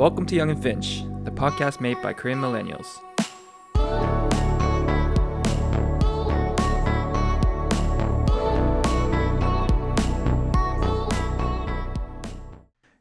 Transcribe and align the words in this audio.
Welcome 0.00 0.24
to 0.28 0.34
Young 0.34 0.48
and 0.48 0.62
Finch, 0.62 1.02
the 1.24 1.30
podcast 1.30 1.78
made 1.78 2.00
by 2.00 2.14
Korean 2.14 2.40
millennials. 2.40 2.86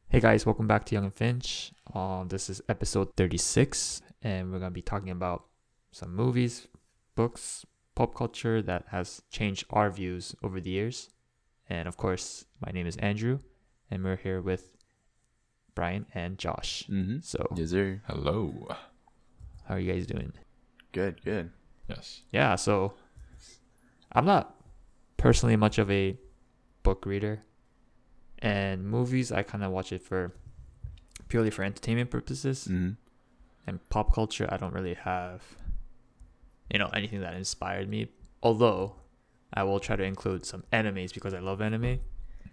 Hey 0.10 0.20
guys, 0.20 0.46
welcome 0.46 0.68
back 0.68 0.84
to 0.88 0.96
Young 0.96 1.06
and 1.06 1.14
Finch. 1.14 1.72
Uh, 1.96 2.26
this 2.26 2.50
is 2.50 2.62
episode 2.68 3.16
36, 3.16 4.02
and 4.22 4.52
we're 4.52 4.60
going 4.60 4.70
to 4.70 4.76
be 4.76 4.82
talking 4.82 5.12
about 5.12 5.46
some 5.94 6.14
movies, 6.14 6.68
books, 7.16 7.66
pop 7.96 8.14
culture 8.14 8.62
that 8.62 8.88
has 8.90 9.22
changed 9.32 9.64
our 9.70 9.90
views 9.90 10.36
over 10.44 10.60
the 10.60 10.72
years. 10.72 11.08
And 11.70 11.88
of 11.88 11.96
course, 11.96 12.44
my 12.60 12.74
name 12.74 12.88
is 12.88 12.98
Andrew, 12.98 13.40
and 13.90 14.04
we're 14.04 14.18
here 14.18 14.42
with 14.42 14.76
Brian 15.80 16.06
and 16.14 16.38
Josh. 16.38 16.84
Mm-hmm. 16.90 17.20
So, 17.22 17.48
Yes, 17.56 17.70
sir. 17.70 18.02
Hello. 18.06 18.68
how 19.66 19.76
are 19.76 19.80
you 19.80 19.90
guys 19.94 20.06
doing? 20.06 20.34
Good, 20.92 21.24
good. 21.24 21.52
Yes. 21.88 22.24
Yeah, 22.34 22.56
so 22.56 22.96
I'm 24.12 24.26
not 24.26 24.60
personally 25.16 25.56
much 25.56 25.78
of 25.78 25.90
a 25.90 26.18
book 26.84 27.06
reader. 27.06 27.44
And 28.40 28.84
movies, 28.84 29.32
I 29.32 29.42
kind 29.44 29.64
of 29.64 29.72
watch 29.72 29.94
it 29.94 30.02
for 30.04 30.34
purely 31.30 31.50
for 31.50 31.64
entertainment 31.64 32.10
purposes. 32.12 32.68
Mm-hmm. 32.70 32.92
And 33.66 33.90
pop 33.90 34.14
culture, 34.14 34.50
I 34.52 34.58
don't 34.58 34.74
really 34.74 34.96
have, 34.96 35.42
you 36.70 36.78
know, 36.78 36.90
anything 36.94 37.22
that 37.22 37.36
inspired 37.36 37.88
me. 37.88 38.10
Although 38.44 38.96
I 39.54 39.64
will 39.64 39.80
try 39.80 39.96
to 39.96 40.04
include 40.04 40.46
some 40.46 40.64
animes 40.74 41.14
because 41.14 41.34
I 41.34 41.40
love 41.40 41.62
anime. 41.62 42.00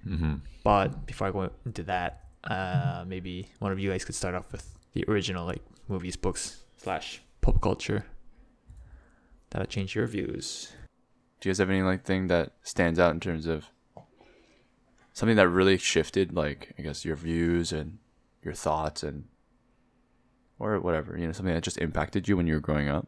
Mm-hmm. 0.07 0.35
But 0.63 1.07
before 1.07 1.27
I 1.27 1.31
go 1.33 1.51
into 1.65 1.83
that, 1.85 2.26
uh, 2.45 3.05
maybe 3.07 3.49
one 3.59 3.73
of 3.73 3.79
you 3.79 3.91
guys 3.91 4.05
could 4.05 4.15
start 4.15 4.35
off 4.35 4.51
with 4.53 4.77
the 4.93 5.05
original 5.09 5.45
like 5.47 5.63
movies, 5.89 6.17
books 6.17 6.63
slash 6.77 7.21
pop 7.41 7.61
culture 7.61 8.07
that'll 9.51 9.67
change 9.67 9.95
your 9.95 10.07
views. 10.07 10.73
Do 11.41 11.49
you 11.49 11.51
guys 11.53 11.59
have 11.59 11.71
any 11.71 11.83
like 11.83 12.05
thing 12.05 12.29
that 12.29 12.53
stands 12.63 12.99
out 12.99 13.13
in 13.13 13.21
terms 13.21 13.47
of 13.47 13.67
something 15.13 15.37
that 15.37 15.49
really 15.49 15.79
shifted, 15.79 16.33
like 16.35 16.73
I 16.79 16.83
guess 16.83 17.05
your 17.05 17.17
views 17.17 17.73
and 17.73 17.99
your 18.43 18.55
thoughts 18.55 19.03
and 19.03 19.25
or 20.59 20.81
whatever, 20.81 21.19
you 21.19 21.27
know, 21.27 21.33
something 21.33 21.55
that 21.55 21.63
just 21.63 21.79
impacted 21.79 22.27
you 22.29 22.37
when 22.37 22.47
you 22.47 22.55
were 22.55 22.61
growing 22.61 22.89
up? 22.89 23.07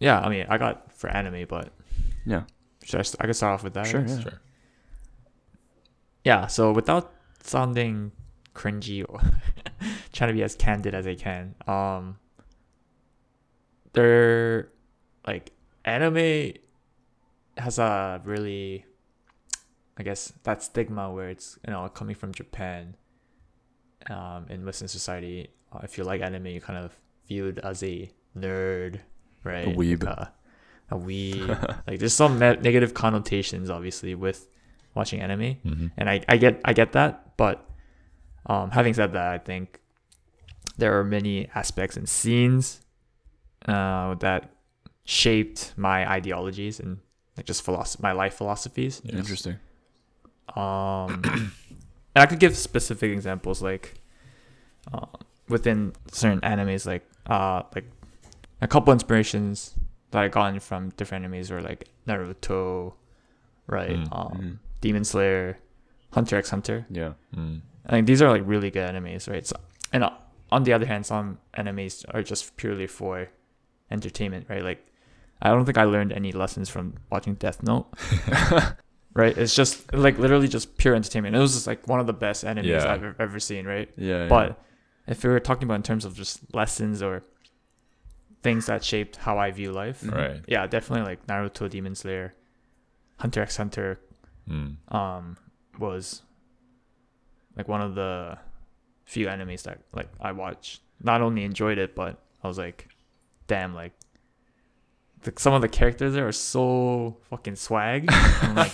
Yeah, 0.00 0.20
I 0.20 0.28
mean, 0.28 0.46
I 0.48 0.58
got 0.58 0.92
for 0.92 1.08
anime, 1.08 1.46
but 1.48 1.72
Yeah. 2.26 2.42
should 2.84 2.98
I, 3.00 3.02
st- 3.02 3.16
I 3.20 3.26
could 3.26 3.36
start 3.36 3.54
off 3.54 3.64
with 3.64 3.74
that. 3.74 3.86
Sure, 3.86 4.04
yeah. 4.06 4.20
Sure. 4.20 4.40
Yeah. 6.24 6.46
So 6.48 6.72
without 6.72 7.12
sounding 7.42 8.12
cringy 8.58 9.04
or 9.08 9.20
trying 10.12 10.28
to 10.28 10.34
be 10.34 10.42
as 10.42 10.54
candid 10.54 10.94
as 10.94 11.06
I 11.06 11.14
can, 11.14 11.54
um, 11.66 12.18
they're 13.92 14.68
like 15.26 15.52
anime 15.84 16.52
has 17.56 17.78
a 17.78 18.20
really, 18.24 18.84
I 19.98 20.02
guess 20.02 20.32
that 20.44 20.62
stigma 20.62 21.12
where 21.12 21.28
it's 21.28 21.58
you 21.66 21.72
know 21.72 21.88
coming 21.88 22.14
from 22.14 22.32
Japan, 22.32 22.96
um, 24.10 24.46
in 24.48 24.64
Western 24.64 24.88
society. 24.88 25.48
Uh, 25.72 25.80
if 25.82 25.98
you 25.98 26.04
like 26.04 26.20
anime, 26.22 26.46
you 26.46 26.60
kind 26.60 26.78
of 26.78 26.96
viewed 27.26 27.58
as 27.58 27.82
a 27.82 28.10
nerd, 28.36 29.00
right? 29.44 29.68
A 29.68 29.70
weeb. 29.70 30.02
Like 30.04 30.16
a, 30.16 30.32
a 30.90 30.96
weeb. 30.98 31.48
like 31.86 31.98
there's 31.98 32.14
some 32.14 32.38
ne- 32.38 32.56
negative 32.56 32.94
connotations, 32.94 33.68
obviously, 33.70 34.14
with 34.14 34.46
watching 34.94 35.20
anime 35.20 35.56
Mm-hmm. 35.64 35.86
and 35.96 36.10
I, 36.10 36.24
I 36.28 36.36
get 36.38 36.60
I 36.64 36.72
get 36.72 36.92
that, 36.92 37.36
but 37.36 37.67
um, 38.46 38.70
having 38.70 38.94
said 38.94 39.12
that, 39.12 39.26
I 39.32 39.38
think 39.38 39.80
there 40.76 40.98
are 40.98 41.04
many 41.04 41.48
aspects 41.54 41.96
and 41.96 42.08
scenes 42.08 42.80
uh, 43.66 44.14
that 44.16 44.50
shaped 45.04 45.72
my 45.76 46.08
ideologies 46.08 46.80
and 46.80 46.98
like 47.36 47.46
just 47.46 47.62
philosophy, 47.62 48.02
my 48.02 48.12
life 48.12 48.34
philosophies. 48.34 49.00
Yes. 49.04 49.14
Interesting. 49.14 49.56
Um, 50.56 51.22
and 52.14 52.22
I 52.22 52.26
could 52.26 52.38
give 52.38 52.56
specific 52.56 53.10
examples 53.12 53.62
like 53.62 53.94
uh, 54.92 55.06
within 55.48 55.92
certain 56.12 56.40
animes, 56.40 56.86
like 56.86 57.06
uh, 57.26 57.62
like 57.74 57.84
a 58.60 58.68
couple 58.68 58.92
inspirations 58.92 59.74
that 60.10 60.22
I 60.22 60.28
gotten 60.28 60.58
from 60.60 60.90
different 60.90 61.24
animes 61.26 61.50
were 61.50 61.60
like 61.60 61.88
Naruto, 62.06 62.94
right? 63.66 63.90
Mm. 63.98 64.08
Um, 64.12 64.38
Mhm. 64.40 64.58
Demon 64.80 65.04
Slayer, 65.04 65.58
Hunter 66.12 66.36
x 66.36 66.50
Hunter. 66.50 66.86
Yeah. 66.90 67.14
Mm. 67.36 67.60
I 67.88 67.92
think 67.92 68.06
these 68.06 68.20
are 68.22 68.28
like 68.30 68.42
really 68.44 68.70
good 68.70 68.88
animes, 68.88 69.28
right? 69.30 69.46
So, 69.46 69.56
and 69.92 70.04
uh, 70.04 70.10
on 70.52 70.64
the 70.64 70.72
other 70.72 70.86
hand, 70.86 71.06
some 71.06 71.38
animes 71.56 72.04
are 72.12 72.22
just 72.22 72.56
purely 72.56 72.86
for 72.86 73.28
entertainment, 73.90 74.46
right? 74.48 74.62
Like, 74.62 74.84
I 75.40 75.48
don't 75.50 75.64
think 75.64 75.78
I 75.78 75.84
learned 75.84 76.12
any 76.12 76.32
lessons 76.32 76.68
from 76.68 76.94
watching 77.10 77.34
Death 77.34 77.62
Note, 77.62 77.86
right? 79.14 79.36
It's 79.38 79.54
just 79.54 79.92
like 79.94 80.18
literally 80.18 80.48
just 80.48 80.76
pure 80.76 80.94
entertainment. 80.94 81.34
It 81.34 81.38
was 81.38 81.54
just 81.54 81.66
like 81.66 81.86
one 81.88 82.00
of 82.00 82.06
the 82.06 82.12
best 82.12 82.44
animes 82.44 82.64
Yeah. 82.66 82.84
I've 82.92 83.02
ever- 83.04 83.16
ever 83.18 83.40
seen, 83.40 83.66
right? 83.66 83.88
Yeah. 83.96 84.22
yeah. 84.24 84.28
But 84.28 84.60
if 85.06 85.22
we 85.24 85.30
were 85.30 85.40
talking 85.40 85.64
about 85.64 85.76
in 85.76 85.82
terms 85.82 86.04
of 86.04 86.14
just 86.14 86.40
lessons 86.54 87.02
or 87.02 87.22
things 88.42 88.66
that 88.66 88.84
shaped 88.84 89.16
how 89.16 89.38
I 89.38 89.50
view 89.50 89.72
life, 89.72 90.02
Mhm. 90.02 90.14
Right. 90.14 90.44
yeah, 90.46 90.66
definitely 90.66 91.06
like 91.06 91.26
Naruto, 91.26 91.68
Demon 91.70 91.94
Slayer, 91.94 92.34
Hunter 93.18 93.42
x 93.42 93.56
Hunter, 93.56 93.98
Mm. 94.48 94.76
um 94.94 95.36
was 95.78 96.22
like 97.58 97.68
one 97.68 97.82
of 97.82 97.94
the 97.94 98.38
few 99.04 99.26
animes 99.26 99.64
that 99.64 99.80
like 99.92 100.08
I 100.20 100.32
watched. 100.32 100.80
Not 101.02 101.20
only 101.20 101.44
enjoyed 101.44 101.78
it, 101.78 101.94
but 101.94 102.18
I 102.42 102.48
was 102.48 102.58
like, 102.58 102.88
damn, 103.46 103.74
like 103.74 103.92
the, 105.22 105.32
some 105.36 105.52
of 105.52 105.62
the 105.62 105.68
characters 105.68 106.14
there 106.14 106.26
are 106.26 106.32
so 106.32 107.16
fucking 107.30 107.56
swag. 107.56 108.06
I'm 108.10 108.54
like, 108.54 108.72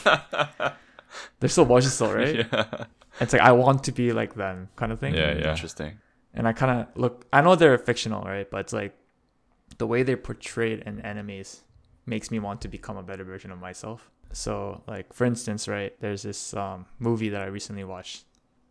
they're 1.40 1.48
so 1.48 1.64
versatile, 1.64 2.12
right? 2.12 2.46
Yeah. 2.50 2.84
It's 3.20 3.32
like 3.32 3.42
I 3.42 3.52
want 3.52 3.84
to 3.84 3.92
be 3.92 4.12
like 4.12 4.34
them, 4.34 4.68
kind 4.76 4.92
of 4.92 5.00
thing. 5.00 5.14
Yeah, 5.14 5.34
yeah. 5.34 5.50
Interesting. 5.52 5.98
And 6.34 6.48
I 6.48 6.52
kind 6.52 6.80
of 6.80 6.96
look. 6.96 7.26
I 7.32 7.40
know 7.40 7.54
they're 7.54 7.78
fictional, 7.78 8.22
right? 8.24 8.50
But 8.50 8.60
it's 8.62 8.72
like 8.72 8.96
the 9.78 9.86
way 9.86 10.02
they're 10.02 10.16
portrayed 10.16 10.80
in 10.80 11.00
animes 11.02 11.60
makes 12.06 12.30
me 12.30 12.38
want 12.38 12.60
to 12.62 12.68
become 12.68 12.96
a 12.96 13.02
better 13.02 13.24
version 13.24 13.50
of 13.50 13.58
myself. 13.58 14.10
So, 14.32 14.82
like 14.88 15.12
for 15.12 15.24
instance, 15.24 15.68
right? 15.68 15.94
There's 16.00 16.22
this 16.22 16.54
um, 16.54 16.86
movie 16.98 17.28
that 17.28 17.40
I 17.40 17.46
recently 17.46 17.84
watched. 17.84 18.24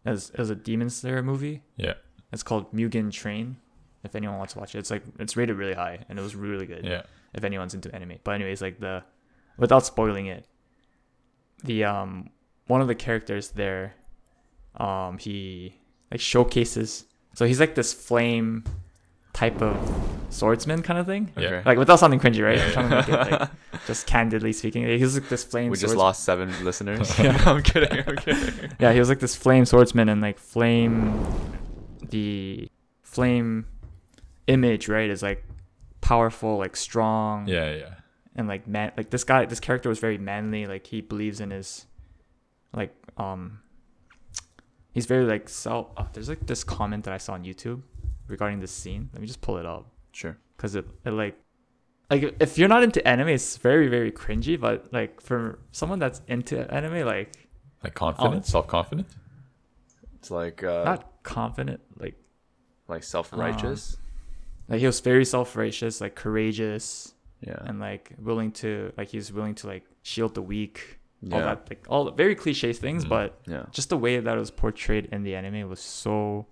It 0.06 0.10
was, 0.10 0.30
it 0.32 0.40
was 0.40 0.50
a 0.50 0.56
Demon 0.56 0.90
Slayer 0.90 1.24
movie. 1.24 1.64
Yeah. 1.78 1.94
It's 2.32 2.44
called 2.44 2.74
Mugen 2.74 3.12
Train. 3.12 3.58
If 4.04 4.16
anyone 4.16 4.38
wants 4.38 4.54
to 4.54 4.60
watch 4.60 4.76
it, 4.76 4.80
it's 4.80 4.92
like 4.92 5.04
it's 5.18 5.38
rated 5.38 5.56
really 5.56 5.74
high, 5.74 6.00
and 6.10 6.20
it 6.20 6.22
was 6.22 6.36
really 6.36 6.66
good. 6.66 6.84
Yeah. 6.84 7.04
If 7.34 7.44
anyone's 7.44 7.74
into 7.74 7.94
anime, 7.96 8.18
but 8.24 8.32
anyways, 8.32 8.62
like 8.62 8.80
the 8.80 9.04
without 9.58 9.86
spoiling 9.86 10.26
it, 10.26 10.46
the 11.64 11.86
um 11.86 12.30
one 12.68 12.82
of 12.82 12.88
the 12.88 12.96
characters 12.96 13.52
there, 13.52 13.94
um 14.76 15.20
he 15.20 15.76
like 16.12 16.20
showcases. 16.20 17.06
So 17.34 17.46
he's 17.46 17.62
like 17.62 17.76
this 17.76 17.94
flame 17.94 18.66
type 19.34 19.62
of 19.62 19.76
swordsman 20.30 20.82
kind 20.84 21.00
of 21.00 21.06
thing. 21.06 21.32
Yeah. 21.38 21.48
Okay. 21.48 21.62
Like 21.66 21.78
without 21.78 22.00
sounding 22.00 22.20
cringy, 22.20 22.44
right? 22.44 22.58
Yeah, 22.58 22.66
I'm 22.66 22.72
trying 22.72 22.90
to 22.90 22.96
make 22.96 23.08
it 23.10 23.32
like 23.42 23.50
just 23.88 24.06
candidly 24.08 24.54
speaking. 24.54 24.86
He's 24.88 25.16
like 25.16 25.30
this 25.30 25.44
flame. 25.44 25.70
we 25.72 25.76
just 25.78 25.94
swords- 25.94 25.98
lost 25.98 26.24
seven 26.24 26.54
listeners. 26.64 27.18
Yeah. 27.20 27.42
I'm 27.46 27.62
kidding. 27.64 28.04
I'm 28.08 28.16
kidding. 28.18 28.72
Yeah, 28.80 28.94
he 28.94 29.00
was 29.00 29.10
like 29.10 29.20
this 29.20 29.36
flame 29.36 29.66
swordsman 29.66 30.10
and 30.10 30.22
like 30.22 30.38
flame 30.40 31.26
the 32.10 32.70
flame 33.02 33.66
image, 34.48 34.88
right, 34.88 35.10
is 35.10 35.24
like 35.24 35.44
powerful, 36.02 36.58
like 36.58 36.76
strong 36.76 37.48
Yeah. 37.48 37.74
Yeah. 37.74 37.94
and 38.36 38.48
like 38.48 38.68
man 38.68 38.92
like 38.98 39.10
this 39.10 39.24
guy 39.24 39.46
this 39.46 39.60
character 39.60 39.90
was 39.90 40.00
very 40.00 40.18
manly, 40.18 40.66
like 40.68 40.86
he 40.88 41.02
believes 41.02 41.40
in 41.40 41.52
his 41.52 41.86
like 42.74 42.94
um 43.18 43.60
he's 44.92 45.06
very 45.06 45.26
like 45.26 45.48
self 45.50 45.88
oh, 45.98 46.08
there's 46.14 46.30
like 46.30 46.46
this 46.46 46.64
comment 46.64 47.04
that 47.06 47.14
I 47.14 47.18
saw 47.18 47.34
on 47.34 47.44
YouTube 47.44 47.82
regarding 48.28 48.60
this 48.60 48.72
scene. 48.72 49.10
Let 49.14 49.22
me 49.22 49.28
just 49.28 49.42
pull 49.42 49.58
it 49.58 49.66
up 49.66 49.90
Sure. 50.12 50.38
because 50.56 50.76
it, 50.76 50.86
it 51.06 51.12
like 51.12 51.36
like 52.10 52.36
if 52.40 52.58
you're 52.58 52.68
not 52.70 52.84
into 52.84 53.06
anime 53.08 53.30
it's 53.30 53.58
very 53.58 53.88
very 53.88 54.12
cringy 54.12 54.60
but 54.60 54.92
like 54.94 55.20
for 55.22 55.60
someone 55.72 55.98
that's 56.00 56.22
into 56.28 56.56
anime 56.74 57.06
like 57.06 57.32
Like 57.84 57.96
confident, 57.96 58.46
self 58.46 58.68
confident. 58.68 59.08
It's 60.16 60.30
like 60.32 60.64
uh 60.64 60.84
not 60.84 61.24
confident 61.24 61.82
like 61.98 62.16
like 62.88 63.04
self-righteous. 63.04 63.98
like 64.70 64.80
he 64.80 64.86
was 64.86 65.00
very 65.00 65.26
self-righteous 65.26 66.02
like 66.02 66.16
courageous 66.16 67.14
yeah. 67.42 67.58
and 67.66 67.80
like 67.80 68.14
willing 68.20 68.52
to 68.52 68.92
like 68.98 69.10
he's 69.10 69.32
willing 69.34 69.56
to 69.56 69.68
like 69.68 69.84
shield 70.04 70.34
the 70.36 70.42
weak 70.42 71.00
Yeah. 71.22 71.36
all 71.36 71.42
that 71.42 71.70
like 71.70 71.86
all 71.90 72.12
very 72.12 72.36
cliche 72.36 72.74
things 72.74 73.06
Mm. 73.06 73.10
but 73.10 73.40
Yeah. 73.48 73.66
just 73.72 73.90
the 73.90 73.98
way 73.98 74.20
that 74.20 74.36
it 74.38 74.40
was 74.40 74.52
portrayed 74.52 75.06
in 75.12 75.24
the 75.24 75.36
anime 75.36 75.68
was 75.70 75.80
so 75.80 76.46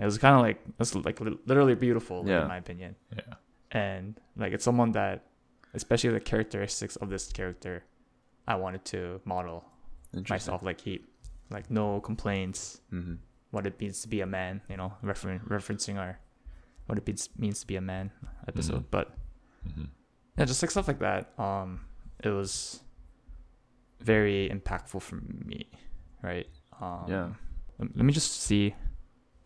it 0.00 0.04
was 0.04 0.18
kind 0.18 0.34
of 0.36 0.42
like 0.42 0.56
it 0.66 0.74
was 0.78 0.94
like 0.94 1.20
literally 1.20 1.74
beautiful 1.74 2.24
Yeah. 2.26 2.42
in 2.42 2.48
my 2.48 2.56
opinion 2.58 2.96
Yeah. 3.16 3.34
and 3.70 4.18
like 4.36 4.52
it's 4.52 4.64
someone 4.64 4.92
that 4.92 5.24
especially 5.74 6.10
the 6.10 6.20
characteristics 6.20 6.96
of 6.96 7.08
this 7.10 7.30
character 7.32 7.84
i 8.48 8.54
wanted 8.56 8.84
to 8.86 9.20
model 9.24 9.64
myself 10.28 10.62
like 10.62 10.80
he 10.80 11.04
like 11.50 11.70
no 11.70 12.00
complaints 12.00 12.80
Mm-hmm. 12.92 13.14
what 13.50 13.66
it 13.66 13.78
means 13.80 14.00
to 14.02 14.08
be 14.08 14.20
a 14.22 14.26
man. 14.26 14.62
You 14.70 14.76
know, 14.78 14.92
refer- 15.02 15.40
referencing 15.48 15.98
our 15.98 16.18
what 16.86 16.96
it 16.98 17.06
means 17.06 17.28
means 17.36 17.60
to 17.60 17.66
be 17.66 17.76
a 17.76 17.80
man 17.82 18.10
episode. 18.48 18.90
But 18.90 19.14
Mhm. 19.68 19.88
yeah, 20.38 20.44
just 20.46 20.62
like 20.62 20.70
stuff 20.70 20.88
like 20.88 20.98
that. 21.00 21.38
Um, 21.38 21.80
it 22.24 22.30
was 22.30 22.80
very 24.00 24.48
impactful 24.50 25.00
for 25.02 25.16
me, 25.44 25.70
right? 26.22 26.48
Um, 26.80 27.04
Yeah. 27.08 27.28
Let 27.78 28.04
me 28.04 28.12
just 28.12 28.40
see 28.42 28.74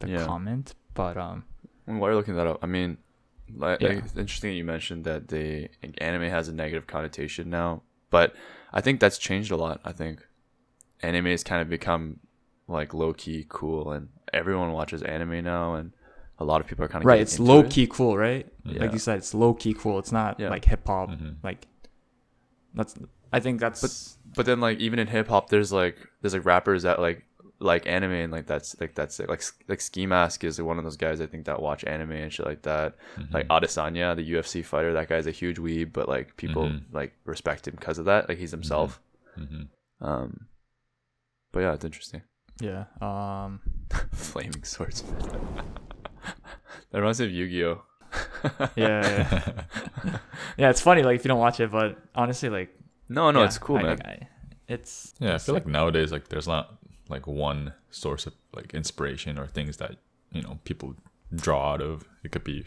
the 0.00 0.08
Yeah. 0.08 0.24
comment, 0.26 0.74
but 0.94 1.16
um, 1.16 1.44
While 1.86 2.10
you're 2.10 2.16
looking 2.16 2.34
that 2.36 2.46
up, 2.46 2.58
I 2.62 2.66
mean, 2.66 2.98
like, 3.54 3.80
Yeah. 3.80 3.90
it's 3.90 4.16
interesting 4.16 4.50
that 4.50 4.56
you 4.56 4.64
mentioned 4.64 5.04
that 5.04 5.28
the 5.28 5.68
anime 5.98 6.28
has 6.30 6.48
a 6.48 6.52
negative 6.52 6.86
connotation 6.86 7.48
now, 7.50 7.82
but 8.10 8.34
I 8.72 8.80
think 8.80 8.98
that's 9.00 9.18
changed 9.18 9.50
a 9.52 9.56
lot. 9.56 9.80
I 9.84 9.92
think 9.92 10.26
anime 11.02 11.26
has 11.26 11.44
kind 11.44 11.62
of 11.62 11.68
become 11.68 12.20
like 12.68 12.92
low 12.92 13.12
key 13.12 13.46
cool, 13.48 13.92
and 13.92 14.08
everyone 14.32 14.72
watches 14.72 15.00
anime 15.02 15.44
now, 15.44 15.74
and 15.74 15.92
a 16.40 16.44
lot 16.44 16.60
of 16.60 16.66
people 16.66 16.84
are 16.84 16.88
kind 16.88 17.02
of 17.04 17.06
right, 17.06 17.20
it's 17.20 17.38
low 17.38 17.62
key 17.62 17.86
cool, 17.86 18.16
right? 18.18 18.46
Yeah. 18.64 18.80
Like 18.80 18.92
you 18.92 18.98
said, 18.98 19.18
it's 19.18 19.32
low 19.32 19.54
key 19.54 19.72
cool. 19.74 19.98
It's 20.00 20.10
not 20.12 20.40
Yeah. 20.40 20.48
like 20.50 20.64
hip 20.64 20.84
hop. 20.86 21.10
Mhm. 21.10 21.36
Like 21.44 21.68
that's. 22.74 22.96
I 23.32 23.40
think 23.40 23.60
that's. 23.60 24.18
But 24.34 24.46
then 24.46 24.60
like 24.60 24.78
even 24.80 24.98
in 24.98 25.06
hip 25.06 25.28
hop, 25.28 25.48
there's 25.50 25.72
like 25.72 25.96
there's 26.20 26.34
like 26.34 26.44
rappers 26.44 26.82
that 26.82 26.98
like 27.00 27.24
like 27.58 27.86
anime 27.86 28.12
and 28.12 28.32
like 28.32 28.46
that's 28.46 28.78
like 28.80 28.94
that's 28.94 29.18
like 29.18 29.42
like 29.68 29.80
Ski 29.80 30.04
Mask 30.06 30.44
is 30.44 30.60
one 30.60 30.76
of 30.78 30.84
those 30.84 30.96
guys 30.98 31.20
I 31.22 31.26
think 31.26 31.46
that 31.46 31.62
watch 31.62 31.84
anime 31.84 32.12
and 32.12 32.32
shit 32.32 32.44
like 32.46 32.62
that. 32.62 32.96
Mhm. 33.16 33.32
Like 33.32 33.48
Adesanya, 33.48 34.14
the 34.14 34.30
UFC 34.32 34.62
fighter, 34.64 34.92
that 34.92 35.08
guy's 35.08 35.26
a 35.26 35.30
huge 35.30 35.56
weeb, 35.58 35.92
but 35.92 36.08
like 36.08 36.36
people 36.36 36.64
Mhm. 36.64 36.82
like 36.92 37.14
respect 37.24 37.66
him 37.66 37.74
because 37.76 37.98
of 37.98 38.04
that. 38.04 38.28
Like 38.28 38.38
he's 38.38 38.50
himself. 38.50 39.00
Mhm. 39.38 39.68
Um, 40.00 40.46
but 41.52 41.60
yeah, 41.60 41.72
it's 41.72 41.84
interesting. 41.84 42.22
yeah. 42.60 42.84
Um. 43.00 43.60
Flaming 44.12 44.64
swords. 44.64 45.02
that 46.90 46.98
reminds 46.98 47.20
me 47.20 47.26
of 47.26 47.32
Yu-Gi-Oh. 47.32 47.82
Yeah. 48.44 48.68
yeah. 48.76 49.52
yeah. 50.58 50.70
It's 50.70 50.80
funny, 50.80 51.02
like 51.02 51.16
if 51.16 51.24
you 51.24 51.28
don't 51.28 51.38
watch 51.38 51.60
it, 51.60 51.70
but 51.70 51.98
honestly, 52.14 52.48
like. 52.48 52.70
No, 53.08 53.30
no, 53.30 53.40
yeah, 53.40 53.46
it's 53.46 53.58
cool, 53.58 53.76
I- 53.76 53.82
man. 53.82 53.98
I- 54.04 54.28
it's. 54.68 55.14
Yeah, 55.20 55.28
I 55.34 55.38
feel 55.38 55.54
sick. 55.54 55.54
like 55.54 55.66
nowadays 55.66 56.10
like 56.12 56.28
there's 56.28 56.48
not 56.48 56.75
like 57.08 57.26
one 57.26 57.72
source 57.90 58.26
of 58.26 58.34
like 58.54 58.74
inspiration 58.74 59.38
or 59.38 59.46
things 59.46 59.76
that 59.78 59.96
you 60.32 60.42
know 60.42 60.58
people 60.64 60.94
draw 61.34 61.72
out 61.74 61.80
of. 61.82 62.04
It 62.24 62.32
could 62.32 62.44
be 62.44 62.64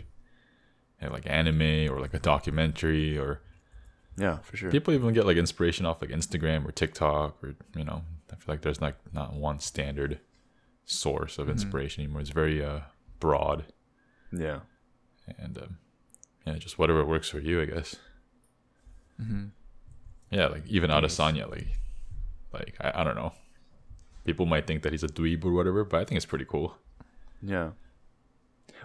you 1.02 1.08
know, 1.08 1.12
like 1.12 1.24
anime 1.30 1.92
or 1.94 2.00
like 2.00 2.14
a 2.14 2.20
documentary 2.20 3.18
or 3.18 3.42
yeah, 4.18 4.38
for 4.40 4.58
sure. 4.58 4.70
people 4.72 4.94
even 4.94 5.14
get 5.14 5.26
like 5.26 5.38
inspiration 5.38 5.86
off 5.86 6.02
like 6.02 6.12
Instagram 6.12 6.66
or 6.68 6.72
TikTok 6.72 7.42
or 7.44 7.56
you 7.76 7.84
know 7.86 8.04
I 8.32 8.36
feel 8.36 8.54
like 8.54 8.62
there's 8.62 8.82
like 8.82 8.96
not 9.14 9.34
one 9.34 9.60
standard 9.60 10.20
source 10.86 11.38
of 11.38 11.48
Mhm. 11.48 11.52
inspiration 11.52 12.04
anymore. 12.04 12.22
It's 12.22 12.30
very 12.32 12.64
uh 12.64 12.82
broad 13.20 13.66
Yeah, 14.32 14.60
and 15.38 15.58
um, 15.58 15.78
yeah, 16.46 16.54
just 16.58 16.78
whatever 16.80 17.04
works 17.06 17.30
for 17.30 17.40
you, 17.40 17.62
I 17.62 17.66
guess. 17.66 17.96
Mhm. 19.22 19.52
Yeah, 20.32 20.48
like 20.48 20.66
even 20.68 20.90
Nice. 20.90 21.04
Adesanya, 21.18 21.50
like, 21.50 21.68
like 22.54 22.76
I, 22.80 23.02
I 23.02 23.04
don't 23.04 23.16
know. 23.16 23.34
People 24.30 24.46
might 24.46 24.68
think 24.68 24.84
that 24.84 24.92
he's 24.92 25.04
a 25.04 25.08
dweeb 25.08 25.44
or 25.44 25.52
whatever, 25.54 25.84
but 25.84 25.98
I 26.02 26.06
think 26.06 26.18
it's 26.18 26.26
pretty 26.34 26.46
cool. 26.46 26.76
yeah. 27.42 27.70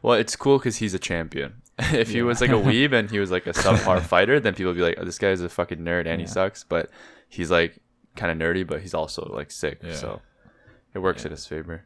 Well, 0.02 0.14
it's 0.23 0.37
cool 0.37 0.56
because 0.58 0.76
he's 0.79 0.94
a 0.94 0.99
champion. 0.99 1.50
if 1.79 2.08
he 2.11 2.23
was 2.23 2.41
like 2.41 2.50
a 2.50 2.55
weeb 2.69 2.93
and 2.99 3.11
he 3.11 3.19
was 3.19 3.31
like 3.31 3.46
a 3.46 3.52
subpar 3.64 4.00
fighter, 4.02 4.41
then 4.41 4.55
people 4.55 4.70
would 4.73 4.76
be 4.82 4.87
like, 4.88 4.96
oh, 4.99 5.05
"This 5.05 5.19
guy's 5.19 5.43
a 5.43 5.49
fucking 5.50 5.79
nerd 5.88 6.06
and 6.06 6.19
he 6.20 6.26
sucks." 6.26 6.64
But 6.64 6.88
he's 7.29 7.50
like 7.50 7.73
kind 8.17 8.31
of 8.32 8.38
nerdy, 8.38 8.67
but 8.67 8.81
he's 8.81 8.94
also 8.94 9.20
like 9.35 9.50
sick. 9.50 9.81
Yeah. 9.82 9.94
So 9.94 10.20
it 10.94 11.00
works 11.00 11.23
Yeah. 11.23 11.26
in 11.29 11.31
his 11.32 11.46
favor. 11.46 11.85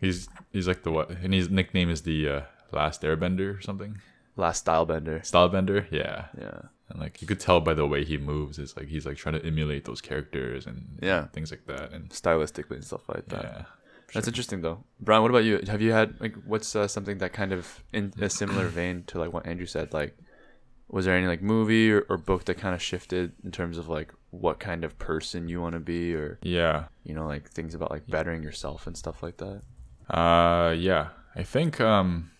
He's 0.00 0.28
he's 0.52 0.66
like 0.68 0.82
the 0.82 0.90
what, 0.90 1.10
and 1.10 1.32
his 1.34 1.48
nickname 1.50 1.90
is 1.90 2.02
the 2.02 2.18
uh, 2.28 2.40
Last 2.72 3.02
Airbender 3.02 3.58
or 3.58 3.60
something. 3.60 3.98
Last 4.36 4.64
stylebender. 4.66 5.20
Stylebender, 5.32 5.86
yeah. 5.90 6.26
Yeah. 6.38 6.60
And 6.88 7.00
like 7.00 7.20
you 7.20 7.26
could 7.26 7.40
tell 7.40 7.60
by 7.60 7.74
the 7.74 7.86
way 7.86 8.04
he 8.04 8.16
moves, 8.16 8.58
it's 8.58 8.76
like 8.76 8.86
he's 8.88 9.04
like 9.06 9.16
trying 9.16 9.34
to 9.40 9.44
emulate 9.44 9.84
those 9.84 10.00
characters 10.00 10.66
and 10.66 10.98
Yeah. 11.02 11.26
things 11.28 11.50
like 11.50 11.66
that. 11.66 11.92
And 11.92 12.10
Stylistically 12.10 12.76
and 12.76 12.84
stuff 12.84 13.08
like 13.08 13.26
that. 13.26 13.42
yeah, 13.44 13.64
That's 14.14 14.28
interesting 14.28 14.60
though. 14.62 14.84
Brian, 15.00 15.22
what 15.22 15.30
about 15.30 15.44
you? 15.44 15.60
Have 15.66 15.82
you 15.82 15.92
had 15.92 16.20
like 16.20 16.34
what's 16.44 16.76
uh, 16.76 16.86
something 16.86 17.18
that 17.18 17.32
kind 17.32 17.52
of 17.52 17.82
in 17.92 18.12
a 18.20 18.30
similar 18.30 18.66
vein 18.80 19.02
to 19.08 19.18
like 19.18 19.32
what 19.32 19.46
Andrew 19.46 19.66
said? 19.66 19.92
Like, 19.92 20.16
was 20.88 21.04
there 21.06 21.16
any 21.16 21.26
like 21.26 21.42
movie 21.42 21.90
or, 21.90 22.06
or 22.08 22.16
book 22.16 22.44
that 22.44 22.58
kind 22.58 22.72
of 22.74 22.80
shifted 22.80 23.32
in 23.42 23.50
terms 23.50 23.78
of 23.78 23.88
like 23.88 24.14
what 24.30 24.60
kind 24.60 24.84
of 24.84 24.96
person 25.00 25.48
you 25.48 25.60
want 25.60 25.72
to 25.72 25.80
be, 25.80 26.14
or 26.14 26.38
yeah. 26.42 26.84
you 27.02 27.14
know 27.14 27.26
like 27.26 27.50
things 27.50 27.74
about 27.74 27.90
like 27.90 28.06
bettering 28.06 28.44
yourself 28.44 28.86
and 28.86 28.96
stuff 28.96 29.24
like 29.24 29.38
that? 29.38 29.62
Uh, 30.08 30.70
yeah. 30.78 31.08
I 31.34 31.42
think 31.42 31.80
um, 31.80 32.30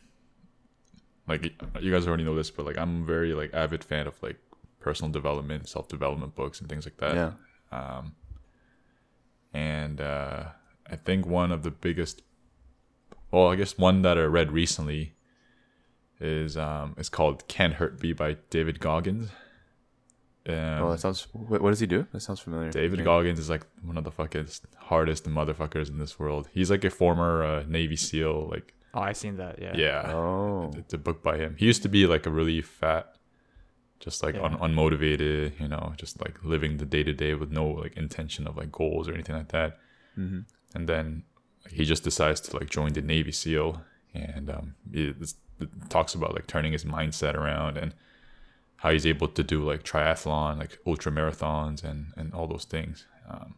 like 1.29 1.53
you 1.81 1.93
guys 1.93 2.07
already 2.07 2.25
know 2.25 2.35
this, 2.35 2.51
but 2.51 2.67
like 2.67 2.79
I'm 2.79 3.05
very 3.05 3.35
like 3.35 3.53
avid 3.53 3.83
fan 3.83 4.07
of 4.07 4.23
like 4.23 4.39
personal 4.81 5.11
development, 5.11 5.69
self 5.69 5.89
development 5.89 6.35
books 6.35 6.61
and 6.61 6.69
things 6.69 6.87
like 6.87 6.97
that. 6.99 7.15
yeah. 7.15 7.33
Um, 7.73 8.15
and 9.53 10.01
uh, 10.01 10.45
I 10.89 10.97
think 10.97 11.27
one 11.27 11.51
of 11.51 11.63
the 11.63 11.71
biggest, 11.71 12.23
well, 13.31 13.49
I 13.49 13.57
guess 13.57 13.79
one 13.79 14.03
that 14.03 14.19
I 14.19 14.23
read 14.23 14.53
recently 14.53 15.15
is 16.21 16.57
um, 16.57 16.95
it's 16.99 17.09
called 17.09 17.47
"Can't 17.49 17.75
Hurt 17.75 18.03
Me" 18.03 18.13
by 18.13 18.37
David 18.51 18.81
Goggins. 18.81 19.31
Um, 20.49 20.55
oh, 20.55 20.91
that 20.93 21.01
sounds. 21.01 21.27
What, 21.33 21.61
what 21.61 21.71
does 21.71 21.81
he 21.81 21.87
do? 21.87 22.07
That 22.13 22.21
sounds 22.21 22.41
familiar. 22.41 22.71
David. 22.71 23.03
Goggins 23.03 23.39
is 23.39 23.51
like 23.51 23.67
one 23.83 23.99
of 23.99 24.05
the 24.05 24.13
fucking 24.13 24.47
hardest 24.77 25.25
motherfuckers 25.25 25.89
in 25.89 25.99
this 25.99 26.19
world. 26.19 26.49
He's 26.53 26.71
like 26.71 26.85
a 26.85 26.91
former 26.91 27.43
uh, 27.43 27.65
Navy 27.67 27.97
SEAL. 27.97 28.49
Like, 28.49 28.73
Oh, 28.97 29.03
I 29.03 29.13
seen 29.13 29.37
that. 29.37 29.61
Yeah. 29.61 29.75
yeah, 29.77 30.13
Oh. 30.15 30.73
it's 30.77 30.95
a 30.95 30.99
book 30.99 31.23
by 31.23 31.37
him. 31.37 31.55
He 31.59 31.67
used 31.67 31.83
to 31.83 31.89
be 31.89 32.07
like 32.07 32.25
a 32.27 32.31
really 32.31 32.63
fat, 32.63 33.05
just 34.01 34.23
like 34.23 34.35
un- 34.37 34.59
unmotivated, 34.59 35.61
you 35.61 35.69
know, 35.69 35.93
just 35.97 36.21
like 36.21 36.43
living 36.43 36.79
the 36.79 36.87
day 36.87 37.03
to 37.03 37.13
day 37.13 37.35
with 37.35 37.51
no 37.51 37.67
like 37.83 37.97
intention 37.97 38.47
of 38.47 38.57
like 38.57 38.71
goals 38.73 39.09
or 39.09 39.13
anything 39.15 39.37
like 39.37 39.49
that. 39.59 39.79
Mm-hmm. 40.19 40.41
And 40.75 40.89
then 40.89 41.25
he 41.71 41.85
just 41.85 42.05
decides 42.05 42.41
to 42.43 42.57
like 42.57 42.71
join 42.71 42.93
the 42.95 43.03
Navy 43.03 43.33
SEAL, 43.33 43.81
and 44.15 44.49
um, 44.51 44.75
it, 44.93 45.11
it's- 45.23 45.35
it 45.59 45.69
talks 45.89 46.15
about 46.15 46.35
like 46.35 46.47
turning 46.47 46.73
his 46.73 46.85
mindset 46.85 47.35
around 47.35 47.79
and 47.79 47.95
how 48.83 48.91
he's 48.91 49.07
able 49.07 49.27
to 49.29 49.43
do 49.43 49.65
like 49.65 49.83
triathlon, 49.85 50.59
like 50.59 50.79
ultra 50.87 51.11
marathons, 51.11 51.83
and 51.83 52.13
and 52.19 52.35
all 52.35 52.47
those 52.47 52.67
things. 52.67 53.07
Um, 53.29 53.55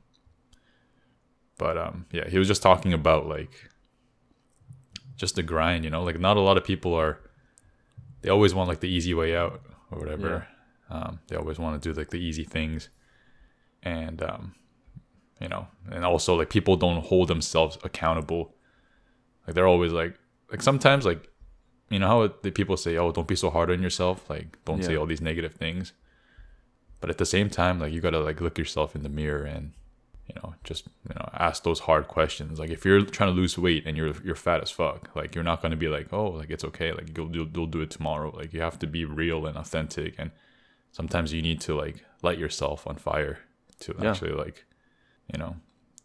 but 1.59 1.77
um, 1.77 2.07
yeah, 2.13 2.29
he 2.29 2.39
was 2.39 2.47
just 2.49 2.63
talking 2.63 2.93
about 2.93 3.27
like 3.27 3.69
just 5.19 5.35
the 5.37 5.43
grind, 5.43 5.85
you 5.85 5.91
know, 5.91 6.03
like 6.03 6.19
not 6.19 6.37
a 6.37 6.41
lot 6.41 6.57
of 6.57 6.65
people 6.65 6.95
are. 6.95 7.19
They 8.23 8.31
always 8.31 8.55
want 8.55 8.69
like 8.69 8.81
the 8.81 8.89
easy 8.89 9.13
way 9.15 9.37
out 9.37 9.61
or 9.91 9.99
whatever. 9.99 10.47
Um, 10.91 11.21
they 11.29 11.37
always 11.37 11.59
want 11.59 11.81
to 11.81 11.93
do 11.93 11.99
like 11.99 12.11
the 12.11 12.19
easy 12.29 12.45
things, 12.45 12.89
and 13.83 14.23
um, 14.23 14.55
you 15.41 15.49
know, 15.49 15.69
and 15.91 16.05
also 16.05 16.35
like 16.35 16.49
people 16.51 16.77
don't 16.77 17.05
hold 17.05 17.29
themselves 17.29 17.77
accountable. 17.85 18.55
Like 19.47 19.55
they're 19.55 19.67
always 19.67 19.93
like, 19.93 20.15
like 20.51 20.63
sometimes 20.63 21.05
like, 21.05 21.29
you 21.91 21.99
know 21.99 22.09
how 22.09 22.35
the 22.43 22.51
people 22.51 22.77
say, 22.77 22.97
"Oh, 22.97 23.13
don't 23.13 23.29
be 23.29 23.37
so 23.37 23.51
hard 23.51 23.71
on 23.71 23.83
yourself." 23.83 24.29
Like, 24.31 24.59
don't 24.65 24.81
say 24.87 24.97
all 24.97 25.07
these 25.07 25.21
negative 25.21 25.55
things. 25.55 25.93
But 27.01 27.11
at 27.11 27.19
the 27.19 27.27
same 27.27 27.49
time, 27.51 27.79
like 27.81 27.93
you 27.93 28.01
gotta 28.01 28.21
like 28.21 28.41
look 28.41 28.59
yourself 28.59 28.97
in 28.97 29.03
the 29.03 29.09
mirror 29.09 29.45
and, 29.45 29.73
you 30.29 30.35
know, 30.43 30.55
just 30.65 30.87
you 31.09 31.15
know 31.15 31.29
ask 31.33 31.63
those 31.63 31.81
hard 31.81 32.07
questions. 32.09 32.59
Like 32.59 32.71
if 32.71 32.85
you're 32.85 33.03
trying 33.03 33.31
to 33.35 33.41
lose 33.41 33.57
weight 33.59 33.85
and 33.87 33.97
you're 33.97 34.15
you're 34.23 34.35
fat 34.35 34.63
as 34.63 34.71
fuck, 34.71 35.11
like 35.17 35.35
you're 35.35 35.45
not 35.45 35.63
gonna 35.63 35.77
be 35.77 35.89
like, 35.89 36.13
"Oh, 36.13 36.29
like 36.31 36.51
it's 36.51 36.65
okay," 36.65 36.93
like 36.93 37.17
you'll 37.17 37.35
you'll, 37.35 37.49
you'll 37.55 37.67
do 37.67 37.81
it 37.81 37.91
tomorrow. 37.91 38.31
Like 38.37 38.53
you 38.53 38.61
have 38.61 38.79
to 38.81 38.87
be 38.87 39.05
real 39.05 39.47
and 39.47 39.57
authentic, 39.57 40.15
and 40.19 40.31
sometimes 40.93 41.33
you 41.33 41.43
need 41.43 41.61
to 41.63 41.75
like 41.75 42.05
light 42.23 42.39
yourself 42.39 42.87
on 42.87 42.97
fire 42.97 43.39
to 43.81 43.95
Yeah. 44.01 44.11
actually 44.11 44.33
like, 44.33 44.65
you 45.33 45.39
know, 45.39 45.57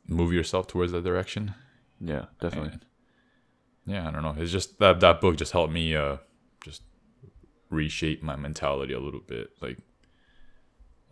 move 0.08 0.32
yourself 0.34 0.68
towards 0.68 0.92
that 0.94 1.04
direction. 1.04 1.54
Yeah, 2.00 2.26
definitely. 2.40 2.72
And, 2.74 2.86
yeah, 3.86 4.08
I 4.08 4.12
don't 4.12 4.24
know. 4.24 4.36
It's 4.38 4.52
just 4.52 4.80
that 4.80 5.00
that 5.02 5.20
book 5.22 5.36
just 5.38 5.52
helped 5.52 5.74
me 5.74 5.96
uh 5.96 6.18
just 6.64 6.84
reshape 7.70 8.22
my 8.24 8.36
mentality 8.36 8.94
a 8.94 9.00
little 9.00 9.22
bit, 9.22 9.50
like 9.62 9.80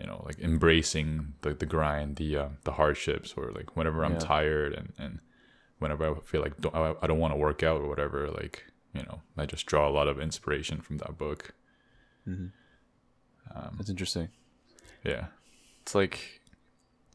you 0.02 0.08
know, 0.08 0.24
like 0.26 0.40
embracing 0.40 1.34
the 1.44 1.54
the 1.54 1.68
grind, 1.76 2.16
the 2.16 2.30
uh, 2.44 2.50
the 2.64 2.74
hardships, 2.74 3.34
or 3.38 3.52
like 3.52 3.76
whenever 3.78 4.04
I'm 4.04 4.14
Yeah. 4.14 4.28
tired 4.36 4.74
and 4.74 4.94
and 4.98 5.20
whenever 5.80 6.04
I 6.10 6.20
feel 6.32 6.42
like 6.42 6.60
don't, 6.60 6.76
I, 6.76 6.96
I 7.04 7.08
don't 7.08 7.20
want 7.20 7.34
to 7.34 7.38
work 7.48 7.62
out 7.70 7.82
or 7.82 7.88
whatever, 7.88 8.28
like 8.42 8.56
you 8.98 9.04
know, 9.04 9.22
I 9.38 9.46
just 9.46 9.66
draw 9.72 9.88
a 9.88 9.94
lot 10.00 10.08
of 10.08 10.20
inspiration 10.20 10.82
from 10.82 10.98
that 11.04 11.18
book. 11.18 11.54
hmm 12.26 12.48
Um, 13.56 13.76
That's 13.78 13.90
interesting. 13.90 14.30
yeah, 15.04 15.26
It's 15.84 15.96
like 15.96 16.42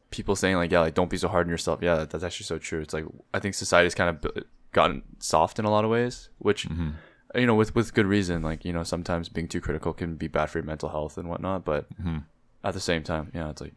people 0.09 0.35
saying 0.35 0.55
like, 0.55 0.71
yeah, 0.71 0.79
like 0.81 0.93
don't 0.93 1.09
be 1.09 1.17
so 1.17 1.27
hard 1.27 1.45
on 1.47 1.51
yourself. 1.51 1.81
Yeah, 1.81 2.05
that's 2.05 2.23
actually 2.23 2.45
so 2.45 2.57
true. 2.57 2.81
It's 2.81 2.93
like 2.93 3.05
I 3.33 3.39
think 3.39 3.53
society's 3.55 3.95
kind 3.95 4.09
of 4.25 4.43
gotten 4.71 5.03
soft 5.19 5.59
in 5.59 5.65
a 5.65 5.69
lot 5.71 5.83
of 5.85 5.91
ways, 5.91 6.29
which 6.39 6.65
hmm 6.65 6.91
you 7.35 7.45
know 7.45 7.55
with 7.55 7.75
with 7.75 7.93
good 7.93 8.05
reason. 8.07 8.41
Like 8.41 8.65
you 8.65 8.73
know 8.73 8.83
sometimes 8.83 9.29
being 9.29 9.47
too 9.47 9.61
critical 9.61 9.93
can 9.93 10.15
be 10.15 10.27
bad 10.27 10.49
for 10.49 10.59
your 10.59 10.65
mental 10.65 10.89
health 10.89 11.17
and 11.17 11.29
whatnot. 11.29 11.65
But 11.65 11.87
hmm 12.01 12.19
at 12.67 12.73
the 12.73 12.79
same 12.79 13.03
time, 13.03 13.31
yeah, 13.33 13.49
it's 13.49 13.61
like, 13.61 13.73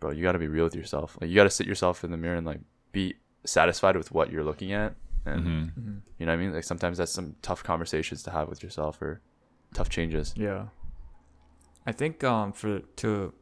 bro, 0.00 0.10
you 0.10 0.22
got 0.22 0.32
to 0.32 0.38
be 0.38 0.48
real 0.48 0.64
with 0.64 0.74
yourself. 0.74 1.16
Like 1.20 1.30
you 1.30 1.36
got 1.36 1.44
to 1.44 1.50
sit 1.58 1.66
yourself 1.66 2.04
in 2.04 2.10
the 2.10 2.16
mirror 2.16 2.36
and 2.36 2.46
like 2.46 2.60
be 2.92 3.14
satisfied 3.44 3.96
with 3.96 4.10
what 4.12 4.30
you're 4.30 4.44
looking 4.44 4.72
at 4.72 4.94
and 5.26 5.42
Mhm. 5.46 5.72
Mhm. 5.78 6.00
you 6.18 6.26
know 6.26 6.32
what 6.32 6.38
I 6.38 6.42
mean. 6.42 6.52
Like 6.54 6.64
sometimes 6.64 6.98
that's 6.98 7.12
some 7.12 7.36
tough 7.42 7.62
conversations 7.64 8.22
to 8.24 8.30
have 8.30 8.48
with 8.48 8.62
yourself 8.62 9.00
or 9.02 9.20
tough 9.74 9.88
changes. 9.88 10.34
Yeah. 10.36 10.68
I 11.86 11.92
think 11.92 12.22
um 12.24 12.52
for 12.52 12.80
to 13.02 13.32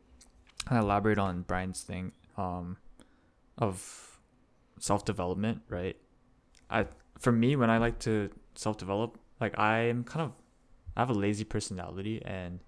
kind 0.66 0.78
of 0.78 0.84
elaborate 0.84 1.18
on 1.18 1.42
Brian's 1.42 1.82
thing 1.82 2.12
um 2.36 2.76
of 3.58 4.18
self 4.78 5.04
development, 5.04 5.62
right? 5.68 5.96
I 6.70 6.86
for 7.18 7.32
me 7.32 7.56
when 7.56 7.70
I 7.70 7.78
like 7.78 7.98
to 8.00 8.30
self 8.54 8.76
develop, 8.78 9.18
like 9.40 9.58
I'm 9.58 10.04
kind 10.04 10.22
of 10.26 10.32
I 10.96 11.00
have 11.00 11.10
a 11.10 11.14
lazy 11.26 11.44
personality 11.44 12.22
and 12.24 12.60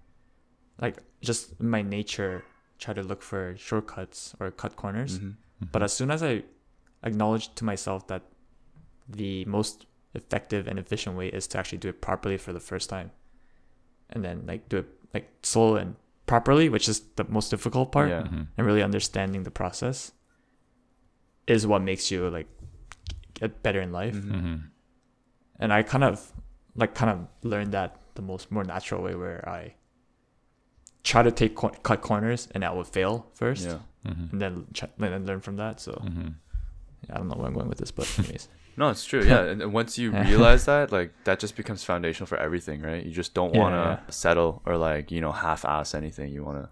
like 0.79 0.97
just 1.21 1.61
my 1.61 1.81
nature 1.81 2.43
try 2.77 2.93
to 2.93 3.01
look 3.01 3.21
for 3.21 3.55
shortcuts 3.57 4.35
or 4.39 4.51
cut 4.51 4.75
corners. 4.75 5.19
Mhm. 5.19 5.35
But 5.71 5.81
as 5.83 5.93
soon 5.93 6.11
as 6.11 6.21
I 6.21 6.43
acknowledge 7.03 7.53
to 7.55 7.63
myself 7.65 8.07
that 8.07 8.23
the 9.07 9.45
most 9.45 9.85
effective 10.13 10.67
and 10.67 10.77
efficient 10.79 11.15
way 11.17 11.27
is 11.29 11.47
to 11.47 11.57
actually 11.57 11.77
do 11.77 11.89
it 11.89 12.01
properly 12.01 12.37
for 12.37 12.51
the 12.53 12.59
first 12.59 12.89
time, 12.89 13.11
and 14.09 14.23
then 14.23 14.45
like 14.45 14.67
do 14.69 14.77
it 14.77 14.87
like 15.13 15.29
slow 15.43 15.75
and 15.77 15.95
properly, 16.25 16.67
which 16.69 16.89
is 16.89 17.01
the 17.15 17.23
most 17.25 17.49
difficult 17.49 17.91
part, 17.91 18.09
Yeah. 18.09 18.23
Mhm. 18.23 18.47
and 18.57 18.67
really 18.67 18.81
understanding 18.83 19.43
the 19.43 19.51
process 19.51 20.11
is 21.47 21.65
what 21.67 21.81
makes 21.81 22.09
you 22.11 22.29
like 22.29 22.47
get 23.33 23.61
better 23.63 23.79
in 23.81 23.91
life. 23.91 24.15
Mhm. 24.15 24.31
Mhm. 24.41 24.61
And 25.59 25.71
I 25.71 25.83
kind 25.83 26.03
of 26.03 26.33
like 26.75 26.93
kind 26.95 27.11
of 27.11 27.27
learned 27.43 27.71
that 27.73 28.01
the 28.15 28.21
most 28.21 28.51
more 28.51 28.63
natural 28.63 29.01
way 29.03 29.15
where 29.15 29.47
I 29.47 29.75
try 31.11 31.21
to 31.23 31.31
take 31.31 31.53
cor- 31.55 31.75
cut 31.87 32.01
corners 32.01 32.47
and 32.53 32.63
I 32.65 32.71
would 32.77 32.87
fail 32.87 33.13
first, 33.41 33.63
Yeah. 33.67 33.79
Mhm. 34.11 34.31
and 34.33 34.39
then 34.41 34.53
ch- 34.73 34.91
and 35.03 35.11
then 35.13 35.25
learn 35.29 35.41
from 35.47 35.55
that. 35.63 35.79
So 35.79 35.91
Mhm. 36.03 36.33
I 37.11 37.17
don't 37.17 37.27
know 37.29 37.35
where 37.39 37.47
I'm 37.47 37.53
going 37.53 37.69
with 37.69 37.77
this, 37.83 37.91
but 37.91 38.05
anyways. 38.19 38.49
No, 38.77 38.89
it's 38.89 39.05
true. 39.05 39.23
Yeah, 39.23 39.43
and 39.51 39.61
and 39.63 39.71
once 39.81 39.91
you 40.01 40.07
realize 40.31 40.65
that, 40.65 40.91
like 40.91 41.09
that 41.27 41.39
just 41.39 41.55
becomes 41.55 41.83
foundational 41.91 42.27
for 42.27 42.37
everything, 42.47 42.81
right? 42.81 43.03
You 43.07 43.11
just 43.21 43.33
don't 43.33 43.53
want 43.61 43.73
to 43.73 43.85
yeah. 44.03 44.09
settle 44.09 44.61
or 44.65 44.73
like 44.89 45.05
you 45.15 45.21
know 45.21 45.31
half-ass 45.31 45.93
anything. 45.95 46.27
You 46.35 46.43
want 46.43 46.57
to 46.63 46.67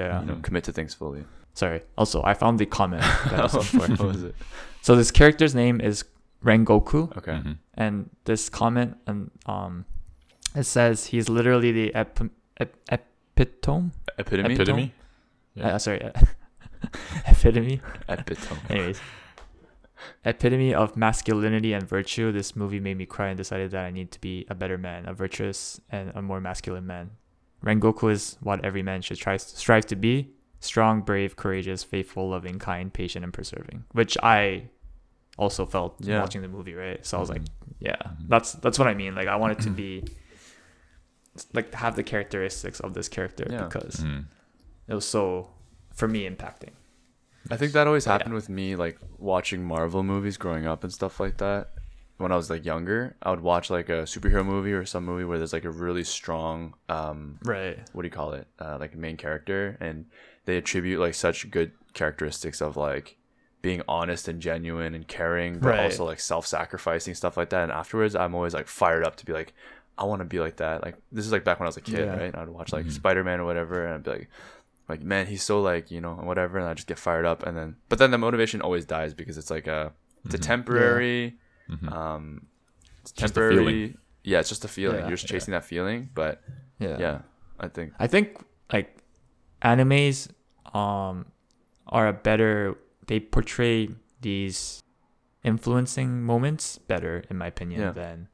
Yeah. 0.00 0.20
you 0.20 0.26
know 0.26 0.38
commit 0.46 0.62
to 0.64 0.72
things 0.72 0.94
fully. 0.94 1.24
Sorry. 1.54 1.80
Also, 1.96 2.22
I 2.22 2.34
found 2.34 2.58
the 2.60 2.66
comment 2.66 3.02
that 3.30 3.38
I 3.40 3.42
was 3.42 3.54
looking 3.74 3.96
what 4.04 4.08
was 4.14 4.22
it? 4.30 4.34
So 4.82 4.94
this 4.94 5.10
character's 5.10 5.54
name 5.54 5.80
is 5.80 6.04
Rengoku, 6.44 7.00
Okay. 7.18 7.38
Mhm. 7.42 7.56
and 7.74 7.94
this 8.24 8.48
comment 8.48 8.96
and 9.06 9.30
um, 9.46 9.84
it 10.54 10.64
says 10.64 11.06
he's 11.12 11.28
literally 11.28 11.72
the 11.72 11.94
ep- 11.94 12.20
ep- 12.60 12.76
epitome. 13.36 13.90
Epitome. 14.18 14.54
Epitome. 14.54 14.94
Yeah. 15.54 15.74
Uh, 15.74 15.78
sorry, 15.78 16.00
epitome. 17.26 17.80
Epitome. 18.08 18.60
Anyways, 18.68 19.00
epitome 20.24 20.74
of 20.74 20.96
masculinity 20.96 21.72
and 21.72 21.86
virtue. 21.88 22.32
This 22.32 22.54
movie 22.56 22.80
made 22.80 22.96
me 22.96 23.06
cry 23.06 23.28
and 23.28 23.36
decided 23.36 23.70
that 23.72 23.84
I 23.84 23.90
need 23.90 24.10
to 24.12 24.20
be 24.20 24.46
a 24.48 24.54
better 24.54 24.78
man, 24.78 25.06
a 25.08 25.14
virtuous 25.14 25.80
and 25.90 26.12
a 26.14 26.22
more 26.22 26.40
masculine 26.40 26.86
man. 26.86 27.10
Rengoku 27.64 28.10
is 28.10 28.36
what 28.40 28.64
every 28.64 28.82
man 28.82 29.02
should 29.02 29.18
try 29.18 29.36
strive 29.36 29.86
to 29.86 29.96
be: 29.96 30.30
strong, 30.60 31.02
brave, 31.02 31.36
courageous, 31.36 31.82
faithful, 31.84 32.30
loving, 32.30 32.58
kind, 32.58 32.92
patient, 32.92 33.24
and 33.24 33.32
preserving. 33.32 33.84
Which 33.92 34.16
I 34.22 34.64
also 35.38 35.66
felt 35.66 35.96
Yeah. 36.00 36.20
watching 36.20 36.42
the 36.42 36.48
movie, 36.48 36.74
right? 36.74 37.04
So 37.04 37.16
I 37.16 37.20
was 37.20 37.30
like, 37.30 37.42
yeah, 37.78 37.96
Mhm. 38.02 38.28
that's 38.28 38.52
that's 38.54 38.78
what 38.78 38.88
I 38.88 38.94
mean. 38.94 39.14
Like 39.14 39.28
I 39.28 39.36
wanted 39.36 39.60
to 39.60 39.70
be 39.82 40.04
like 41.52 41.72
have 41.74 41.96
the 41.96 42.02
characteristics 42.02 42.80
of 42.80 42.94
this 42.94 43.08
character 43.08 43.46
Yeah. 43.48 43.64
because 43.64 43.96
Mhm. 43.96 44.26
it 44.88 44.94
was 44.94 45.06
so 45.08 45.50
for 45.94 46.08
me 46.08 46.28
impacting. 46.28 46.70
I 47.50 47.56
think 47.56 47.72
that 47.72 47.86
always 47.86 48.04
But 48.04 48.10
yeah. 48.10 48.12
happened 48.18 48.34
with 48.34 48.48
me, 48.48 48.76
like 48.76 48.98
watching 49.18 49.64
Marvel 49.64 50.02
movies 50.02 50.36
growing 50.36 50.66
up 50.66 50.84
and 50.84 50.92
stuff 50.92 51.18
like 51.20 51.38
that. 51.38 51.70
When 52.18 52.32
I 52.32 52.36
was 52.36 52.50
like 52.50 52.66
younger, 52.66 53.16
I 53.22 53.30
would 53.30 53.40
watch 53.40 53.70
like 53.70 53.88
a 53.88 54.02
superhero 54.02 54.44
movie 54.44 54.72
or 54.74 54.84
some 54.84 55.04
movie 55.06 55.24
where 55.24 55.38
there's 55.38 55.54
like 55.54 55.64
a 55.64 55.70
really 55.70 56.04
strong, 56.04 56.74
um, 56.88 57.38
Right. 57.44 57.78
what 57.92 58.02
do 58.02 58.06
you 58.06 58.12
call 58.12 58.32
it, 58.32 58.46
uh, 58.58 58.76
like 58.78 58.94
main 58.94 59.16
character, 59.16 59.78
and 59.80 60.04
they 60.44 60.58
attribute 60.58 61.00
like 61.00 61.14
such 61.14 61.50
good 61.50 61.72
characteristics 61.94 62.60
of 62.60 62.76
like 62.76 63.16
being 63.62 63.82
honest 63.88 64.28
and 64.28 64.40
genuine 64.40 64.94
and 64.94 65.06
caring, 65.08 65.58
but 65.60 65.70
Right. 65.70 65.80
also 65.80 66.04
like 66.04 66.20
self-sacrificing 66.20 67.14
stuff 67.14 67.36
like 67.38 67.50
that. 67.50 67.62
And 67.64 67.72
afterwards, 67.72 68.14
I'm 68.14 68.34
always 68.34 68.52
like 68.54 68.68
fired 68.68 69.04
up 69.04 69.16
to 69.16 69.24
be 69.26 69.32
like, 69.32 69.52
I 70.00 70.04
want 70.04 70.20
to 70.20 70.24
be 70.24 70.40
like 70.40 70.56
that. 70.56 70.82
Like 70.82 70.96
this 71.12 71.26
is 71.26 71.32
like 71.32 71.44
back 71.44 71.60
when 71.60 71.66
I 71.66 71.68
was 71.68 71.76
a 71.76 71.82
kid, 71.82 72.06
Yeah. 72.06 72.16
right? 72.16 72.34
I'd 72.34 72.48
watch 72.48 72.72
like 72.72 72.86
Mhm. 72.86 72.92
Spider 72.92 73.22
Man 73.22 73.38
or 73.40 73.44
whatever, 73.44 73.84
and 73.84 73.94
I'd 73.96 74.02
be 74.02 74.10
like, 74.10 74.28
like 74.88 75.02
man, 75.02 75.26
he's 75.26 75.42
so 75.42 75.60
like 75.60 75.90
you 75.90 76.00
know 76.00 76.14
whatever, 76.14 76.58
and 76.58 76.66
I 76.66 76.74
just 76.74 76.88
get 76.88 76.98
fired 76.98 77.26
up, 77.26 77.44
and 77.46 77.56
then 77.56 77.76
but 77.90 77.98
then 77.98 78.10
the 78.10 78.18
motivation 78.18 78.62
always 78.62 78.84
dies 78.86 79.12
because 79.14 79.36
it's 79.38 79.50
like 79.50 79.66
a 79.66 79.92
it's 80.24 80.34
a 80.34 80.38
Mhm. 80.38 80.42
temporary, 80.42 81.38
Mhm. 81.70 81.92
um, 81.92 82.46
it's 83.02 83.12
Just 83.12 83.34
temporary. 83.34 83.96
Yeah, 84.24 84.40
it's 84.40 84.48
just 84.48 84.64
a 84.64 84.68
feeling. 84.68 84.98
Yeah, 85.00 85.08
You're 85.08 85.16
just 85.16 85.30
yeah. 85.30 85.38
chasing 85.38 85.52
that 85.52 85.64
feeling, 85.64 86.10
but 86.14 86.42
Yeah. 86.78 86.98
yeah, 86.98 87.18
I 87.58 87.68
think 87.68 87.92
I 87.98 88.06
think 88.06 88.38
like 88.72 89.02
animes 89.62 90.30
um 90.74 91.26
are 91.86 92.06
a 92.08 92.12
better 92.12 92.76
they 93.06 93.18
portray 93.20 93.88
these 94.20 94.80
influencing 95.42 96.22
moments 96.22 96.78
better 96.78 97.24
in 97.30 97.36
my 97.36 97.46
opinion 97.48 97.80
Yeah. 97.80 97.92
than 97.92 98.28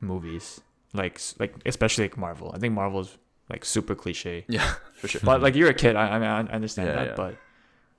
movies. 0.00 0.60
Like 0.94 1.20
like 1.38 1.54
especially 1.66 2.04
like 2.04 2.16
Marvel. 2.16 2.52
I 2.54 2.58
think 2.58 2.74
Marvel's 2.74 3.16
like 3.48 3.64
super 3.64 3.94
cliche. 3.94 4.44
yeah, 4.48 4.74
for 4.94 5.08
sure. 5.08 5.20
But 5.24 5.40
like 5.42 5.54
you're 5.54 5.70
a 5.70 5.74
kid, 5.74 5.96
I, 5.96 6.08
I 6.16 6.18
mean 6.18 6.28
I 6.28 6.40
understand 6.52 6.88
Yeah, 6.88 6.94
that, 6.96 7.06
yeah. 7.08 7.14
but 7.16 7.36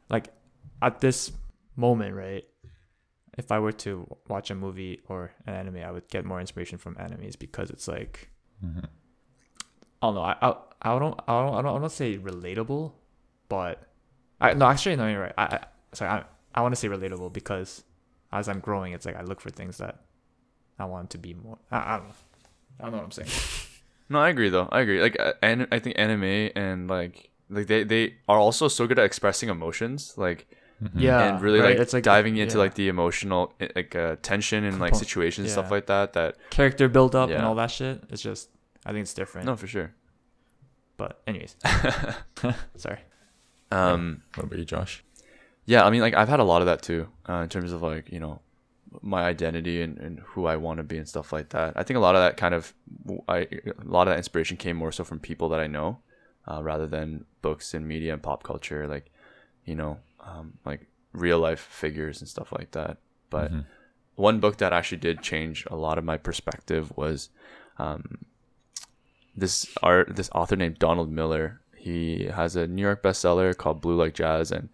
like 0.09 0.27
at 0.81 0.99
this 0.99 1.31
moment, 1.75 2.15
right? 2.15 2.45
If 3.35 3.51
I 3.51 3.57
were 3.57 3.71
to 3.71 4.05
watch 4.27 4.51
a 4.51 4.55
movie 4.55 5.01
or 5.07 5.31
an 5.47 5.55
anime, 5.55 5.77
I 5.77 5.89
would 5.91 6.07
get 6.07 6.23
more 6.23 6.39
inspiration 6.39 6.77
from 6.77 6.93
animes 6.95 7.37
because 7.37 7.71
it's 7.71 7.87
like 7.87 8.29
Mhm. 8.63 8.85
I 8.85 10.05
don't 10.07 10.15
know. 10.15 10.21
I 10.21 10.35
I, 10.41 10.55
I 10.83 10.99
don't 10.99 11.19
I 11.27 11.41
don't 11.41 11.55
I 11.55 11.61
don't 11.63 11.75
I 11.77 11.79
don't 11.79 11.91
say 11.91 12.17
relatable, 12.19 12.91
but 13.49 13.81
I 14.39 14.53
no 14.53 14.67
actually 14.67 14.95
no 14.97 15.07
you're 15.07 15.21
right. 15.21 15.33
I, 15.37 15.43
I 15.45 15.59
sorry 15.93 16.11
I 16.11 16.23
I 16.53 16.61
want 16.61 16.73
to 16.75 16.79
say 16.79 16.89
relatable 16.89 17.33
because 17.33 17.83
as 18.31 18.47
I'm 18.47 18.59
growing, 18.59 18.93
it's 18.93 19.05
like 19.07 19.15
I 19.15 19.23
look 19.23 19.41
for 19.41 19.49
things 19.49 19.77
that 19.77 20.01
I 20.77 20.85
want 20.85 21.09
to 21.11 21.17
be 21.17 21.33
more. 21.33 21.57
I, 21.71 21.95
I 21.95 21.97
don't 21.97 22.07
know. 22.09 22.13
I 22.79 22.83
don't 22.83 22.91
know 22.91 22.97
what 22.99 23.05
I'm 23.05 23.11
saying. 23.11 23.29
No, 24.09 24.19
I 24.19 24.29
agree 24.29 24.49
though. 24.49 24.67
I 24.71 24.81
agree. 24.81 25.01
Like, 25.01 25.15
uh, 25.19 25.33
and 25.41 25.65
I 25.71 25.79
think 25.79 25.97
anime 25.97 26.51
and 26.55 26.87
like 26.89 27.29
like 27.49 27.67
they 27.67 27.83
they 27.83 28.15
are 28.27 28.37
also 28.37 28.67
so 28.67 28.85
good 28.85 28.99
at 28.99 29.05
expressing 29.05 29.49
emotions. 29.49 30.13
Like 30.17 30.45
Mhm. 30.83 30.89
Yeah, 30.95 31.21
and 31.35 31.41
really 31.41 31.59
right? 31.61 31.69
like, 31.69 31.79
It's 31.79 31.93
like- 31.93 32.03
diving 32.03 32.35
into 32.37 32.55
yeah. 32.57 32.63
like 32.63 32.73
the 32.75 32.89
emotional 32.89 33.53
uh, 33.61 33.67
like 33.75 33.95
uh, 33.95 34.17
tension 34.21 34.65
and 34.65 34.79
like 34.79 34.91
Compo- 34.91 35.05
situations 35.05 35.51
stuff 35.53 35.71
like 35.71 35.85
that. 35.87 36.13
That 36.13 36.35
Character 36.49 36.89
build 36.89 37.15
up 37.15 37.29
and 37.29 37.43
all 37.45 37.55
that 37.55 37.71
shit. 37.71 38.03
It's 38.09 38.21
just 38.21 38.49
I 38.85 38.91
think 38.91 39.03
it's 39.03 39.13
different. 39.13 39.47
no, 39.47 39.55
for 39.55 39.67
sure. 39.67 39.93
But 40.97 41.21
anyways, 41.25 41.55
sorry. 42.75 42.99
Um, 43.71 44.21
What 44.35 44.45
about 44.45 44.59
you, 44.59 44.65
Josh? 44.65 45.03
yeah, 45.65 45.85
I 45.85 45.89
mean, 45.89 46.01
like 46.01 46.13
I've 46.13 46.29
had 46.29 46.39
a 46.41 46.43
lot 46.43 46.61
of 46.61 46.65
that 46.67 46.81
too, 46.83 47.07
uh, 47.29 47.35
in 47.43 47.49
terms 47.49 47.71
of 47.71 47.81
like 47.81 48.11
you 48.11 48.19
know 48.19 48.41
my 49.01 49.23
identity 49.23 49.81
and, 49.81 49.97
and 49.97 50.19
who 50.19 50.45
I 50.45 50.55
want 50.57 50.77
to 50.77 50.83
be 50.83 50.97
and 50.97 51.07
stuff 51.07 51.31
like 51.33 51.49
that. 51.49 51.73
I 51.75 51.83
think 51.83 51.97
a 51.97 52.01
lot 52.01 52.15
of 52.15 52.21
that 52.21 52.37
kind 52.37 52.53
of 52.53 52.73
I 53.27 53.37
a 53.39 53.73
lot 53.85 54.07
of 54.07 54.11
that 54.11 54.17
inspiration 54.17 54.57
came 54.57 54.77
more 54.77 54.91
so 54.91 55.03
from 55.03 55.19
people 55.19 55.49
that 55.49 55.59
I 55.59 55.67
know, 55.67 55.99
uh, 56.47 56.61
rather 56.63 56.87
than 56.87 57.25
books 57.41 57.73
and 57.73 57.87
media 57.87 58.13
and 58.13 58.21
pop 58.21 58.43
culture, 58.43 58.87
like 58.87 59.11
you 59.65 59.75
know, 59.75 59.99
um, 60.19 60.53
like 60.65 60.87
real 61.13 61.39
life 61.39 61.59
figures 61.59 62.19
and 62.21 62.29
stuff 62.29 62.51
like 62.51 62.71
that. 62.71 62.97
But 63.29 63.51
Mhm. 63.51 63.65
one 64.15 64.39
book 64.39 64.57
that 64.57 64.73
actually 64.73 64.99
did 64.99 65.21
change 65.21 65.65
a 65.71 65.75
lot 65.75 65.97
of 65.97 66.03
my 66.03 66.17
perspective 66.17 66.91
was 66.95 67.29
um, 67.77 68.25
this 69.35 69.75
art 69.81 70.15
this 70.15 70.29
author 70.33 70.55
named 70.55 70.79
Donald 70.79 71.11
Miller. 71.11 71.59
He 71.75 72.25
has 72.25 72.55
a 72.55 72.67
New 72.67 72.81
York 72.81 73.03
bestseller 73.03 73.55
called 73.57 73.81
Blue 73.81 73.95
Like 73.95 74.13
Jazz, 74.13 74.51
and 74.51 74.69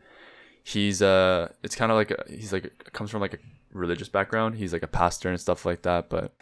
he's 0.64 1.02
uh 1.02 1.52
it's 1.64 1.76
kind 1.76 1.92
of 1.92 1.98
like 1.98 2.12
a, 2.12 2.24
he's 2.30 2.54
like 2.54 2.92
comes 2.94 3.10
from 3.10 3.22
like 3.22 3.34
a 3.34 3.40
religious 3.72 4.10
background. 4.10 4.56
He's 4.56 4.74
like 4.74 4.84
a 4.84 4.88
pastor 4.88 5.30
and 5.30 5.40
stuff 5.40 5.66
like 5.66 5.84
that, 5.84 6.10
but 6.10 6.34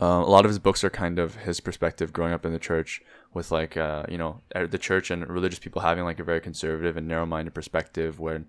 uh, 0.00 0.22
a 0.24 0.30
lot 0.30 0.44
of 0.44 0.50
his 0.50 0.58
books 0.58 0.84
are 0.84 0.90
kind 0.90 1.18
of 1.18 1.36
his 1.36 1.60
perspective 1.60 2.12
growing 2.12 2.32
up 2.32 2.46
in 2.46 2.52
the 2.52 2.58
church 2.58 3.02
with 3.34 3.50
like 3.50 3.76
uh 3.76 4.04
you 4.08 4.16
know 4.16 4.40
uh, 4.54 4.66
the 4.66 4.78
church 4.78 5.10
and 5.10 5.28
religious 5.28 5.58
people 5.58 5.82
having 5.82 6.04
like 6.04 6.20
a 6.20 6.24
very 6.24 6.40
conservative 6.40 6.96
and 6.96 7.06
narrow-minded 7.06 7.52
perspective 7.52 8.18
when 8.18 8.46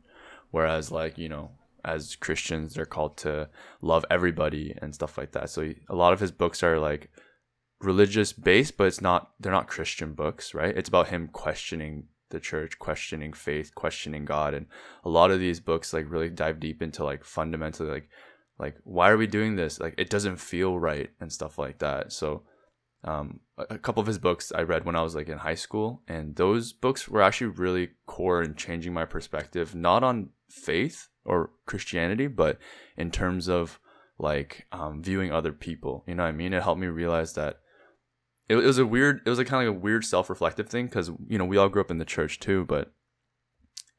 whereas 0.52 0.92
like 0.92 1.18
you 1.18 1.28
know 1.28 1.52
as 1.84 2.16
Christians 2.16 2.74
they're 2.74 2.86
called 2.86 3.18
to 3.18 3.50
love 3.82 4.06
everybody 4.10 4.76
and 4.82 4.94
stuff 4.94 5.18
like 5.18 5.32
that. 5.32 5.50
So 5.50 5.62
he, 5.62 5.78
a 5.90 5.96
lot 5.96 6.14
of 6.14 6.20
his 6.20 6.32
books 6.32 6.62
are 6.62 6.80
like 6.80 7.10
religious 7.82 8.34
based, 8.34 8.78
but 8.78 8.88
it's 8.88 9.02
not 9.02 9.32
they're 9.40 9.52
not 9.52 9.68
Christian 9.68 10.14
books, 10.14 10.54
right? 10.54 10.76
It's 10.78 10.90
about 10.90 11.08
him 11.08 11.30
questioning 11.32 12.08
the 12.30 12.40
church, 12.40 12.80
questioning 12.80 13.34
faith, 13.34 13.74
questioning 13.76 14.26
God, 14.26 14.54
and 14.54 14.68
a 15.04 15.10
lot 15.10 15.32
of 15.32 15.40
these 15.40 15.60
books 15.60 15.94
like 15.94 16.10
really 16.10 16.30
dive 16.30 16.60
deep 16.60 16.82
into 16.82 17.04
like 17.04 17.24
fundamentally 17.24 17.90
like 17.90 18.10
like 18.58 18.76
why 18.84 19.10
are 19.10 19.18
we 19.18 19.28
doing 19.28 19.56
this? 19.56 19.80
Like 19.80 19.96
it 19.98 20.10
doesn't 20.10 20.38
feel 20.38 20.80
right 20.80 21.10
and 21.20 21.32
stuff 21.32 21.58
like 21.58 21.80
that. 21.80 22.12
So 22.12 22.44
um, 23.04 23.40
a, 23.58 23.78
couple 23.78 24.02
of 24.02 24.08
his 24.08 24.18
books 24.18 24.52
I 24.54 24.64
read 24.64 24.86
when 24.86 24.96
I 24.96 25.02
was 25.02 25.16
like 25.16 25.30
in 25.30 25.38
high 25.38 25.56
school, 25.56 26.02
and 26.08 26.36
those 26.36 26.74
books 26.74 27.08
were 27.08 27.22
actually 27.22 27.52
really 27.52 27.92
core 28.06 28.44
in 28.44 28.56
changing 28.56 28.94
my 28.94 29.06
perspective, 29.06 29.74
not 29.74 30.04
on 30.04 30.30
faith 30.50 31.08
or 31.24 31.52
Christianity, 31.66 32.28
but 32.28 32.58
in 32.98 33.12
terms 33.12 33.48
of 33.48 33.80
like 34.18 34.68
um, 34.74 35.02
viewing 35.02 35.32
other 35.32 35.54
people. 35.54 36.04
You 36.08 36.16
know 36.16 36.24
what 36.24 36.30
I 36.30 36.34
mean? 36.34 36.54
It 36.54 36.64
helped 36.64 36.82
me 36.82 36.88
realize 36.88 37.34
that 37.34 37.60
it, 38.50 38.58
it 38.58 38.66
was 38.66 38.78
a 38.78 38.86
weird, 38.86 39.22
it 39.26 39.30
was 39.30 39.38
like 39.38 39.48
kind 39.48 39.66
of 39.66 39.74
like 39.74 39.80
a 39.80 39.84
weird 39.84 40.04
self 40.04 40.30
reflective 40.30 40.68
thing 40.68 40.88
because 40.88 41.12
you 41.28 41.38
know 41.38 41.46
we 41.46 41.58
all 41.58 41.70
grew 41.70 41.82
up 41.82 41.92
in 41.92 42.00
the 42.00 42.06
church 42.06 42.40
too, 42.40 42.66
but 42.66 42.92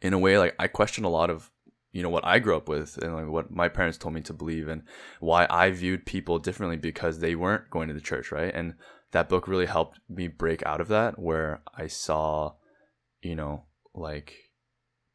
in 0.03 0.13
a 0.13 0.19
way, 0.19 0.39
like 0.39 0.55
I 0.59 0.67
question 0.67 1.05
a 1.05 1.11
lot 1.11 1.31
of 1.31 1.51
you 1.93 2.03
know 2.03 2.11
what 2.11 2.25
I 2.25 2.39
grew 2.39 2.57
up 2.57 2.69
with 2.69 2.99
and 2.99 3.15
like 3.15 3.29
what 3.29 3.51
my 3.51 3.69
parents 3.69 3.99
told 3.99 4.15
me 4.15 4.21
to 4.23 4.33
believe 4.33 4.69
and 4.69 4.83
why 5.21 5.47
I 5.49 5.71
viewed 5.71 6.07
people 6.07 6.39
differently 6.39 6.77
because 6.77 7.21
they 7.21 7.35
weren't 7.35 7.71
going 7.71 7.89
to 7.89 7.95
the 7.95 8.01
church, 8.01 8.31
right? 8.31 8.55
And 8.55 8.75
that 9.13 9.29
book 9.29 9.49
really 9.49 9.67
helped 9.67 9.99
me 10.09 10.29
break 10.29 10.65
out 10.65 10.81
of 10.81 10.89
that 10.89 11.19
where 11.19 11.63
I 11.75 11.89
saw, 11.89 12.55
you 13.23 13.35
know, 13.35 13.65
like 13.95 14.35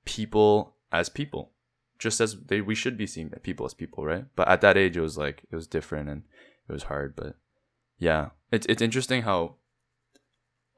people 0.06 0.76
as 0.92 1.10
people 1.10 1.52
just 1.98 2.20
as 2.20 2.38
they 2.48 2.62
we 2.62 2.76
should 2.76 2.98
be 2.98 3.08
seeing 3.08 3.30
people 3.42 3.66
as 3.66 3.74
people, 3.74 4.06
right? 4.06 4.26
But 4.36 4.48
at 4.48 4.62
that 4.62 4.78
age, 4.78 4.98
it 4.98 5.02
was 5.02 5.18
like 5.18 5.44
it 5.52 5.56
was 5.56 5.68
different 5.68 6.10
and 6.10 6.24
it 6.68 6.74
was 6.74 6.84
hard. 6.84 7.16
But 7.16 7.36
yeah, 7.98 8.30
it's 8.52 8.66
it's 8.68 8.82
interesting 8.82 9.24
how 9.24 9.56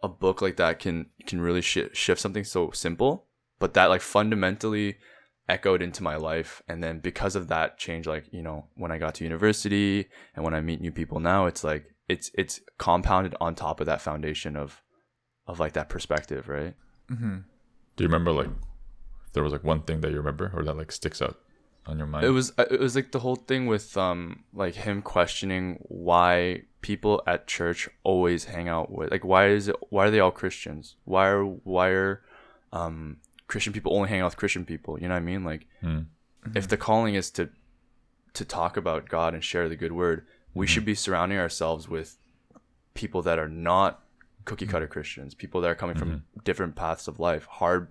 a 0.03 0.07
book 0.09 0.41
like 0.41 0.57
that 0.57 0.79
can 0.79 1.07
can 1.25 1.41
really 1.41 1.61
sh- 1.61 1.93
shift 1.93 2.21
something 2.21 2.43
so 2.43 2.71
simple, 2.71 3.27
but 3.59 3.73
that 3.73 3.85
like 3.89 4.01
fundamentally 4.01 4.97
echoed 5.49 5.81
into 5.81 6.03
my 6.03 6.17
life 6.17 6.61
and 6.67 6.83
then 6.83 6.99
because 6.99 7.33
of 7.33 7.47
that 7.47 7.77
change 7.77 8.05
like 8.05 8.25
you 8.33 8.41
know 8.41 8.65
when 8.75 8.91
i 8.91 8.97
got 8.97 9.15
to 9.15 9.23
university 9.23 10.05
and 10.35 10.43
when 10.43 10.53
i 10.53 10.59
meet 10.59 10.81
new 10.81 10.91
people 10.91 11.21
now 11.21 11.45
it's 11.45 11.63
like 11.63 11.85
it's 12.09 12.29
it's 12.33 12.59
compounded 12.77 13.33
on 13.39 13.55
top 13.55 13.79
of 13.79 13.85
that 13.85 14.01
foundation 14.01 14.57
of 14.57 14.81
of 15.47 15.57
like 15.57 15.71
that 15.71 15.87
perspective 15.87 16.49
right 16.49 16.75
Mm-hmm. 17.11 17.37
Do 17.95 18.03
you 18.03 18.07
remember 18.07 18.31
like 18.31 18.47
if 19.25 19.33
there 19.33 19.43
was 19.43 19.53
like 19.53 19.63
one 19.63 19.81
thing 19.81 20.01
that 20.01 20.11
you 20.11 20.17
remember 20.17 20.51
or 20.53 20.63
that 20.63 20.77
like 20.77 20.91
sticks 20.91 21.21
out 21.21 21.39
on 21.85 21.97
your 21.97 22.07
mind? 22.07 22.25
it 22.25 22.29
was 22.29 22.51
uh, 22.57 22.65
it 22.69 22.79
was 22.79 22.95
like 22.95 23.11
the 23.11 23.19
whole 23.19 23.35
thing 23.35 23.65
with 23.65 23.95
um 23.97 24.43
like 24.53 24.75
him 24.75 25.01
questioning 25.01 25.77
why 25.83 26.63
people 26.87 27.21
at 27.27 27.47
church 27.47 27.89
always 28.03 28.45
hang 28.45 28.67
out 28.75 28.87
with 28.89 29.11
like 29.11 29.25
why 29.31 29.43
is 29.57 29.67
it 29.67 29.75
why 29.89 30.05
are 30.05 30.11
they 30.11 30.21
all 30.25 30.31
christians? 30.41 30.95
Why 31.13 31.25
are 31.27 31.43
why 31.75 31.87
are 31.89 32.21
um 32.71 33.17
christian 33.51 33.73
people 33.73 33.93
only 33.95 34.09
hang 34.09 34.21
out 34.21 34.25
with 34.31 34.37
christian 34.37 34.63
people? 34.65 34.93
You 34.99 35.07
know 35.09 35.15
what 35.15 35.25
i 35.27 35.31
mean? 35.31 35.43
Like 35.51 35.63
Hmm. 35.81 36.01
if 36.55 36.65
the 36.67 36.77
calling 36.87 37.15
is 37.21 37.29
to 37.37 37.43
to 38.37 38.43
talk 38.45 38.77
about 38.77 39.09
god 39.09 39.33
and 39.35 39.43
share 39.43 39.67
the 39.69 39.75
good 39.83 39.91
word 39.91 40.25
we 40.53 40.65
should 40.71 40.85
be 40.85 40.95
surrounding 40.95 41.37
ourselves 41.45 41.83
with 41.95 42.09
people 42.93 43.21
that 43.27 43.37
are 43.43 43.49
not 43.71 43.91
cookie 44.45 44.65
cutter 44.73 44.87
christians 44.87 45.33
people 45.43 45.59
that 45.61 45.69
are 45.73 45.75
coming 45.83 45.97
from 46.01 46.09
different 46.49 46.73
paths 46.75 47.07
of 47.09 47.19
life 47.19 47.45
hard 47.59 47.83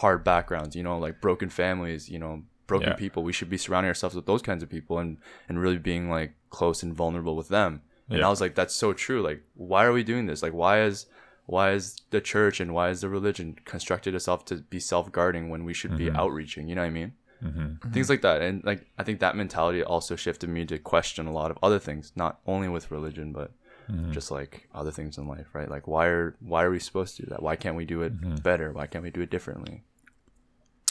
hard 0.00 0.22
backgrounds 0.32 0.76
you 0.76 0.82
know 0.82 0.98
like 1.06 1.20
broken 1.20 1.48
families 1.48 2.08
you 2.14 2.18
know 2.18 2.34
broken 2.72 2.90
Yeah. 2.90 2.94
people. 3.04 3.22
We 3.30 3.32
should 3.32 3.50
be 3.50 3.58
surrounding 3.58 3.88
ourselves 3.88 4.14
with 4.16 4.26
those 4.26 4.40
kinds 4.48 4.62
of 4.62 4.68
people 4.76 4.98
and 5.02 5.10
and 5.48 5.54
really 5.64 5.78
being 5.78 6.04
like 6.16 6.30
close 6.50 6.82
and 6.84 6.92
vulnerable 7.02 7.36
with 7.40 7.48
them 7.48 7.72
and 8.12 8.20
Yeah. 8.20 8.26
i 8.26 8.30
was 8.30 8.40
like 8.40 8.54
that's 8.54 8.74
so 8.74 8.92
true. 8.92 9.20
Like 9.22 9.40
why 9.54 9.84
are 9.84 9.92
we 9.92 10.04
doing 10.04 10.26
this? 10.26 10.42
Like 10.42 10.52
why 10.62 10.82
is 10.82 11.06
why 11.46 11.72
is 11.72 12.00
the 12.10 12.20
church 12.20 12.60
and 12.60 12.72
why 12.72 12.90
is 12.90 13.00
the 13.00 13.08
religion 13.08 13.56
constructed 13.64 14.14
itself 14.14 14.44
to 14.46 14.56
be 14.74 14.78
self-guarding 14.80 15.44
when 15.50 15.64
we 15.64 15.74
should 15.74 15.96
be 15.96 16.10
outreaching? 16.10 16.68
You 16.68 16.74
know 16.76 16.82
what 16.82 16.94
i 16.96 17.00
mean? 17.00 17.12
Mm-hmm. 17.42 17.90
things 17.90 18.08
like 18.08 18.22
that. 18.22 18.40
And 18.40 18.62
like 18.70 18.86
i 19.00 19.02
think 19.02 19.18
that 19.20 19.34
mentality 19.36 19.82
also 19.82 20.14
shifted 20.16 20.48
me 20.48 20.64
to 20.66 20.78
question 20.78 21.26
a 21.26 21.32
lot 21.32 21.50
of 21.50 21.58
other 21.62 21.80
things 21.80 22.12
not 22.14 22.38
only 22.46 22.68
with 22.68 22.90
religion 22.90 23.32
but 23.32 23.50
Mm-hmm. 23.90 24.12
just 24.12 24.30
like 24.30 24.68
other 24.72 24.92
things 24.92 25.18
in 25.18 25.26
life 25.26 25.48
right? 25.58 25.68
Like 25.68 25.86
why 25.88 26.06
are 26.06 26.36
why 26.38 26.62
are 26.62 26.70
we 26.70 26.78
supposed 26.78 27.16
to 27.16 27.22
do 27.24 27.30
that? 27.30 27.42
Why 27.42 27.56
can't 27.56 27.76
we 27.76 27.84
do 27.84 28.02
it 28.02 28.12
Mm-hmm. 28.14 28.36
better? 28.36 28.70
Why 28.72 28.86
can't 28.86 29.02
we 29.02 29.10
do 29.10 29.22
it 29.22 29.30
differently? 29.36 29.82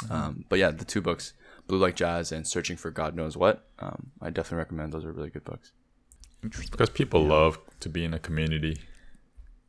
Um, 0.09 0.43
but 0.49 0.57
yeah 0.59 0.71
the 0.71 0.83
two 0.85 0.99
books 1.01 1.33
blue 1.67 1.77
like 1.77 1.95
jazz 1.95 2.31
and 2.31 2.45
searching 2.47 2.75
for 2.75 2.89
god 2.91 3.15
knows 3.15 3.37
what 3.37 3.67
um, 3.79 4.11
i 4.21 4.29
definitely 4.29 4.57
recommend. 4.57 4.91
Those 4.91 5.05
are 5.05 5.11
really 5.11 5.29
good 5.29 5.45
books 5.45 5.71
because 6.41 6.89
people 6.89 7.23
love 7.23 7.59
to 7.79 7.89
be 7.89 8.03
in 8.03 8.13
a 8.13 8.19
community 8.19 8.77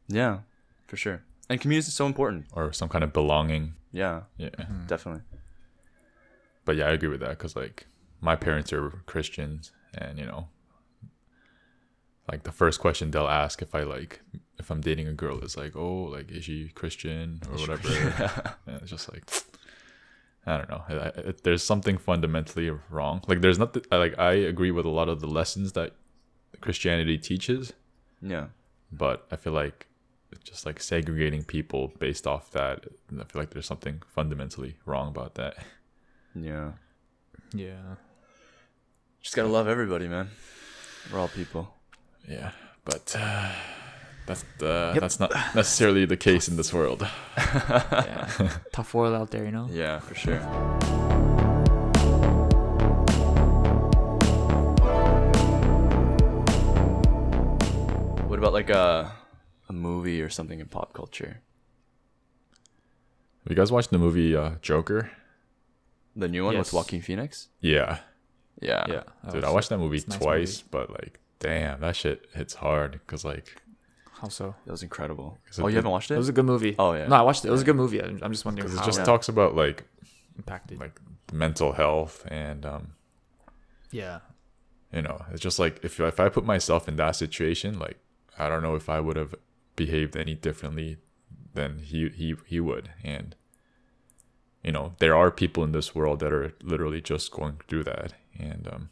yeah 0.08 0.38
for 0.86 0.96
sure 0.96 1.22
and 1.48 1.60
community 1.60 1.88
is 1.88 1.94
so 1.94 2.06
important 2.06 2.46
or 2.52 2.72
some 2.72 2.88
kind 2.88 3.04
of 3.04 3.12
belonging. 3.12 3.74
yeah 3.92 4.22
Yeah. 4.38 4.48
Hmm. 4.58 4.86
definitely 4.86 5.22
But 6.64 6.76
yeah, 6.76 6.86
I 6.86 6.92
agree 6.92 7.08
with 7.08 7.20
that 7.20 7.30
because 7.30 7.54
like 7.56 7.86
my 8.20 8.36
parents 8.36 8.72
are 8.72 8.88
Christians, 9.06 9.72
and 9.98 10.18
you 10.18 10.24
know, 10.24 10.48
like 12.30 12.44
the 12.44 12.52
first 12.52 12.78
question 12.80 13.10
they'll 13.10 13.26
ask 13.44 13.60
if 13.62 13.74
I 13.74 13.82
like 13.82 14.20
if 14.58 14.70
I'm 14.70 14.80
dating 14.80 15.08
a 15.08 15.12
girl 15.12 15.40
is 15.40 15.56
like, 15.56 15.74
oh, 15.76 16.04
like 16.04 16.30
is 16.30 16.44
she 16.44 16.68
Christian 16.68 17.40
or 17.50 17.58
whatever. 17.58 17.88
and 18.66 18.76
it's 18.80 18.90
just 18.90 19.12
like. 19.12 19.24
I 20.46 20.56
don't 20.58 20.70
know. 20.70 20.82
I, 20.88 20.94
I, 20.94 21.34
there's 21.44 21.62
something 21.62 21.98
fundamentally 21.98 22.68
wrong. 22.90 23.22
Like, 23.28 23.40
there's 23.42 23.60
not. 23.60 23.76
I 23.92 23.96
like. 23.96 24.18
I 24.18 24.32
agree 24.32 24.72
with 24.72 24.86
a 24.86 24.94
lot 25.00 25.08
of 25.08 25.20
the 25.20 25.28
lessons 25.28 25.72
that 25.74 25.94
Christianity 26.60 27.18
teaches, 27.18 27.72
yeah 28.20 28.46
but 28.92 29.26
I 29.30 29.36
feel 29.36 29.52
like 29.54 29.86
just 30.44 30.66
like 30.66 30.80
segregating 30.80 31.44
people 31.44 31.92
based 31.98 32.26
off 32.26 32.50
that. 32.52 32.84
I 33.10 33.24
feel 33.24 33.40
like 33.42 33.50
there's 33.50 33.66
something 33.66 34.02
fundamentally 34.14 34.76
wrong 34.86 35.08
about 35.08 35.34
that. 35.34 35.56
yeah 36.34 36.72
Yeah. 37.54 37.96
just 39.22 39.34
gotta 39.36 39.48
love 39.48 39.68
everybody 39.68 40.08
man 40.08 40.30
we're 41.12 41.18
all 41.18 41.28
people 41.28 41.74
Yeah, 42.28 42.52
but 42.84 43.16
uh, 43.18 43.50
that's 44.26 44.44
uh, 44.62 44.96
that's 45.00 45.18
not 45.18 45.32
necessarily 45.54 46.06
the 46.06 46.16
case 46.16 46.48
in 46.48 46.56
this 46.56 46.72
world. 46.72 47.06
yeah. 47.36 48.28
Tough 48.72 48.94
world 48.94 49.14
out 49.14 49.30
there, 49.30 49.44
you 49.44 49.50
know? 49.50 49.68
yeah 49.70 49.98
for 49.98 50.14
sure 50.14 51.01
like 58.62 58.70
a 58.76 59.12
a 59.68 59.72
movie 59.72 60.20
or 60.22 60.28
something 60.28 60.60
in 60.60 60.66
pop 60.66 60.92
culture? 60.92 61.40
Have 63.44 63.50
you 63.50 63.56
guys 63.56 63.72
watched 63.72 63.90
the 63.90 63.98
movie 63.98 64.36
uh, 64.36 64.52
Joker? 64.62 65.10
The 66.14 66.28
new 66.28 66.44
one 66.44 66.54
Yes. 66.54 66.66
with 66.66 66.74
Joaquin 66.74 67.00
Phoenix? 67.02 67.48
Yeah, 67.60 67.98
Yeah. 68.60 68.84
Yeah. 68.88 69.02
dude, 69.24 69.34
was- 69.36 69.44
I 69.44 69.50
watched 69.50 69.68
that 69.70 69.78
movie 69.78 70.02
nice 70.06 70.18
twice, 70.18 70.62
but 70.62 70.90
like, 70.90 71.18
damn, 71.38 71.80
that 71.80 71.96
shit 71.96 72.26
hits 72.34 72.54
hard 72.54 72.92
because 72.92 73.24
like, 73.24 73.56
How 74.20 74.28
so? 74.28 74.54
That 74.66 74.70
was 74.72 74.82
incredible. 74.84 75.38
Oh, 75.58 75.62
you 75.66 75.70
the- 75.72 75.76
haven't 75.76 75.90
watched 75.90 76.10
It 76.10 76.14
it? 76.14 76.18
was 76.18 76.28
a 76.28 76.32
good 76.32 76.44
movie. 76.44 76.76
Oh, 76.78 76.92
yeah. 76.92 77.08
No, 77.08 77.16
I 77.16 77.22
watched 77.22 77.44
it. 77.44 77.48
It 77.48 77.52
was 77.52 77.62
a 77.62 77.64
good 77.64 77.76
movie. 77.76 78.00
I'm 78.00 78.20
I'm 78.22 78.30
just 78.32 78.44
wondering 78.44 78.68
'cause 78.68 78.76
how 78.78 78.82
it 78.84 78.86
just 78.86 79.00
it 79.00 79.04
talks 79.04 79.28
about 79.28 79.56
like 79.56 79.84
impacted. 80.36 80.78
like 80.78 81.00
mental 81.32 81.72
health 81.72 82.24
and 82.30 82.64
um, 82.66 82.92
yeah. 83.90 84.20
you 84.92 85.02
know, 85.02 85.24
it's 85.32 85.40
just 85.40 85.58
like 85.58 85.80
if 85.82 85.98
if 85.98 86.20
I 86.20 86.28
put 86.28 86.44
myself 86.44 86.86
in 86.88 86.96
that 86.96 87.16
situation, 87.16 87.78
like 87.80 87.98
I 88.42 88.48
don't 88.48 88.62
know 88.62 88.74
if 88.74 88.88
I 88.88 89.00
would 89.00 89.16
have 89.16 89.34
behaved 89.76 90.16
any 90.16 90.34
differently 90.34 90.98
than 91.54 91.78
he 91.78 92.08
he 92.08 92.34
he 92.46 92.60
would, 92.60 92.90
and 93.04 93.36
you 94.62 94.72
know, 94.72 94.94
there 94.98 95.16
are 95.16 95.30
people 95.30 95.64
in 95.64 95.72
this 95.72 95.94
world 95.94 96.20
that 96.20 96.32
are 96.32 96.54
literally 96.62 97.00
just 97.00 97.30
going 97.30 97.58
through 97.68 97.84
that, 97.84 98.14
and 98.38 98.68
um, 98.72 98.90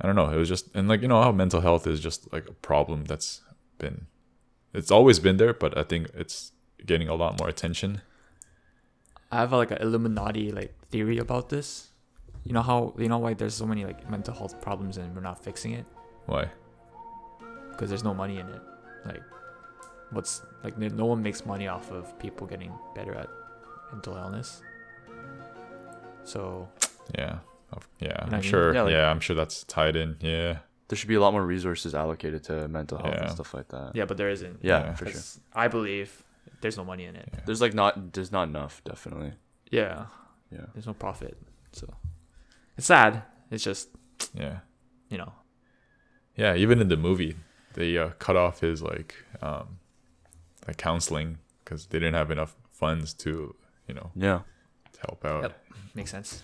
I 0.00 0.06
don't 0.06 0.16
know, 0.16 0.30
it 0.30 0.36
was 0.36 0.48
just 0.48 0.74
and 0.74 0.88
like 0.88 1.02
you 1.02 1.08
know 1.08 1.22
how 1.22 1.32
mental 1.32 1.60
health 1.60 1.86
is 1.86 2.00
just 2.00 2.32
like 2.32 2.48
a 2.48 2.52
problem 2.52 3.04
that's 3.04 3.42
been, 3.78 4.06
it's 4.72 4.90
always 4.90 5.18
been 5.18 5.36
there, 5.36 5.54
but 5.54 5.76
I 5.76 5.82
think 5.82 6.10
it's 6.14 6.52
getting 6.84 7.08
a 7.08 7.14
lot 7.14 7.38
more 7.38 7.48
attention. 7.48 8.02
I 9.32 9.40
have 9.40 9.52
like 9.52 9.70
an 9.70 9.78
Illuminati 9.80 10.50
like 10.50 10.74
theory 10.90 11.18
about 11.18 11.48
this. 11.48 11.90
You 12.44 12.52
know 12.52 12.62
how 12.62 12.94
you 12.98 13.08
know 13.08 13.18
why 13.18 13.34
there's 13.34 13.54
so 13.54 13.66
many 13.66 13.84
like 13.84 14.10
mental 14.10 14.34
health 14.34 14.60
problems 14.60 14.96
and 14.96 15.14
we're 15.14 15.20
not 15.20 15.44
fixing 15.44 15.72
it 15.72 15.84
Why? 16.26 16.48
Because 17.80 17.88
there's 17.88 18.04
no 18.04 18.12
money 18.12 18.38
in 18.38 18.46
it. 18.46 18.60
Like, 19.06 19.22
what's 20.10 20.42
like 20.62 20.76
no 20.76 20.88
no 20.88 21.06
one 21.06 21.22
makes 21.22 21.46
money 21.46 21.66
off 21.66 21.90
of 21.90 22.18
people 22.18 22.46
getting 22.46 22.70
better 22.94 23.14
at 23.14 23.30
mental 23.90 24.16
illness. 24.16 24.60
So 26.24 26.68
Yeah. 27.16 27.38
Of- 27.72 27.88
Yeah, 28.00 28.08
know 28.26 28.32
I 28.32 28.36
I'm 28.36 28.42
sure. 28.42 28.74
Yeah, 28.74 28.88
Yeah, 28.88 29.10
I'm 29.10 29.20
sure 29.20 29.34
that's 29.36 29.64
tied 29.64 29.96
in. 29.96 30.16
Yeah. 30.20 30.58
There 30.88 30.96
should 30.96 31.08
be 31.08 31.14
a 31.14 31.20
lot 31.20 31.32
more 31.32 31.46
resources 31.46 31.94
allocated 31.94 32.42
to 32.44 32.68
mental 32.68 32.98
health 32.98 33.14
and 33.14 33.30
stuff 33.30 33.54
like 33.54 33.68
that. 33.68 33.94
yeah, 33.94 34.04
but 34.04 34.16
there 34.18 34.28
isn't. 34.28 34.58
Yeah, 34.62 34.80
Yeah. 34.80 34.94
for 34.94 35.04
sure. 35.06 35.12
'Cause 35.14 35.40
I 35.54 35.68
believe 35.68 36.22
there's 36.60 36.76
no 36.76 36.84
money 36.84 37.04
in 37.06 37.16
it. 37.16 37.32
There's 37.46 37.60
like 37.62 37.72
not 37.74 38.12
there's 38.12 38.30
not 38.32 38.48
enough, 38.48 38.82
definitely. 38.84 39.32
Yeah, 39.70 40.06
Yeah. 40.50 40.66
there's 40.74 40.86
no 40.86 40.94
profit. 40.94 41.38
So 41.72 41.86
it's 42.76 42.86
sad. 42.86 43.22
It's 43.50 43.64
just 43.64 43.88
Yeah. 44.34 44.58
you 45.08 45.16
know 45.18 45.32
Yeah, 46.36 46.54
even 46.56 46.80
in 46.80 46.88
the 46.88 46.96
movie, 46.96 47.36
they 47.74 47.96
uh, 47.98 48.10
cut 48.18 48.36
off 48.36 48.60
his 48.60 48.82
like 48.82 49.14
um 49.42 49.78
like 50.66 50.76
counseling 50.76 51.38
because 51.64 51.86
they 51.86 51.98
didn't 51.98 52.14
have 52.14 52.30
enough 52.30 52.56
funds 52.70 53.14
to 53.14 53.54
you 53.88 53.94
know 53.94 54.10
Yeah. 54.14 54.40
to 54.92 55.00
help 55.00 55.24
out. 55.24 55.42
Yep. 55.42 55.64
makes 55.94 56.10
sense. 56.10 56.42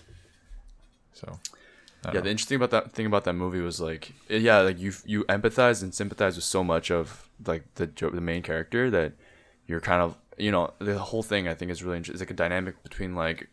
So 1.13 1.39
Yeah, 2.05 2.11
don't 2.13 2.23
the 2.25 2.29
interesting 2.31 2.55
about 2.57 2.71
that 2.71 2.91
thing 2.93 3.05
about 3.05 3.23
that 3.25 3.33
movie 3.33 3.59
was 3.61 3.79
like, 3.81 4.13
yeah, 4.29 4.59
like 4.59 4.79
you 4.79 4.93
you 5.05 5.23
empathize 5.25 5.81
and 5.83 5.93
sympathize 5.93 6.35
with 6.35 6.45
so 6.45 6.63
much 6.63 6.91
of 6.91 7.29
like 7.45 7.63
the 7.75 7.87
the 7.87 8.21
main 8.21 8.41
character 8.43 8.89
that 8.91 9.13
you're 9.67 9.81
kind 9.81 10.01
of 10.01 10.17
you 10.37 10.51
know 10.51 10.73
the 10.79 10.97
whole 10.99 11.23
thing 11.23 11.47
I 11.47 11.53
think 11.55 11.71
is 11.71 11.83
really 11.83 11.97
interesting. 11.97 12.15
It's 12.15 12.21
like 12.21 12.31
a 12.31 12.43
dynamic 12.43 12.81
between 12.83 13.15
like 13.15 13.49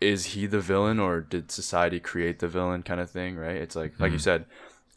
is 0.00 0.26
he 0.34 0.46
the 0.46 0.60
villain 0.60 0.98
or 1.00 1.20
did 1.20 1.50
society 1.50 1.98
create 2.00 2.40
the 2.40 2.48
villain 2.48 2.82
kind 2.82 3.00
of 3.00 3.10
thing, 3.10 3.36
right? 3.36 3.56
It's 3.56 3.76
like 3.76 3.98
like 4.00 4.12
you 4.12 4.18
Mhm. 4.18 4.22
said, 4.22 4.44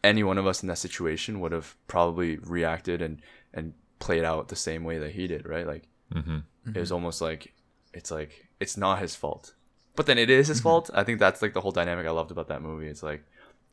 any 0.03 0.23
one 0.23 0.37
of 0.37 0.47
us 0.47 0.61
in 0.63 0.67
that 0.69 0.77
situation 0.77 1.39
would 1.39 1.51
have 1.51 1.75
probably 1.87 2.37
reacted 2.37 3.01
and 3.01 3.21
and 3.53 3.73
played 3.99 4.23
out 4.23 4.47
the 4.47 4.55
same 4.55 4.83
way 4.83 4.97
that 4.99 5.11
he 5.11 5.27
did, 5.27 5.47
right? 5.47 5.67
Like 5.67 5.83
Mm-hmm. 6.13 6.39
it 6.75 6.79
was 6.79 6.91
almost 6.91 7.21
like 7.21 7.53
it's 7.93 8.09
like 8.09 8.47
it's 8.59 8.75
not 8.77 8.99
his 8.99 9.15
fault. 9.15 9.53
But 9.95 10.05
then 10.07 10.17
it 10.17 10.29
is 10.29 10.47
his 10.47 10.59
fault. 10.61 10.89
I 10.93 11.03
think 11.03 11.19
that's 11.19 11.41
like 11.41 11.53
the 11.53 11.61
whole 11.61 11.71
dynamic 11.71 12.07
I 12.07 12.11
loved 12.11 12.31
about 12.31 12.47
that 12.47 12.61
movie. 12.63 12.87
It's 12.87 13.03
like 13.03 13.23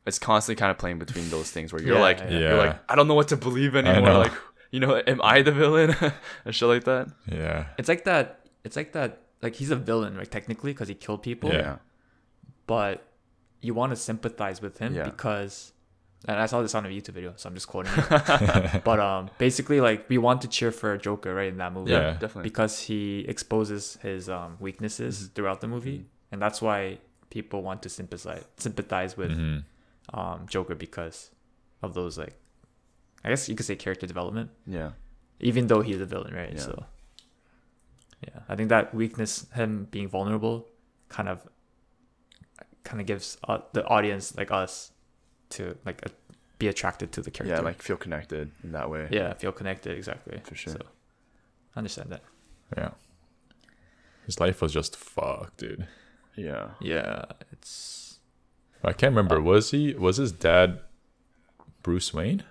it's 0.06 0.18
constantly 0.18 0.58
kind 0.58 0.70
of 0.70 0.76
playing 0.78 0.98
between 0.98 1.30
those 1.30 1.50
things 1.50 1.72
where 1.72 1.80
you're 1.82 1.96
Yeah, 1.96 2.02
like 2.02 2.18
yeah. 2.20 2.28
you're 2.38 2.56
like 2.58 2.78
I 2.90 2.94
don't 2.96 3.08
know 3.08 3.14
what 3.14 3.28
to 3.28 3.36
believe 3.36 3.74
anymore. 3.76 4.12
Like 4.18 4.32
you 4.70 4.80
know, 4.80 5.00
am 5.06 5.20
I 5.24 5.40
the 5.42 5.52
villain 5.52 5.94
and 6.44 6.54
shit 6.54 6.68
like 6.68 6.84
that? 6.84 7.08
Yeah. 7.30 7.66
It's 7.78 7.88
like 7.88 8.04
that. 8.04 8.40
It's 8.64 8.76
like 8.76 8.92
that. 8.92 9.22
Like 9.40 9.54
he's 9.54 9.70
a 9.70 9.76
villain, 9.76 10.16
right? 10.16 10.30
Technically, 10.30 10.72
because 10.72 10.88
he 10.88 10.94
killed 10.94 11.22
people. 11.22 11.50
Yeah. 11.52 11.76
But 12.66 13.02
you 13.62 13.74
want 13.74 13.90
to 13.92 13.96
sympathize 13.96 14.60
with 14.60 14.78
him 14.78 14.94
Yeah. 14.94 15.04
because, 15.04 15.72
and 16.26 16.38
I 16.40 16.46
saw 16.46 16.62
this 16.62 16.74
on 16.74 16.84
a 16.86 16.88
YouTube 16.88 17.10
video, 17.14 17.34
so 17.36 17.48
I'm 17.48 17.54
just 17.54 17.68
quoting 17.68 17.92
it. 17.96 18.84
but 18.84 18.98
um, 18.98 19.30
basically, 19.38 19.80
like 19.80 20.08
we 20.08 20.18
want 20.18 20.40
to 20.42 20.48
cheer 20.48 20.72
for 20.72 20.96
Joker, 20.96 21.34
right, 21.34 21.48
in 21.48 21.58
that 21.58 21.72
movie. 21.72 21.92
Yeah, 21.92 22.00
Yeah. 22.00 22.12
definitely. 22.14 22.42
because 22.44 22.80
he 22.80 23.20
exposes 23.28 23.98
his 24.02 24.28
um, 24.28 24.56
weaknesses 24.58 25.28
throughout 25.34 25.60
the 25.60 25.68
movie, 25.68 26.06
and 26.32 26.40
that's 26.42 26.60
why 26.62 26.98
people 27.30 27.62
want 27.62 27.82
to 27.82 27.88
sympathize 27.88 28.44
sympathize 28.56 29.16
with 29.16 29.32
hmm 29.36 29.58
um, 30.14 30.46
Joker 30.48 30.76
because 30.76 31.32
of 31.82 31.92
those 31.94 32.16
like, 32.16 32.34
I 33.24 33.28
guess 33.30 33.48
you 33.48 33.56
could 33.56 33.66
say 33.66 33.74
character 33.74 34.06
development, 34.06 34.50
yeah. 34.64 34.92
even 35.40 35.66
though 35.66 35.80
he's 35.82 36.00
a 36.00 36.06
villain, 36.06 36.32
right? 36.32 36.52
Yeah. 36.54 36.60
So, 36.60 36.86
yeah, 38.22 38.40
I 38.48 38.54
think 38.54 38.68
that 38.68 38.94
weakness, 38.94 39.46
him 39.54 39.88
being 39.90 40.08
vulnerable, 40.08 40.68
kind 41.08 41.28
of, 41.28 41.46
kind 42.84 43.00
of 43.00 43.06
gives 43.08 43.36
uh, 43.48 43.58
the 43.72 43.84
audience 43.86 44.36
like 44.36 44.52
us 44.52 44.92
to 45.50 45.76
like 45.84 46.00
uh, 46.04 46.10
be 46.58 46.68
attracted 46.68 47.12
to 47.12 47.22
the 47.22 47.30
character. 47.30 47.56
Yeah, 47.56 47.60
like 47.60 47.82
feel 47.82 47.96
connected 47.96 48.50
in 48.64 48.72
that 48.72 48.90
way. 48.90 49.08
yeah, 49.10 49.34
feel 49.34 49.52
connected 49.52 49.96
exactly. 49.96 50.40
For 50.44 50.54
sure. 50.54 50.74
So, 50.74 50.80
I 51.74 51.78
understand 51.78 52.10
that. 52.10 52.22
Yeah. 52.76 52.90
His 54.24 54.40
life 54.40 54.60
was 54.60 54.72
just 54.72 54.96
fucked, 54.96 55.58
dude. 55.58 55.86
Yeah. 56.34 56.70
Yeah, 56.80 57.24
it's 57.52 58.18
I 58.82 58.92
can't 58.92 59.10
remember. 59.12 59.40
Was 59.40 59.70
he? 59.70 59.94
Was 59.94 60.16
his 60.16 60.32
dad 60.32 60.80
Bruce 61.82 62.12
Wayne, 62.12 62.42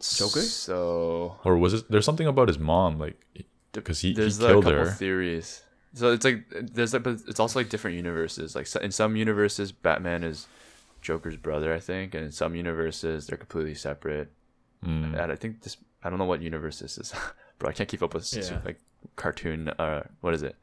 Joker? 0.00 0.40
So 0.40 1.36
or 1.44 1.56
was 1.56 1.74
it? 1.74 1.90
There's 1.90 2.04
something 2.04 2.26
about 2.26 2.48
his 2.48 2.58
mom, 2.58 2.98
like 2.98 3.20
because 3.72 4.00
he, 4.00 4.08
he 4.08 4.14
there's 4.14 4.40
a 4.40 4.46
killed 4.48 4.64
couple 4.64 4.78
her. 4.78 4.90
theories. 4.90 5.62
So 5.94 6.12
it's 6.12 6.24
like 6.24 6.44
there's 6.50 6.92
like, 6.92 7.02
but 7.02 7.20
it's 7.26 7.40
also 7.40 7.58
like 7.58 7.68
different 7.68 7.96
universes. 7.96 8.54
Like 8.54 8.68
in 8.76 8.90
some 8.90 9.16
universes, 9.16 9.72
Batman 9.72 10.24
is 10.24 10.46
Joker's 11.06 11.36
brother, 11.36 11.72
I 11.72 11.80
think, 11.80 12.14
and 12.14 12.24
in 12.24 12.32
some 12.32 12.54
universes 12.56 13.26
they're 13.26 13.38
completely 13.46 13.74
separate. 13.74 14.28
Mm. 14.84 15.14
And 15.20 15.32
I 15.32 15.36
think 15.36 15.62
this, 15.62 15.76
I 16.02 16.10
don't 16.10 16.18
know 16.18 16.24
what 16.32 16.42
universe 16.42 16.80
this 16.80 16.98
is, 16.98 17.14
bro. 17.58 17.70
I 17.70 17.72
can't 17.72 17.88
keep 17.88 18.02
up 18.02 18.12
with 18.14 18.24
s- 18.24 18.50
Yeah. 18.50 18.60
like 18.64 18.78
cartoon. 19.16 19.68
Uh, 19.68 20.02
what 20.20 20.34
is 20.34 20.42
it? 20.42 20.56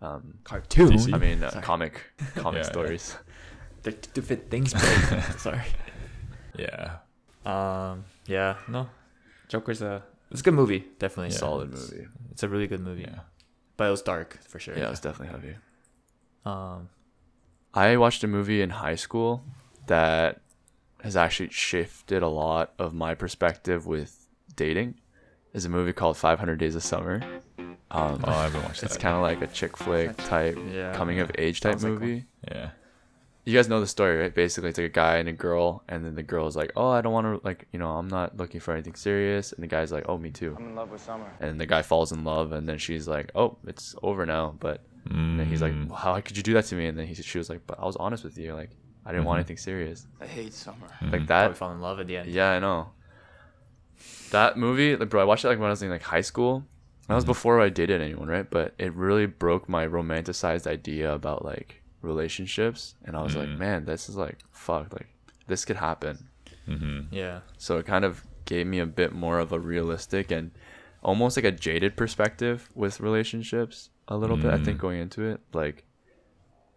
Um, 0.00 0.38
cartoon. 0.44 0.90
DC? 0.92 1.12
I 1.12 1.18
mean, 1.18 1.42
uh, 1.42 1.60
comic, 1.62 1.94
comic 2.36 2.60
Yeah, 2.62 2.66
yeah. 2.66 2.72
stories. 2.72 3.16
They're 3.82 3.92
to 4.14 4.22
fit 4.22 4.50
things. 4.50 4.72
But 4.72 5.40
sorry. 5.40 5.62
Yeah. 6.56 6.96
Um. 7.44 8.04
Yeah. 8.26 8.56
No. 8.68 8.88
Joker's 9.48 9.82
a. 9.82 10.02
It's 10.30 10.40
a 10.40 10.44
good 10.44 10.54
movie. 10.54 10.84
Definitely 10.98 11.32
Yeah. 11.32 11.38
Solid 11.46 11.68
It's- 11.72 11.90
movie. 11.90 12.06
It's 12.32 12.42
a 12.42 12.48
really 12.48 12.66
good 12.68 12.80
movie. 12.80 13.02
Yeah. 13.08 13.20
But 13.76 13.88
it 13.88 13.90
was 13.90 14.02
dark 14.02 14.38
for 14.48 14.58
sure. 14.60 14.76
Yeah, 14.76 14.86
it 14.86 14.90
was 14.90 15.00
definitely 15.00 15.32
heavy. 15.36 15.54
Um. 16.44 16.88
I 17.72 17.96
watched 17.98 18.24
a 18.24 18.26
movie 18.26 18.60
in 18.62 18.70
high 18.70 18.96
school 18.96 19.44
that 19.86 20.40
has 21.02 21.16
actually 21.16 21.48
shifted 21.50 22.22
a 22.22 22.28
lot 22.28 22.72
of 22.78 22.92
my 22.94 23.14
perspective 23.14 23.86
with 23.86 24.26
dating. 24.56 24.94
Is 25.52 25.64
a 25.64 25.68
movie 25.68 25.92
called 25.92 26.16
500 26.16 26.56
Days 26.60 26.76
of 26.76 26.82
Summer. 26.84 27.20
Um, 27.58 27.76
Oh, 27.90 28.30
I 28.30 28.44
haven't 28.44 28.62
watched 28.62 28.84
it's 28.84 28.96
kind 28.96 29.16
of 29.16 29.22
like 29.22 29.42
a 29.42 29.48
chick 29.48 29.76
flick 29.76 30.16
type, 30.16 30.56
Yeah. 30.72 30.94
coming 30.94 31.18
of 31.18 31.30
age 31.36 31.60
type 31.60 31.72
Sounds 31.72 31.82
like 31.84 31.92
one. 31.94 32.00
movie. 32.00 32.24
Yeah. 32.48 32.70
You 33.44 33.56
guys 33.56 33.68
know 33.68 33.80
the 33.80 33.86
story, 33.88 34.18
right? 34.18 34.32
Basically, 34.32 34.68
it's 34.70 34.78
like 34.78 34.86
a 34.86 34.90
guy 34.90 35.16
and 35.16 35.28
a 35.28 35.32
girl, 35.32 35.82
and 35.88 36.04
then 36.04 36.14
the 36.14 36.22
girl's 36.22 36.54
like, 36.56 36.70
"Oh, 36.76 36.90
I 36.90 37.00
don't 37.00 37.12
want 37.12 37.26
to 37.26 37.44
like, 37.44 37.66
you 37.72 37.80
know, 37.80 37.90
I'm 37.96 38.06
not 38.06 38.36
looking 38.36 38.60
for 38.60 38.72
anything 38.74 38.94
serious," 38.94 39.52
and 39.52 39.60
the 39.62 39.66
guy's 39.66 39.90
like, 39.90 40.04
"Oh, 40.08 40.18
me 40.18 40.30
too." 40.30 40.54
I'm 40.56 40.68
in 40.68 40.74
love 40.76 40.90
with 40.92 41.00
Summer. 41.00 41.32
And 41.40 41.58
the 41.58 41.66
guy 41.66 41.82
falls 41.82 42.12
in 42.12 42.22
love, 42.22 42.52
and 42.52 42.68
then 42.68 42.78
she's 42.78 43.08
like, 43.08 43.32
"Oh, 43.34 43.56
it's 43.66 43.96
over 44.04 44.24
now," 44.26 44.54
but 44.60 44.82
and 45.08 45.40
then 45.40 45.46
he's 45.48 45.62
like, 45.62 45.72
Mm. 45.72 45.88
well, 45.88 45.96
"How 45.98 46.20
could 46.20 46.36
you 46.36 46.42
do 46.44 46.52
that 46.52 46.66
to 46.66 46.76
me?" 46.76 46.86
And 46.86 46.96
then 46.96 47.06
he, 47.08 47.14
she 47.14 47.38
was 47.38 47.48
like, 47.50 47.66
"But 47.66 47.80
I 47.80 47.86
was 47.86 47.96
honest 47.96 48.22
with 48.22 48.36
you, 48.38 48.54
like, 48.54 48.70
I 49.04 49.12
didn't 49.12 49.24
want 49.26 49.36
Mhm. 49.36 49.40
anything 49.40 49.56
serious." 49.56 50.06
I 50.20 50.26
hate 50.26 50.52
Summer. 50.52 50.88
Like 51.02 51.22
Mhm. 51.22 51.26
that, 51.28 51.40
Probably 51.42 51.56
fell 51.56 51.72
in 51.72 51.80
love 51.80 52.00
at 52.00 52.06
the 52.06 52.16
end. 52.18 52.28
Yeah, 52.30 52.50
I 52.52 52.58
know. 52.58 52.90
That 54.30 54.56
movie, 54.56 54.96
like, 54.96 55.08
bro, 55.08 55.20
I 55.20 55.24
watched 55.24 55.44
it 55.44 55.48
like 55.48 55.58
when 55.58 55.66
I 55.66 55.70
was 55.70 55.82
in 55.82 55.90
like 55.90 56.02
high 56.02 56.20
school. 56.20 56.64
That 57.08 57.14
was 57.16 57.24
Mhm. 57.24 57.28
before 57.28 57.60
I 57.60 57.68
dated 57.68 58.00
anyone, 58.00 58.28
right? 58.28 58.48
But 58.48 58.74
it 58.78 58.92
really 58.94 59.26
broke 59.26 59.68
my 59.68 59.86
romanticized 59.86 60.66
idea 60.66 61.12
about 61.12 61.44
like 61.44 61.82
relationships, 62.02 62.94
and 63.04 63.16
I 63.16 63.22
was 63.22 63.34
like, 63.36 63.48
Mhm. 63.48 63.58
man, 63.58 63.84
this 63.84 64.08
is 64.08 64.16
like 64.16 64.38
fuck, 64.52 64.92
like 64.92 65.08
this 65.48 65.64
could 65.64 65.76
happen. 65.76 66.28
Mhm. 66.68 67.06
Yeah. 67.10 67.40
So 67.58 67.78
it 67.78 67.86
kind 67.86 68.04
of 68.04 68.24
gave 68.44 68.66
me 68.66 68.78
a 68.78 68.86
bit 68.86 69.12
more 69.12 69.38
of 69.40 69.52
a 69.52 69.58
realistic 69.58 70.30
and 70.30 70.52
almost 71.02 71.36
like 71.36 71.44
a 71.44 71.50
jaded 71.52 71.96
perspective 71.96 72.70
with 72.74 73.00
relationships 73.00 73.90
a 74.08 74.16
little 74.16 74.36
bit. 74.36 74.52
I 74.52 74.58
think 74.58 74.78
Mm. 74.78 74.80
going 74.80 75.00
into 75.00 75.22
it, 75.24 75.40
like 75.52 75.84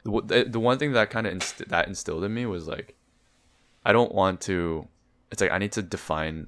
the 0.04 0.46
the, 0.50 0.60
one 0.60 0.78
thing 0.78 0.94
that 0.94 1.10
kind 1.10 1.28
of 1.28 1.34
inst- 1.34 1.70
that 1.70 1.88
instilled 1.88 2.24
in 2.24 2.34
me 2.34 2.46
was 2.46 2.68
like, 2.68 2.96
I 3.86 3.94
don't 3.94 4.14
want 4.14 4.42
to. 4.42 4.88
It's 5.32 5.42
like 5.42 5.52
I 5.52 5.58
need 5.58 5.72
to 5.74 5.82
define 5.82 6.48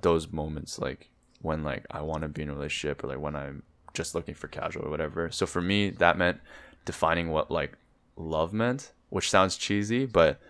those 0.00 0.30
moments, 0.30 0.78
like 0.78 1.10
when 1.42 1.64
like 1.64 1.86
I 1.90 2.02
want 2.02 2.22
to 2.22 2.28
be 2.28 2.42
in 2.42 2.50
a 2.50 2.54
relationship 2.54 3.02
or 3.02 3.08
like 3.08 3.20
when 3.20 3.34
I'm 3.34 3.62
just 3.94 4.14
looking 4.14 4.34
for 4.34 4.48
casual 4.48 4.86
or 4.86 4.90
whatever. 4.90 5.30
So 5.30 5.46
for 5.46 5.60
me, 5.60 5.90
that 5.90 6.18
meant 6.18 6.40
defining 6.84 7.30
what 7.30 7.50
like 7.50 7.76
love 8.16 8.52
meant, 8.52 8.92
which 9.08 9.30
sounds 9.30 9.56
cheesy, 9.56 10.06
but 10.06 10.40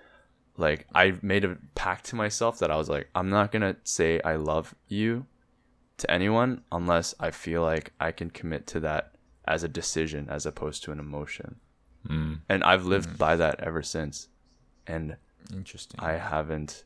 like 0.56 0.86
I 0.94 1.14
made 1.22 1.44
a 1.44 1.56
pact 1.74 2.06
to 2.06 2.16
myself 2.16 2.58
that 2.58 2.70
I 2.70 2.76
was 2.76 2.88
like, 2.88 3.08
I'm 3.14 3.30
not 3.30 3.52
gonna 3.52 3.76
say 3.84 4.20
I 4.22 4.36
love 4.36 4.74
you 4.88 5.26
to 5.98 6.10
anyone 6.10 6.62
unless 6.72 7.14
I 7.20 7.30
feel 7.30 7.62
like 7.62 7.92
I 8.00 8.10
can 8.10 8.30
commit 8.30 8.66
to 8.68 8.80
that 8.80 9.14
as 9.46 9.62
a 9.62 9.68
decision 9.68 10.28
as 10.28 10.46
opposed 10.46 10.82
to 10.84 10.92
an 10.92 10.98
emotion. 10.98 11.56
Mm. 12.08 12.40
And 12.48 12.64
I've 12.64 12.86
lived 12.86 13.18
by 13.18 13.36
that 13.36 13.60
ever 13.60 13.82
since. 13.82 14.28
And 14.86 15.16
Interesting. 15.52 16.00
I 16.00 16.12
haven't 16.12 16.84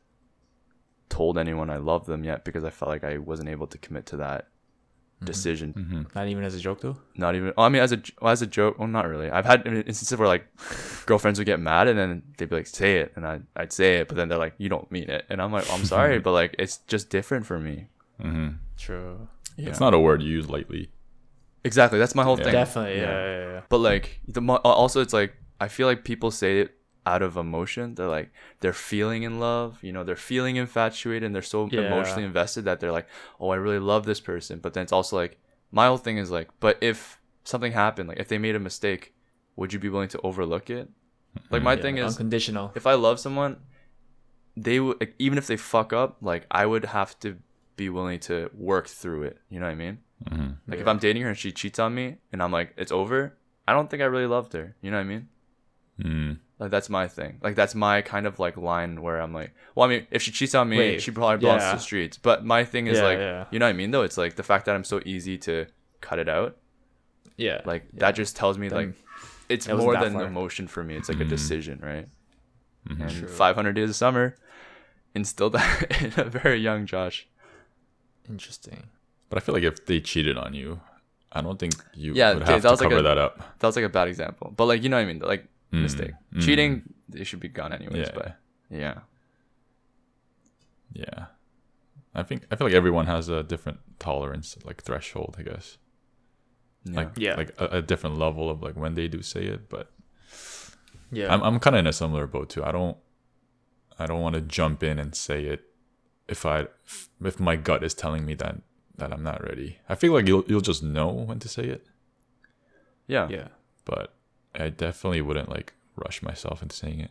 told 1.09 1.39
anyone 1.39 1.71
I 1.71 1.77
love 1.77 2.07
them 2.07 2.25
yet 2.25 2.45
because 2.45 2.65
I 2.65 2.71
felt 2.71 2.89
like 2.89 3.05
I 3.05 3.19
wasn't 3.19 3.49
able 3.49 3.67
to 3.69 3.79
commit 3.79 4.07
to 4.07 4.17
that 4.19 4.49
decision. 5.23 5.73
Mhm. 5.75 6.15
Not 6.15 6.27
even 6.29 6.45
as 6.45 6.55
a 6.55 6.61
joke 6.61 6.81
though. 6.81 6.97
Not 7.17 7.35
even. 7.35 7.53
Oh, 7.57 7.63
I 7.63 7.69
mean, 7.69 7.83
as 7.83 7.93
a 7.93 8.03
well, 8.21 8.33
as 8.33 8.43
a 8.43 8.47
joke. 8.47 8.79
Well, 8.79 8.89
not 8.89 9.09
really. 9.09 9.31
I've 9.31 9.45
had 9.45 9.67
instances 9.67 10.19
where 10.19 10.29
like 10.29 10.47
girlfriends 11.07 11.39
would 11.39 11.47
get 11.47 11.61
mad 11.61 11.89
and 11.89 11.99
then 11.99 12.23
they'd 12.37 12.49
be 12.49 12.57
like, 12.57 12.67
"Say 12.67 12.99
it," 12.99 13.13
and 13.17 13.27
I 13.27 13.41
I'd 13.57 13.73
say 13.73 13.99
it, 13.99 14.09
but 14.09 14.17
then 14.17 14.29
they're 14.29 14.39
like, 14.39 14.55
"You 14.59 14.69
don't 14.69 14.91
mean 14.91 15.09
it," 15.09 15.25
and 15.31 15.41
I'm 15.41 15.53
like, 15.53 15.71
"I'm 15.71 15.85
sorry," 15.85 16.19
but 16.25 16.33
like 16.33 16.57
it's 16.59 16.79
just 16.79 17.11
different 17.11 17.47
for 17.47 17.59
me. 17.59 17.89
Mm-hmm. 18.21 18.57
True. 18.77 19.29
It's 19.57 19.81
not 19.81 19.95
a 19.95 19.99
word 20.01 20.21
you 20.21 20.31
use 20.31 20.49
lightly. 20.51 20.91
Exactly. 21.65 21.99
That's 21.99 22.15
my 22.15 22.25
whole 22.25 22.37
Yeah. 22.39 22.45
thing. 22.45 22.53
Definitely. 22.53 22.99
Yeah. 22.99 23.03
Yeah. 23.13 23.25
Yeah. 23.41 23.53
yeah, 23.55 23.61
But 23.69 23.79
like 23.79 24.21
the 24.29 24.41
mo- 24.41 24.61
uh, 24.65 24.69
also, 24.83 25.01
it's 25.01 25.13
like 25.13 25.35
I 25.61 25.69
feel 25.69 25.87
like 25.87 26.05
people 26.05 26.31
say 26.31 26.61
it 26.61 26.71
out 27.07 27.23
of 27.23 27.37
emotion. 27.37 27.95
They're 27.95 28.09
like 28.09 28.31
they're 28.61 28.73
feeling 28.93 29.23
in 29.23 29.39
love. 29.41 29.79
You 29.83 29.93
know, 29.93 30.05
they're 30.05 30.17
feeling 30.33 30.57
infatuated 30.57 31.25
and 31.25 31.35
they're 31.35 31.43
so 31.43 31.69
Yeah. 31.71 31.81
emotionally 31.87 32.25
invested 32.25 32.65
that 32.65 32.81
they're 32.81 32.93
like, 32.93 33.09
"Oh, 33.41 33.51
I 33.51 33.57
really 33.57 33.79
love 33.79 34.05
this 34.07 34.21
person." 34.21 34.59
But 34.59 34.75
then 34.75 34.83
it's 34.83 34.93
also 34.93 35.17
like 35.17 35.39
my 35.71 35.87
whole 35.87 35.97
thing 36.07 36.19
is 36.19 36.31
like, 36.31 36.49
but 36.61 36.79
if 36.81 37.21
something 37.45 37.73
happened, 37.73 38.09
like 38.11 38.21
if 38.21 38.29
they 38.29 38.39
made 38.39 38.55
a 38.57 38.61
mistake, 38.61 39.15
would 39.57 39.73
you 39.73 39.79
be 39.79 39.89
willing 39.89 40.09
to 40.11 40.21
overlook 40.23 40.71
it? 40.71 40.89
Mm-hmm. 40.89 41.47
Like 41.53 41.63
my 41.63 41.75
Yeah, 41.75 41.83
thing 41.83 41.99
is, 41.99 42.05
unconditional. 42.17 42.73
if 42.75 42.87
I 42.87 42.95
love 42.95 43.19
someone, 43.21 43.57
they 44.57 44.79
would 44.81 45.01
like, 45.01 45.15
even 45.19 45.37
if 45.39 45.47
they 45.47 45.57
fuck 45.57 45.93
up, 45.93 46.19
like 46.21 46.47
I 46.51 46.65
would 46.67 46.85
have 46.87 47.19
to 47.21 47.39
be 47.77 47.89
willing 47.89 48.21
to 48.21 48.51
work 48.55 48.87
through 48.87 49.25
it. 49.25 49.39
You 49.51 49.59
know 49.61 49.67
what 49.67 49.73
I 49.73 49.75
mean? 49.75 49.99
Mhm. 50.31 50.57
Like 50.67 50.79
if 50.81 50.87
I'm 50.87 50.99
dating 50.99 51.23
her 51.23 51.29
and 51.29 51.39
she 51.39 51.53
cheats 51.53 51.79
on 51.79 51.95
me 51.95 52.17
and 52.33 52.43
I'm 52.43 52.51
like, 52.53 52.73
it's 52.77 52.93
over, 52.93 53.37
I 53.69 53.73
don't 53.73 53.91
think 53.91 54.03
I 54.03 54.07
really 54.07 54.27
loved 54.27 54.53
her. 54.55 54.75
You 54.81 54.91
know 54.91 54.97
what 54.99 55.03
I 55.03 55.05
mean? 55.05 55.29
Mm. 56.01 56.39
Like 56.59 56.71
that's 56.71 56.89
my 56.89 57.09
thing. 57.09 57.39
Like 57.43 57.57
that's 57.57 57.75
my 57.75 58.01
kind 58.03 58.27
of 58.27 58.39
like 58.39 58.57
line 58.57 59.03
where 59.03 59.21
I'm 59.21 59.35
like, 59.35 59.53
well, 59.75 59.87
I 59.87 59.89
mean, 59.91 60.07
if 60.11 60.23
she 60.23 60.31
cheats 60.31 60.55
on 60.55 60.69
me, 60.69 60.79
Wait, 60.79 61.03
she 61.03 61.11
probably 61.11 61.39
belongs 61.39 61.63
yeah. 61.63 61.71
to 61.73 61.77
the 61.77 61.83
streets. 61.83 62.17
But 62.17 62.45
my 62.45 62.65
thing 62.65 62.87
is 62.87 62.99
Yeah, 62.99 63.05
like, 63.05 63.19
yeah. 63.19 63.45
you 63.51 63.59
know 63.59 63.67
what 63.67 63.71
I 63.71 63.75
mean? 63.75 63.91
Though 63.91 64.03
it's 64.03 64.17
like 64.17 64.37
the 64.37 64.43
fact 64.43 64.67
that 64.67 64.75
I'm 64.75 64.85
so 64.85 65.01
easy 65.05 65.37
to 65.39 65.67
cut 66.01 66.19
it 66.19 66.29
out. 66.29 66.57
Yeah. 67.37 67.61
Like 67.65 67.85
yeah. 67.93 68.01
that 68.01 68.13
just 68.15 68.37
tells 68.37 68.57
me 68.59 68.69
Then 68.69 68.79
like 68.79 68.95
it's 69.49 69.67
it 69.67 69.75
more 69.77 69.97
than 69.99 70.15
far. 70.15 70.25
emotion 70.25 70.69
for 70.69 70.83
me. 70.85 70.95
It's 70.97 71.09
like 71.09 71.21
a 71.21 71.25
Mhm. 71.25 71.29
decision, 71.29 71.81
right? 71.83 72.09
Mhm. 72.89 73.01
And 73.01 73.11
True. 73.11 73.29
500 73.29 73.73
Days 73.75 73.91
of 73.91 73.97
Summer 73.97 74.37
instilled 75.15 75.53
that 75.59 76.03
in 76.03 76.13
a 76.21 76.25
very 76.25 76.59
young 76.61 76.87
Josh. 76.87 77.27
Interesting. 78.29 78.85
But 79.35 79.43
I 79.43 79.47
feel 79.47 79.55
like 79.57 79.65
if 79.65 79.85
they 79.87 79.99
cheated 80.01 80.39
on 80.39 80.55
you, 80.55 80.81
I 81.33 81.41
don't 81.41 81.59
think 81.59 81.75
you 81.93 82.15
Yeah, 82.15 82.35
would 82.35 82.45
okay, 82.45 82.53
have 82.53 82.63
that 82.63 82.69
to 82.69 82.73
was 82.73 82.81
like 82.83 82.93
a- 82.93 83.03
that 83.03 83.19
up. 83.19 83.59
That 83.59 83.67
was 83.67 83.75
like 83.75 83.85
a 83.85 83.89
bad 83.89 84.07
example, 84.07 84.55
but 84.57 84.67
like 84.67 84.85
you 84.85 84.89
know 84.89 84.97
what 84.97 85.03
I 85.03 85.13
mean. 85.13 85.19
Like 85.19 85.49
Mm, 85.73 85.83
mistake, 85.83 86.13
mm. 86.33 86.41
cheating, 86.41 86.83
it 87.13 87.25
should 87.25 87.41
be 87.41 87.49
gone 87.49 87.73
anyways. 87.73 88.07
Yeah, 88.07 88.15
But 88.15 88.37
yeah, 88.71 88.99
yeah. 90.93 91.27
I 92.15 92.23
think 92.23 92.47
I 92.53 92.55
feel 92.55 92.69
like 92.69 92.77
everyone 92.77 93.07
has 93.07 93.29
a 93.29 93.43
different 93.43 93.81
tolerance, 93.99 94.57
like 94.65 94.85
threshold, 94.85 95.35
I 95.37 95.43
guess. 95.43 95.79
yeah. 96.85 96.95
Like 96.99 97.11
Yeah. 97.17 97.35
like 97.35 97.51
a, 97.59 97.79
a 97.79 97.83
different 97.83 98.19
level 98.19 98.49
of 98.49 98.63
like 98.63 98.77
when 98.77 98.95
they 98.95 99.09
do 99.09 99.21
say 99.21 99.47
it, 99.47 99.69
but 99.69 99.91
Yeah. 101.11 101.35
I'm 101.35 101.43
I'm 101.43 101.59
kind 101.59 101.75
of 101.75 101.81
in 101.81 101.89
a 101.89 101.93
similar 101.93 102.29
boat 102.29 102.51
too. 102.51 102.63
I 102.63 102.71
don't 102.71 102.99
I 103.99 104.07
don't 104.07 104.21
want 104.21 104.37
to 104.37 104.41
jump 104.43 104.85
in 104.85 105.01
and 105.01 105.13
say 105.13 105.47
it 105.47 105.63
if 106.29 106.47
I 106.47 106.69
if 107.25 107.41
my 107.41 107.57
gut 107.57 107.83
is 107.83 107.95
telling 107.95 108.25
me 108.25 108.35
that 108.35 108.63
that 108.97 109.13
I'm 109.13 109.23
not 109.23 109.43
ready. 109.43 109.79
I 109.89 109.95
feel 109.95 110.13
like 110.13 110.27
you'll 110.29 110.45
you'll 110.47 110.61
just 110.61 110.83
know 110.83 111.09
when 111.09 111.39
to 111.41 111.49
say 111.49 111.65
it, 111.65 111.87
yeah, 113.07 113.29
yeah. 113.29 113.49
but 113.85 114.15
I 114.55 114.69
definitely 114.69 115.21
wouldn't 115.21 115.49
like 115.49 115.73
rush 115.97 116.23
myself 116.23 116.63
into 116.63 116.75
saying 116.77 117.01
it. 117.01 117.11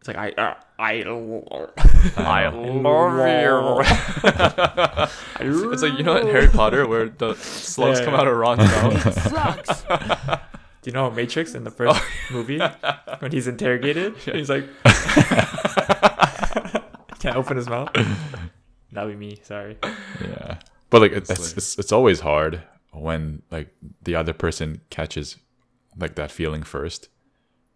It's 0.00 0.08
like 0.08 0.16
I 0.16 0.30
uh, 0.30 0.54
I 0.78 1.02
I 1.02 1.04
love 1.04 1.70
you. 2.64 2.70
it's 5.72 5.82
like 5.82 5.98
you 5.98 6.04
know 6.04 6.16
in 6.16 6.26
Harry 6.28 6.48
Potter 6.48 6.86
where 6.88 7.08
the 7.10 7.34
slugs 7.34 7.98
Yeah, 7.98 8.04
come 8.06 8.14
yeah. 8.14 8.20
out 8.20 8.26
of 8.28 8.36
Ron's 8.36 8.60
mouth. 8.60 9.28
slugs. 9.28 9.82
Do 10.82 10.88
you 10.88 10.92
know 10.94 11.10
Matrix 11.10 11.54
in 11.54 11.64
the 11.64 11.70
first 11.70 12.02
movie 12.30 12.58
when 13.18 13.30
he's 13.32 13.46
interrogated? 13.46 14.16
He's 14.16 14.48
like 14.48 14.64
can't 17.18 17.36
open 17.36 17.58
his 17.58 17.68
mouth. 17.68 17.90
That'd 18.92 19.10
be 19.10 19.16
me. 19.16 19.38
Sorry. 19.42 19.76
Yeah, 20.22 20.58
but 20.90 21.00
like 21.00 21.12
it's, 21.12 21.30
It's 21.30 21.40
it's 21.40 21.56
it's 21.56 21.78
it's 21.78 21.92
always 21.92 22.20
hard 22.20 22.62
when 22.92 23.42
like 23.50 23.68
the 24.02 24.14
other 24.16 24.32
person 24.32 24.80
catches 24.90 25.36
like 25.96 26.14
that 26.16 26.30
feeling 26.30 26.62
first, 26.62 27.08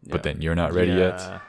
Yeah. 0.02 0.12
but 0.12 0.22
then 0.22 0.40
you're 0.42 0.54
not 0.54 0.72
ready 0.72 0.92
yet, 0.92 1.40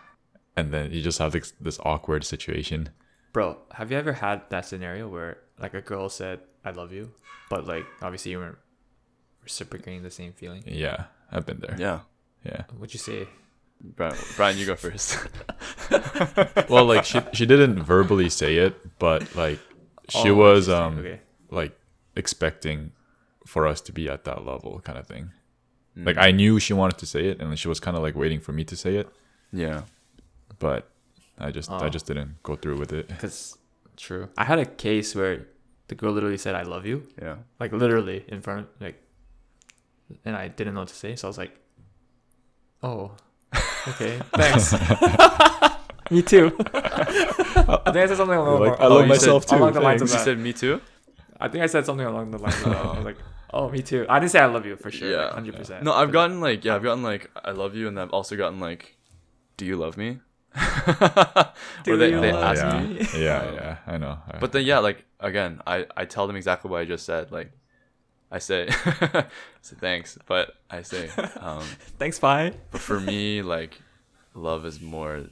and 0.55 0.71
then 0.73 0.91
you 0.91 1.01
just 1.01 1.19
have 1.19 1.31
this 1.33 1.53
this 1.59 1.79
awkward 1.83 2.23
situation. 2.23 2.89
Bro, 3.33 3.57
have 3.73 3.91
you 3.91 3.97
ever 3.97 4.13
had 4.13 4.41
that 4.49 4.65
scenario 4.65 5.07
where 5.09 5.37
like 5.59 5.73
a 5.73 5.81
girl 5.81 6.09
said 6.09 6.39
"I 6.63 6.71
love 6.71 6.91
you," 6.93 7.11
but 7.49 7.65
like 7.67 7.85
obviously 8.01 8.31
you 8.31 8.39
weren't 8.39 8.57
reciprocating 9.43 10.03
the 10.03 10.11
same 10.11 10.33
feeling? 10.33 10.63
Yeah, 10.65 11.05
I've 11.31 11.45
been 11.45 11.59
there. 11.59 11.75
yeah, 11.77 11.99
Yeah. 12.45 12.63
What'd 12.77 12.93
you 12.93 12.99
say? 12.99 13.27
Brian, 13.83 14.15
Brian, 14.37 14.57
you 14.57 14.65
go 14.65 14.75
first. 14.75 15.17
Well, 16.69 16.85
like 16.85 17.05
she 17.05 17.19
she 17.33 17.45
didn't 17.45 17.81
verbally 17.83 18.29
say 18.29 18.55
it, 18.57 18.73
but 18.99 19.35
like 19.35 19.59
she 20.09 20.29
Oh, 20.29 20.35
was 20.35 20.69
um 20.69 20.99
okay. 20.99 21.19
Like 21.49 21.77
expecting 22.15 22.91
for 23.45 23.67
us 23.67 23.81
to 23.81 23.91
be 23.91 24.09
at 24.09 24.23
that 24.25 24.45
level 24.45 24.79
kind 24.83 24.97
of 24.97 25.05
thing. 25.07 25.31
Mm. 25.97 26.05
Like 26.07 26.17
I 26.17 26.31
knew 26.31 26.59
she 26.59 26.73
wanted 26.73 26.97
to 26.99 27.05
say 27.05 27.27
it, 27.27 27.39
and 27.41 27.57
she 27.59 27.67
was 27.67 27.79
kind 27.79 27.95
of 27.97 28.03
like 28.03 28.15
waiting 28.15 28.39
for 28.39 28.51
me 28.51 28.63
to 28.65 28.75
say 28.75 28.95
it, 28.97 29.07
yeah, 29.53 29.81
but 30.59 30.89
I 31.37 31.51
just 31.51 31.69
I 31.71 31.85
Oh. 31.85 31.89
just 31.89 32.05
didn't 32.07 32.41
go 32.43 32.55
through 32.55 32.77
with 32.79 32.91
it. 32.93 33.09
Cause 33.19 33.57
true. 33.97 34.29
I 34.37 34.43
had 34.45 34.59
a 34.59 34.65
case 34.65 35.15
where 35.15 35.47
the 35.87 35.95
girl 35.95 36.11
literally 36.13 36.37
said 36.37 36.55
"I 36.55 36.63
love 36.63 36.85
you," 36.85 37.03
yeah, 37.21 37.35
like 37.59 37.71
literally 37.71 38.25
in 38.27 38.41
front 38.41 38.61
of 38.61 38.67
like, 38.81 39.01
and 40.25 40.35
I 40.35 40.47
didn't 40.49 40.73
know 40.73 40.81
what 40.81 40.89
to 40.89 40.95
say, 40.95 41.15
so 41.15 41.27
I 41.27 41.29
was 41.29 41.37
like, 41.37 41.59
"Oh, 42.83 43.11
okay, 43.89 44.19
thanks." 44.35 44.73
Me 46.11 46.21
too. 46.21 46.55
I 46.73 47.91
think 47.91 47.97
I 47.97 48.05
said 48.07 48.17
something 48.17 48.37
along, 48.37 48.61
You're 48.61 48.69
like, 48.69 48.79
along- 48.79 48.79
"I 48.79 48.83
love 48.83 48.91
along- 48.91 49.07
myself 49.07 49.45
too, 49.45 49.55
along 49.55 49.73
the 49.73 49.81
lines 49.81 50.01
of 50.03 50.09
you 50.09 50.17
said 50.19 50.37
me 50.37 50.53
too. 50.53 50.79
I 51.39 51.47
think 51.49 51.63
I 51.63 51.67
said 51.67 51.85
something 51.85 52.05
along 52.05 52.31
the 52.31 52.37
lines 52.39 52.61
of. 52.63 52.73
I 52.73 52.95
was 52.97 53.05
like, 53.05 53.17
"Oh, 53.53 53.69
me 53.69 53.81
too." 53.81 54.05
I 54.09 54.19
didn't 54.19 54.31
say 54.31 54.39
"I 54.39 54.45
love 54.45 54.65
you" 54.65 54.75
for 54.77 54.91
sure, 54.91 55.11
Yeah. 55.11 55.33
hundred 55.33 55.55
percent. 55.55 55.83
No, 55.83 55.93
I've 55.93 56.11
gotten 56.11 56.39
like 56.41 56.63
yeah, 56.65 56.75
I've 56.75 56.83
gotten 56.83 57.03
like 57.03 57.29
I 57.43 57.51
love 57.51 57.75
you, 57.75 57.87
and 57.87 57.99
I've 57.99 58.11
also 58.11 58.35
gotten 58.37 58.59
like, 58.59 58.95
do 59.57 59.65
you 59.65 59.75
love 59.75 59.97
me? 59.97 60.19
Where 61.85 61.97
they, 61.97 62.09
you 62.11 62.21
they 62.21 62.31
love 62.31 62.43
ask 62.57 62.63
yeah. 62.63 62.81
me. 62.81 63.07
yeah, 63.23 63.51
yeah, 63.53 63.77
I 63.87 63.97
know. 63.97 64.17
I- 64.31 64.37
But 64.39 64.51
then 64.53 64.65
yeah, 64.65 64.79
like 64.79 65.05
again, 65.19 65.61
I 65.67 65.85
I 65.97 66.05
tell 66.05 66.27
them 66.27 66.35
exactly 66.35 66.69
what 66.71 66.79
I 66.81 66.85
just 66.85 67.05
said. 67.05 67.31
Like, 67.31 67.51
I 68.31 68.39
say, 68.39 68.67
I 68.69 69.25
say 69.61 69.75
thanks, 69.79 70.17
but 70.25 70.55
I 70.69 70.81
say, 70.81 71.09
um, 71.39 71.63
Thanks, 71.99 72.19
bye. 72.19 72.53
but 72.71 72.81
for 72.81 72.99
me, 72.99 73.41
like, 73.41 73.79
love 74.33 74.65
is 74.65 74.79
more 74.81 75.25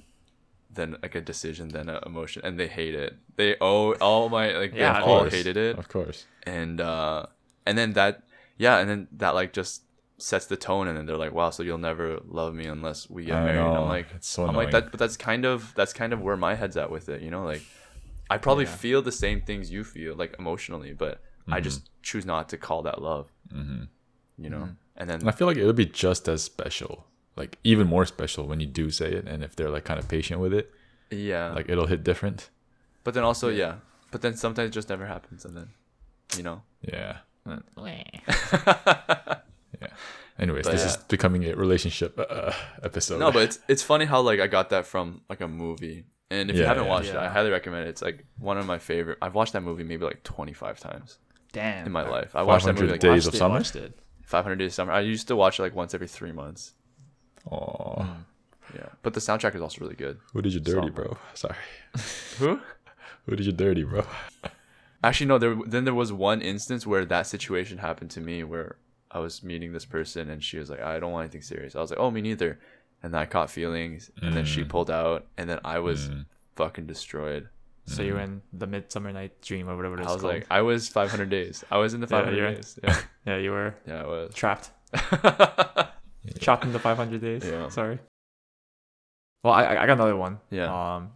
than 0.73 0.97
like 1.03 1.15
a 1.15 1.21
decision 1.21 1.69
than 1.69 1.89
an 1.89 1.99
emotion, 2.05 2.41
and 2.45 2.59
they 2.59 2.67
hate 2.67 2.95
it. 2.95 3.17
They 3.35 3.55
oh 3.61 3.93
all 3.95 4.29
my 4.29 4.51
like 4.57 4.73
Yeah, 4.73 4.93
they 4.93 4.99
all 4.99 5.19
course. 5.19 5.33
hated 5.33 5.57
it, 5.57 5.77
of 5.77 5.87
course. 5.87 6.25
and 6.45 6.81
uh, 6.81 7.25
and 7.65 7.77
then 7.77 7.93
that 7.93 8.23
yeah, 8.57 8.77
and 8.79 8.89
then 8.89 9.07
that 9.17 9.33
like 9.35 9.53
just 9.53 9.83
sets 10.17 10.45
the 10.45 10.57
tone, 10.57 10.87
and 10.87 10.97
then 10.97 11.05
they're 11.05 11.17
like, 11.17 11.33
wow, 11.33 11.49
so 11.49 11.63
you'll 11.63 11.77
never 11.77 12.19
love 12.25 12.53
me 12.53 12.65
unless 12.65 13.09
we 13.09 13.25
get 13.25 13.37
I 13.39 13.45
married. 13.45 13.75
I'm 13.75 13.87
like, 13.87 14.07
It's 14.15 14.27
so 14.27 14.43
I'm 14.43 14.49
annoying. 14.49 14.65
like 14.65 14.71
that, 14.71 14.91
but 14.91 14.99
that's 14.99 15.17
kind 15.17 15.45
of 15.45 15.73
that's 15.75 15.93
kind 15.93 16.13
of 16.13 16.21
where 16.21 16.37
my 16.37 16.55
head's 16.55 16.77
at 16.77 16.91
with 16.91 17.09
it, 17.09 17.21
you 17.21 17.31
know, 17.31 17.43
like. 17.45 17.61
I 18.29 18.37
probably 18.37 18.65
Yeah. 18.65 18.71
feel 18.77 19.01
the 19.03 19.11
same 19.11 19.41
things 19.41 19.69
you 19.69 19.83
feel, 19.83 20.15
like 20.15 20.33
emotionally, 20.39 20.93
but 20.93 21.21
I 21.51 21.59
Mm-hmm. 21.59 21.63
just 21.65 21.89
choose 22.01 22.25
not 22.25 22.49
to 22.49 22.57
call 22.57 22.81
that 22.83 22.99
love. 23.01 23.31
hmm 23.51 23.83
You 24.39 24.49
know, 24.49 24.69
and 24.95 25.09
then 25.09 25.19
And 25.19 25.29
I 25.29 25.33
feel 25.33 25.45
like 25.45 25.57
it'll 25.57 25.73
be 25.73 25.85
just 25.85 26.27
as 26.27 26.41
special, 26.41 27.05
like 27.35 27.57
even 27.63 27.87
more 27.87 28.05
special 28.05 28.47
when 28.47 28.59
you 28.59 28.67
do 28.67 28.89
say 28.89 29.11
it, 29.13 29.27
and 29.27 29.43
if 29.43 29.55
they're 29.55 29.69
like 29.69 29.85
kind 29.85 29.99
of 29.99 30.07
patient 30.07 30.39
with 30.39 30.53
it, 30.53 30.71
yeah, 31.11 31.51
like 31.53 31.67
it'll 31.69 31.87
hit 31.87 32.03
different. 32.03 32.49
but 33.03 33.13
then 33.13 33.23
also 33.23 33.49
yeah. 33.49 33.75
but 34.11 34.21
then 34.21 34.35
sometimes 34.35 34.69
it 34.69 34.73
just 34.73 34.89
never 34.89 35.05
happens, 35.05 35.45
and 35.45 35.55
then 35.57 35.69
you 36.37 36.43
know, 36.43 36.61
Yeah. 36.81 37.17
yeah. 37.45 37.59
Yeah. 39.81 39.87
Anyways, 40.39 40.65
But 40.65 40.71
this 40.73 40.81
yeah. 40.81 40.87
is 40.87 40.97
becoming 40.97 41.43
a 41.45 41.55
relationship 41.55 42.17
uh, 42.17 42.53
episode. 42.81 43.19
no, 43.19 43.31
but 43.31 43.43
it's 43.43 43.59
it's 43.67 43.83
funny 43.83 44.05
how 44.05 44.21
like 44.21 44.39
I 44.39 44.47
got 44.47 44.69
that 44.69 44.85
from 44.85 45.21
like 45.29 45.41
a 45.41 45.47
movie, 45.47 46.05
and 46.31 46.49
if 46.49 46.55
you 46.55 46.63
haven't 46.63 46.85
yeah. 46.85 46.89
watched 46.89 47.09
it, 47.09 47.15
I 47.15 47.27
highly 47.29 47.49
recommend 47.51 47.85
it. 47.85 47.89
It's 47.89 48.01
like 48.01 48.25
one 48.39 48.57
of 48.57 48.65
my 48.65 48.77
favorite. 48.79 49.17
I've 49.21 49.35
watched 49.35 49.53
that 49.53 49.61
movie 49.61 49.83
maybe 49.83 50.05
like 50.05 50.23
twenty 50.23 50.53
five 50.53 50.79
times 50.79 51.17
Damn. 51.51 51.85
in 51.85 51.91
my 51.91 52.07
life. 52.07 52.35
I 52.35 52.41
watched 52.43 52.65
that 52.65 52.71
500 52.75 52.81
movie 52.81 52.91
like 52.93 53.01
Days 53.01 53.25
Watched 53.25 53.27
of 53.27 53.33
it, 53.35 53.37
Summer? 53.37 53.55
watched 53.55 53.75
it. 53.75 53.99
five 54.23 54.43
hundred 54.43 54.57
days 54.57 54.67
of 54.71 54.73
summer. 54.75 54.91
I 54.93 55.01
used 55.01 55.27
to 55.27 55.35
watch 55.35 55.59
it 55.59 55.63
like 55.63 55.75
once 55.75 55.93
every 55.93 56.07
three 56.07 56.31
months. 56.31 56.73
Aw. 57.51 58.05
Yeah, 58.75 58.87
but 59.03 59.13
the 59.13 59.19
soundtrack 59.19 59.55
is 59.55 59.61
also 59.61 59.81
really 59.81 59.95
good. 59.95 60.19
who 60.33 60.41
did 60.41 60.53
you 60.53 60.59
dirty, 60.59 60.79
Summer. 60.87 60.91
bro? 60.91 61.17
Sorry. 61.33 61.55
Who? 62.39 62.59
Who 63.25 63.35
did 63.35 63.45
you 63.45 63.51
dirty, 63.51 63.83
bro? 63.83 64.05
Actually, 65.03 65.27
no. 65.27 65.37
There 65.37 65.55
then 65.67 65.83
there 65.85 65.93
was 65.93 66.11
one 66.13 66.41
instance 66.41 66.87
where 66.87 67.05
that 67.05 67.27
situation 67.27 67.77
happened 67.77 68.11
to 68.11 68.21
me 68.21 68.43
where 68.43 68.77
I 69.11 69.19
was 69.19 69.43
meeting 69.43 69.73
this 69.73 69.85
person 69.85 70.29
and 70.29 70.41
she 70.43 70.57
was 70.57 70.69
like, 70.69 70.79
"I 70.81 70.99
don't 70.99 71.11
want 71.11 71.25
anything 71.25 71.41
serious." 71.41 71.75
I 71.75 71.79
was 71.81 71.89
like, 71.91 71.99
"Oh, 71.99 72.09
me 72.09 72.21
neither." 72.21 72.59
And 73.03 73.13
then 73.13 73.19
I 73.21 73.25
caught 73.25 73.51
feelings, 73.51 74.09
and 74.21 74.33
then 74.33 74.45
she 74.45 74.63
Mm. 74.63 74.69
pulled 74.69 74.89
out, 74.89 75.25
and 75.37 75.49
then 75.49 75.59
I 75.65 75.79
was 75.79 76.07
Mm. 76.07 76.25
fucking 76.55 76.85
destroyed. 76.87 77.49
So 77.85 78.01
you're 78.01 78.17
in 78.19 78.41
the 78.53 78.65
Midsummer 78.65 79.11
Night 79.11 79.41
Dream 79.41 79.67
or 79.69 79.75
whatever 79.75 79.95
it's 79.97 80.07
called? 80.07 80.11
I 80.11 80.13
was 80.15 80.21
called. 80.21 80.33
like, 80.35 80.47
I 80.49 80.61
was 80.61 80.87
500 80.87 81.29
days. 81.29 81.65
I 81.69 81.77
was 81.79 81.93
in 81.93 81.99
the 81.99 82.07
500 82.07 82.37
you're- 82.37 82.55
days. 82.55 82.79
Yeah, 82.81 82.97
yeah, 83.27 83.37
you 83.39 83.51
were 83.51 83.75
yeah, 83.85 84.03
I 84.03 84.07
was. 84.07 84.33
trapped. 84.33 84.71
In 86.25 86.71
the 86.73 86.79
500 86.79 87.21
days. 87.21 87.43
Yeah. 87.45 87.69
Sorry. 87.69 87.99
Well, 89.43 89.53
I 89.53 89.65
I 89.75 89.85
got 89.87 89.89
another 89.99 90.15
one. 90.15 90.39
Yeah. 90.49 90.71
Um, 90.71 91.11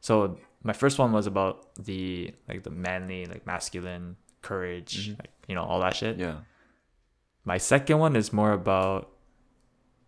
so 0.00 0.38
my 0.62 0.72
first 0.72 0.98
one 0.98 1.12
was 1.12 1.26
about 1.26 1.74
the 1.76 2.34
like 2.48 2.62
the 2.64 2.70
manly, 2.70 3.26
like 3.26 3.46
masculine 3.46 4.16
courage, 4.42 5.10
Mhm. 5.10 5.18
like 5.20 5.30
you 5.48 5.54
know 5.54 5.62
all 5.62 5.80
that 5.80 5.94
shit. 5.94 6.18
yeah, 6.18 6.38
My 7.44 7.58
second 7.58 7.98
one 7.98 8.16
is 8.16 8.32
more 8.32 8.50
about 8.52 9.10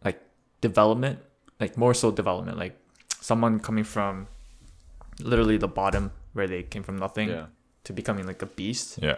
like 0.04 0.18
development, 0.60 1.20
like 1.60 1.76
more 1.76 1.94
so 1.94 2.10
development, 2.10 2.58
like 2.58 2.74
someone 3.20 3.60
coming 3.60 3.84
from 3.84 4.26
literally 5.20 5.58
the 5.58 5.68
bottom 5.68 6.10
where 6.32 6.46
they 6.48 6.62
came 6.62 6.82
from 6.82 6.96
nothing 6.98 7.28
yeah, 7.28 7.46
to 7.84 7.92
becoming 7.92 8.26
like 8.26 8.42
a 8.42 8.46
beast. 8.46 8.98
Yeah. 9.02 9.16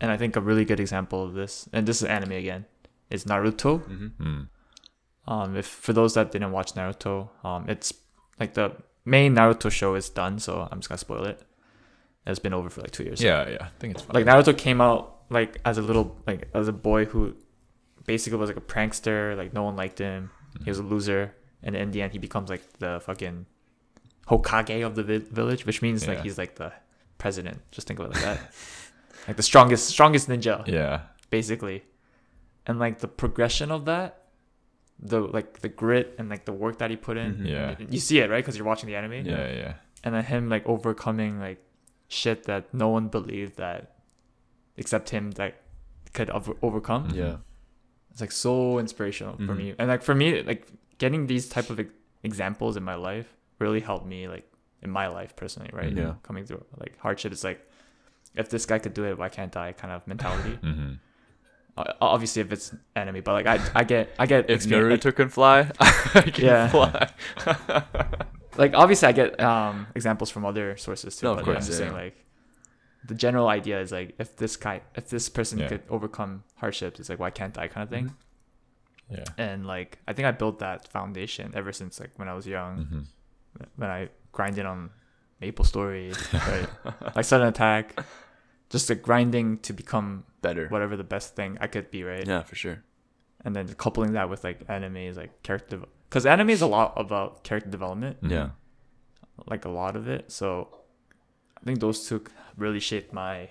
And 0.00 0.10
I 0.10 0.16
think 0.16 0.34
a 0.36 0.40
really 0.40 0.64
good 0.64 0.78
example 0.80 1.22
of 1.24 1.34
this, 1.34 1.68
and 1.72 1.86
this 1.86 2.02
is 2.02 2.06
anime 2.06 2.32
again, 2.32 2.66
is 3.12 3.24
Naruto. 3.24 3.82
hmm 3.84 4.06
Mm. 4.20 4.48
Um, 5.28 5.56
if 5.56 5.66
for 5.66 5.92
those 5.92 6.14
that 6.14 6.32
didn't 6.32 6.50
watch 6.50 6.74
Naruto, 6.74 7.28
um, 7.44 7.68
it's 7.68 7.94
like 8.40 8.54
the 8.54 8.72
main 9.04 9.36
Naruto 9.36 9.70
show 9.70 9.94
is 9.94 10.08
done, 10.08 10.40
so 10.40 10.66
I'm 10.68 10.80
just 10.80 10.88
gonna 10.88 10.98
spoil 10.98 11.24
it. 11.24 11.40
It's 12.26 12.40
been 12.40 12.52
over 12.52 12.68
for 12.68 12.80
like 12.80 12.90
two 12.90 13.04
years. 13.04 13.22
Yeah, 13.22 13.48
yeah. 13.48 13.66
I 13.66 13.68
think 13.78 13.94
it's 13.94 14.02
fine. 14.02 14.14
Like 14.14 14.26
Naruto 14.26 14.56
came 14.56 14.80
out 14.80 15.18
like 15.30 15.60
as 15.64 15.78
a 15.78 15.82
little 15.82 16.16
like 16.26 16.48
as 16.54 16.66
a 16.66 16.72
boy 16.72 17.04
who 17.04 17.36
basically 18.04 18.38
was 18.38 18.50
like 18.50 18.56
a 18.56 18.60
prankster. 18.74 19.36
Like 19.36 19.52
no 19.52 19.62
one 19.62 19.76
liked 19.76 19.98
him. 19.98 20.30
He 20.64 20.70
was 20.70 20.80
a 20.80 20.82
loser, 20.82 21.34
and 21.62 21.76
in 21.76 21.92
the 21.92 22.02
end, 22.02 22.12
he 22.12 22.18
becomes 22.18 22.50
like 22.50 22.62
the 22.78 23.00
fucking 23.04 23.46
Hokage 24.28 24.84
of 24.84 24.94
the 24.96 25.02
vi- 25.04 25.18
village, 25.18 25.66
which 25.66 25.82
means 25.82 26.06
like 26.08 26.22
he's 26.22 26.36
like 26.36 26.56
the 26.56 26.72
president. 27.18 27.60
Just 27.70 27.86
think 27.86 28.00
of 28.00 28.06
it 28.06 28.14
like 28.14 28.22
that. 28.22 28.40
like 29.28 29.36
the 29.36 29.42
strongest, 29.42 29.86
strongest 29.88 30.28
ninja 30.28 30.66
yeah. 30.66 31.02
basically 31.30 31.84
and 32.66 32.78
like 32.78 32.98
the 33.00 33.08
progression 33.08 33.70
of 33.70 33.84
that 33.86 34.18
the 34.98 35.20
like 35.20 35.60
the 35.60 35.68
grit 35.68 36.14
and 36.18 36.28
like 36.28 36.44
the 36.44 36.52
work 36.52 36.78
that 36.78 36.90
he 36.90 36.96
put 36.96 37.16
in 37.16 37.34
Mhm. 37.36 37.46
Yeah. 37.48 37.74
you 37.90 37.98
see 37.98 38.18
it 38.20 38.30
right 38.30 38.38
because 38.44 38.56
you're 38.56 38.66
watching 38.66 38.88
the 38.88 38.96
anime 38.96 39.24
Yeah, 39.26 39.50
yeah. 39.52 39.74
and 40.04 40.14
then 40.14 40.24
him 40.24 40.48
like 40.48 40.64
overcoming 40.66 41.40
like 41.40 41.60
shit 42.08 42.44
that 42.44 42.72
no 42.72 42.88
one 42.88 43.08
believed 43.08 43.56
that 43.56 43.96
except 44.76 45.10
him 45.10 45.32
like 45.38 45.56
could 46.12 46.30
over- 46.30 46.56
overcome. 46.62 47.08
Yeah. 47.14 47.36
It's 48.10 48.20
like 48.20 48.32
so 48.32 48.78
inspirational 48.78 49.36
for 49.38 49.54
Mhm. 49.54 49.56
me, 49.56 49.74
and 49.78 49.88
like 49.88 50.02
for 50.02 50.14
me, 50.14 50.42
like 50.42 50.68
getting 50.98 51.26
these 51.26 51.48
type 51.48 51.70
of 51.70 51.80
ex- 51.80 51.94
examples 52.22 52.76
in 52.76 52.82
my 52.84 52.94
life 52.94 53.34
really 53.58 53.80
helped 53.80 54.06
me, 54.06 54.28
like 54.28 54.46
in 54.82 54.90
my 54.90 55.06
life 55.08 55.34
personally, 55.36 55.70
right? 55.72 55.92
Yeah. 55.92 56.14
coming 56.22 56.44
through 56.44 56.64
like 56.78 56.98
hardship. 56.98 57.32
It's 57.32 57.44
like 57.44 57.66
if 58.34 58.50
this 58.50 58.66
guy 58.66 58.78
could 58.78 58.92
do 58.94 59.04
it, 59.04 59.16
why 59.18 59.30
can't 59.30 59.56
I? 59.56 59.72
Kind 59.72 59.92
of 59.92 60.06
mentality. 60.06 60.58
Mm-hmm. 60.62 60.92
Obviously, 61.76 62.42
if 62.42 62.52
it's 62.52 62.74
enemy, 62.94 63.20
but 63.20 63.32
like 63.32 63.46
I, 63.46 63.58
I 63.74 63.84
get, 63.84 64.10
I 64.18 64.26
get 64.26 64.50
If 64.50 64.64
Naruto 64.64 65.14
can 65.14 65.28
fly, 65.30 65.70
I 65.80 66.20
can 66.22 66.44
Yeah. 66.44 66.68
fly. 66.68 67.08
like 68.56 68.74
obviously 68.74 69.08
I 69.08 69.12
get 69.12 69.40
um 69.40 69.86
examples 69.94 70.30
from 70.30 70.44
other 70.44 70.76
sources 70.76 71.16
too. 71.16 71.26
No, 71.26 71.32
of 71.32 71.38
but 71.38 71.44
course, 71.46 71.56
I'm 71.56 71.62
just 71.62 71.72
yeah. 71.80 71.86
saying 71.86 71.92
like 71.92 72.16
the 73.06 73.14
general 73.14 73.48
idea 73.48 73.80
is 73.80 73.90
like 73.90 74.14
if 74.18 74.36
this 74.36 74.56
guy 74.56 74.82
if 74.94 75.08
this 75.08 75.28
person 75.28 75.58
Yeah. 75.60 75.68
could 75.68 75.82
overcome 75.88 76.44
hardships, 76.56 77.00
it's 77.00 77.08
like 77.08 77.18
why 77.18 77.30
can't 77.30 77.56
I 77.56 77.68
kind 77.68 77.84
of 77.84 77.90
thing. 77.90 78.14
Yeah. 79.10 79.24
And 79.38 79.66
like 79.66 79.98
I 80.06 80.12
think 80.12 80.26
I 80.26 80.32
built 80.32 80.58
that 80.60 80.88
foundation 80.88 81.52
ever 81.54 81.72
since 81.72 81.98
like 82.00 82.10
when 82.16 82.28
I 82.28 82.34
was 82.34 82.46
young, 82.46 82.76
Mm-hmm. 82.84 83.00
when 83.76 83.90
I 83.90 84.08
grinded 84.32 84.66
on 84.66 84.90
Maple 85.40 85.64
Story, 85.64 86.12
right? 86.34 86.68
like 87.16 87.24
sudden 87.24 87.48
attack. 87.48 87.98
Just 88.72 88.88
like 88.90 89.02
grinding 89.02 89.58
to 89.58 89.72
become 89.72 90.24
Better. 90.40 90.66
whatever 90.68 90.96
the 90.96 91.04
best 91.04 91.36
thing 91.36 91.56
I 91.60 91.68
could 91.68 91.90
be, 91.90 92.02
right? 92.02 92.26
Yeah, 92.26 92.42
for 92.42 92.56
sure. 92.56 92.82
And 93.44 93.54
then 93.54 93.68
coupling 93.74 94.12
that 94.14 94.28
with 94.30 94.42
like 94.44 94.60
anime 94.68 94.96
is 94.96 95.16
like 95.16 95.42
character 95.44 95.80
because 96.08 96.26
anime 96.26 96.50
is 96.50 96.62
a 96.62 96.66
lot 96.66 96.92
about 96.96 97.44
character 97.44 97.70
development. 97.70 98.16
Yeah. 98.22 98.50
like 99.46 99.64
a 99.64 99.68
lot 99.68 99.94
of 99.96 100.08
it. 100.08 100.30
So 100.32 100.68
I 101.56 101.60
think 101.64 101.78
those 101.80 102.08
two 102.08 102.24
really 102.56 102.80
shaped 102.80 103.12
my 103.12 103.50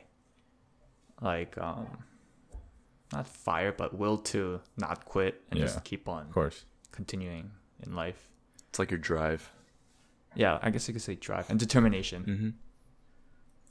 like 1.21 1.57
um 1.57 1.87
not 3.13 3.27
fire 3.27 3.71
but 3.71 3.97
will 3.97 4.17
to 4.17 4.61
not 4.77 5.05
quit 5.05 5.41
and 5.49 5.59
Yeah. 5.59 5.65
just 5.65 5.83
keep 5.83 6.07
on 6.09 6.27
Of 6.27 6.31
course. 6.33 6.65
continuing 6.91 7.51
in 7.85 7.95
life. 7.95 8.29
It's 8.69 8.79
like 8.79 8.89
your 8.91 8.99
drive. 8.99 9.51
Yeah, 10.35 10.59
I 10.61 10.69
guess 10.69 10.87
you 10.87 10.93
could 10.93 11.01
say 11.03 11.15
drive 11.15 11.49
and 11.49 11.59
determination. 11.59 12.23
Mm-hmm 12.23 12.49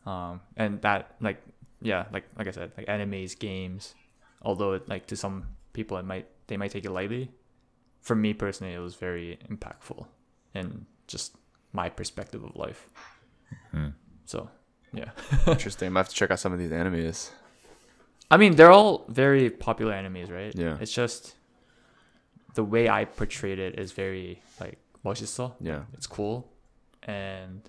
Um 0.05 0.41
and 0.55 0.81
that 0.81 1.15
like 1.21 1.41
yeah, 1.81 2.05
like 2.11 2.25
like 2.37 2.47
I 2.47 2.51
said, 2.51 2.71
like 2.77 2.87
animes, 2.87 3.37
games, 3.37 3.95
although 4.41 4.73
it 4.73 4.87
like 4.87 5.07
to 5.07 5.15
some 5.15 5.45
people 5.73 5.97
it 5.97 6.05
might 6.05 6.27
they 6.47 6.57
might 6.57 6.71
take 6.71 6.85
it 6.85 6.91
lightly. 6.91 7.31
For 8.01 8.15
me 8.15 8.33
personally 8.33 8.73
it 8.73 8.79
was 8.79 8.95
very 8.95 9.39
impactful 9.49 10.05
in 10.53 10.85
just 11.07 11.35
my 11.73 11.89
perspective 11.89 12.43
of 12.43 12.55
life. 12.55 12.87
Hmm. 13.71 13.89
So 14.25 14.49
yeah. 14.93 15.11
Interesting. 15.47 15.87
I 15.87 15.89
might 15.89 15.99
have 16.01 16.09
to 16.09 16.15
check 16.15 16.31
out 16.31 16.39
some 16.39 16.53
of 16.53 16.59
these 16.59 16.71
animes. 16.71 17.31
I 18.31 18.37
mean, 18.37 18.55
they're 18.55 18.71
all 18.71 19.05
very 19.07 19.49
popular 19.49 19.93
enemies, 19.93 20.31
right? 20.31 20.53
Yeah. 20.55 20.77
It's 20.79 20.91
just 20.91 21.35
the 22.55 22.63
way 22.63 22.89
I 22.89 23.05
portrayed 23.05 23.59
it 23.59 23.77
is 23.77 23.91
very 23.91 24.41
like 24.59 24.79
멋있어. 25.03 25.53
Yeah. 25.59 25.83
It's 25.93 26.07
cool, 26.07 26.49
and 27.03 27.61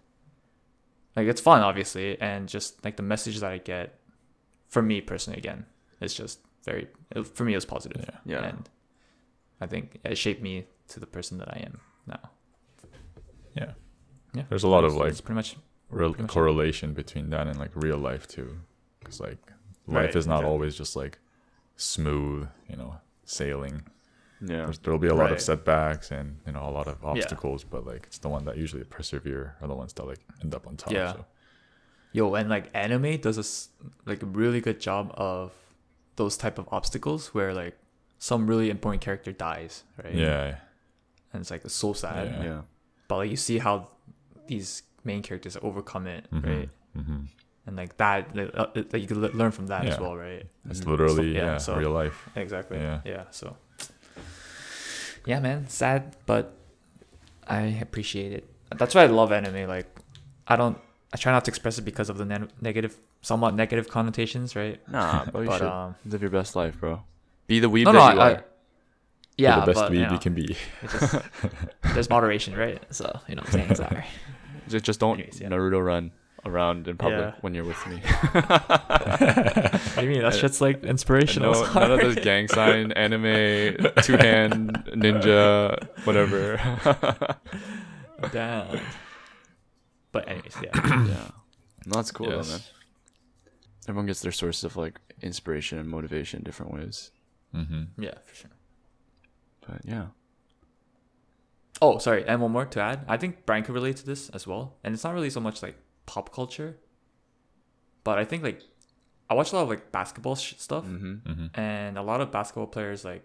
like 1.15 1.27
it's 1.27 1.41
fun, 1.41 1.61
obviously, 1.61 2.19
and 2.21 2.47
just 2.47 2.83
like 2.85 2.95
the 2.95 3.03
message 3.03 3.39
that 3.39 3.51
I 3.51 3.57
get, 3.57 3.99
for 4.67 4.81
me 4.81 5.01
personally, 5.01 5.37
again, 5.39 5.65
it's 5.99 6.13
just 6.13 6.39
very 6.63 6.87
it, 7.15 7.27
for 7.27 7.43
me 7.43 7.53
it 7.53 7.57
was 7.57 7.65
positive. 7.65 8.03
Yeah. 8.07 8.19
Yeah. 8.39 8.45
And 8.47 8.69
I 9.59 9.67
think 9.67 9.99
it 10.03 10.17
shaped 10.17 10.41
me 10.41 10.65
to 10.89 10.99
the 10.99 11.07
person 11.07 11.37
that 11.39 11.49
I 11.49 11.59
am 11.65 11.79
now. 12.07 12.29
Yeah. 13.55 13.71
Yeah. 14.33 14.43
There's 14.49 14.63
a 14.63 14.67
lot 14.69 14.83
of 14.83 14.93
like 14.95 15.15
pretty 15.23 15.35
much 15.35 15.55
real 15.89 16.09
pretty 16.11 16.23
much 16.23 16.29
it. 16.31 16.33
correlation 16.33 16.93
between 16.93 17.29
that 17.31 17.47
and 17.47 17.57
like 17.59 17.71
real 17.75 17.97
life 17.97 18.27
too, 18.27 18.57
because 18.99 19.19
like 19.19 19.37
life 19.87 20.05
Right, 20.07 20.15
is 20.15 20.27
not 20.27 20.35
exactly. 20.35 20.49
always 20.51 20.75
just 20.75 20.95
like 20.95 21.19
smooth, 21.75 22.47
you 22.69 22.77
know, 22.77 22.95
sailing. 23.25 23.83
Yeah. 24.43 24.63
There's, 24.65 24.79
there'll 24.79 24.99
be 24.99 25.07
a 25.07 25.13
lot 25.13 25.31
of 25.31 25.39
setbacks 25.41 26.11
and 26.11 26.37
you 26.47 26.53
know 26.53 26.67
a 26.67 26.71
lot 26.71 26.87
of 26.87 27.03
obstacles, 27.05 27.63
but 27.63 27.85
like 27.85 28.03
it's 28.07 28.17
the 28.17 28.29
one 28.29 28.45
that 28.45 28.57
usually 28.57 28.83
persevere 28.83 29.55
are 29.61 29.67
the 29.67 29.75
ones 29.75 29.93
that 29.93 30.05
like 30.05 30.19
end 30.41 30.55
up 30.55 30.65
on 30.67 30.77
top. 30.77 30.91
Yeah. 30.93 31.13
So. 31.13 31.25
Yo, 32.13 32.33
and 32.35 32.49
like 32.49 32.69
anime 32.73 33.17
does 33.17 33.37
a 33.37 33.41
s- 33.41 33.69
like 34.05 34.21
a 34.23 34.25
really 34.25 34.59
good 34.59 34.79
job 34.79 35.13
of 35.15 35.51
those 36.15 36.35
type 36.37 36.57
of 36.57 36.67
obstacles 36.71 37.33
where 37.33 37.53
like 37.53 37.77
some 38.19 38.47
really 38.47 38.69
important 38.69 39.01
character 39.01 39.31
dies, 39.31 39.83
right? 40.03 40.13
Yeah. 40.13 40.55
and 41.33 41.41
it's 41.41 41.51
like 41.51 41.63
it's 41.63 41.73
so 41.73 41.93
sad. 41.93 42.27
Yeah. 42.27 42.43
Yeah. 42.43 42.61
But 43.07 43.17
like 43.17 43.29
you 43.31 43.37
see 43.37 43.59
how 43.59 43.89
these 44.47 44.83
main 45.03 45.21
characters 45.21 45.55
overcome 45.61 46.07
it, 46.07 46.25
right? 46.31 46.69
Mm-hmm. 46.97 47.21
And 47.67 47.75
like 47.77 47.95
that, 47.97 48.35
like, 48.35 48.51
uh, 48.55 48.67
like 48.75 49.01
you 49.01 49.07
can 49.07 49.21
le- 49.21 49.29
learn 49.29 49.51
from 49.51 49.67
that 49.67 49.85
as 49.85 49.99
well, 49.99 50.15
right? 50.17 50.45
It's 50.69 50.81
Mhm. 50.81 50.87
literally 50.87 51.15
So- 51.15 51.21
yeah, 51.39 51.45
yeah, 51.45 51.57
so- 51.57 51.75
real 51.77 51.91
life. 51.91 52.27
Exactly. 52.35 52.77
Yeah. 52.79 53.01
Yeah. 53.05 53.23
So. 53.31 53.55
Yeah, 55.25 55.39
man, 55.39 55.67
sad, 55.67 56.15
but 56.25 56.53
I 57.47 57.61
appreciate 57.81 58.33
it. 58.33 58.49
That's 58.75 58.95
why 58.95 59.03
I 59.03 59.07
love 59.07 59.31
anime. 59.31 59.67
Like, 59.67 59.87
I 60.47 60.55
don't. 60.55 60.77
I 61.13 61.17
try 61.17 61.33
not 61.33 61.43
to 61.45 61.51
express 61.51 61.77
it 61.77 61.81
because 61.81 62.09
of 62.09 62.17
the 62.17 62.25
ne- 62.25 62.47
negative, 62.61 62.97
somewhat 63.21 63.53
negative 63.53 63.89
connotations, 63.89 64.55
right? 64.55 64.79
Nah, 64.89 65.25
but 65.31 65.43
should 65.43 65.61
um, 65.67 65.95
live 66.05 66.21
your 66.21 66.31
best 66.31 66.55
life, 66.55 66.79
bro. 66.79 67.03
Be 67.47 67.59
the 67.59 67.69
weeb 67.69 67.83
no, 67.83 67.91
that 67.91 67.97
no, 67.97 68.13
you 68.13 68.19
I, 68.19 68.31
are. 68.31 68.37
I, 68.37 68.43
yeah, 69.37 69.59
the 69.59 69.65
best 69.65 69.79
but, 69.79 69.91
weeb 69.91 70.07
you 70.07 70.13
you 70.13 70.19
can 70.19 70.33
be. 70.33 70.55
just, 70.89 71.15
there's 71.93 72.09
moderation, 72.09 72.55
right? 72.55 72.81
So 72.93 73.19
you 73.27 73.35
know 73.35 73.41
what 73.41 73.53
I'm 73.55 73.75
saying. 73.75 73.75
Sorry. 73.89 74.05
Just, 74.69 74.85
just 74.85 74.99
don't 74.99 75.15
Anyways, 75.15 75.41
yeah. 75.41 75.49
Naruto 75.49 75.83
run 75.83 76.11
around 76.45 76.87
in 76.87 76.97
public 76.97 77.19
Yeah. 77.19 77.33
when 77.41 77.53
you're 77.53 77.63
with 77.65 77.85
me. 77.87 78.01
What 78.01 79.95
do 79.95 80.01
you 80.03 80.09
mean? 80.09 80.21
That 80.21 80.33
shit's 80.35 80.61
like 80.61 80.83
inspirational. 80.83 81.53
No, 81.53 81.73
none 81.73 81.91
of 81.91 81.99
those 82.01 82.15
gang 82.15 82.47
sign, 82.47 82.91
anime, 82.93 83.77
two 84.03 84.17
hand, 84.17 84.73
ninja, 84.95 85.77
whatever. 86.05 86.57
Damn. 88.31 88.79
But 90.11 90.27
anyways, 90.27 90.55
yeah. 90.61 90.71
yeah. 91.07 91.27
No, 91.85 91.95
that's 91.95 92.11
cool 92.11 92.29
Yes. 92.29 92.47
though, 92.47 92.53
man. 92.53 92.61
Everyone 93.87 94.05
gets 94.05 94.21
their 94.21 94.31
sources 94.31 94.63
of 94.63 94.77
like 94.77 94.99
inspiration 95.21 95.77
and 95.79 95.89
motivation 95.89 96.39
in 96.39 96.43
different 96.43 96.73
ways. 96.73 97.11
Mm-hmm. 97.55 98.01
Yeah, 98.03 98.13
for 98.25 98.35
sure. 98.35 98.51
But 99.67 99.81
yeah. 99.85 100.05
Oh, 101.81 101.97
sorry, 101.97 102.23
and 102.27 102.41
one 102.41 102.51
more 102.51 102.65
to 102.65 102.79
add. 102.79 103.05
I 103.07 103.17
think 103.17 103.45
Brian 103.47 103.63
could 103.63 103.73
relate 103.73 103.97
to 103.97 104.05
this 104.05 104.29
as 104.29 104.45
well, 104.45 104.77
and 104.83 104.93
it's 104.93 105.03
not 105.03 105.13
really 105.15 105.31
so 105.31 105.39
much 105.39 105.63
like 105.63 105.75
pop 106.11 106.27
culture, 106.39 106.71
but 108.05 108.15
I 108.21 108.25
think 108.29 108.41
like 108.49 108.59
I 109.29 109.33
watch 109.33 109.49
a 109.51 109.55
lot 109.57 109.63
of 109.67 109.69
like 109.75 109.85
basketball 109.99 110.35
sh- 110.35 110.55
stuff, 110.67 110.85
Mm-hmm. 110.85 111.13
Mm-hmm. 111.31 111.47
and 111.67 111.91
a 111.97 112.03
lot 112.11 112.19
of 112.23 112.27
basketball 112.37 112.67
players 112.75 112.99
like 113.11 113.23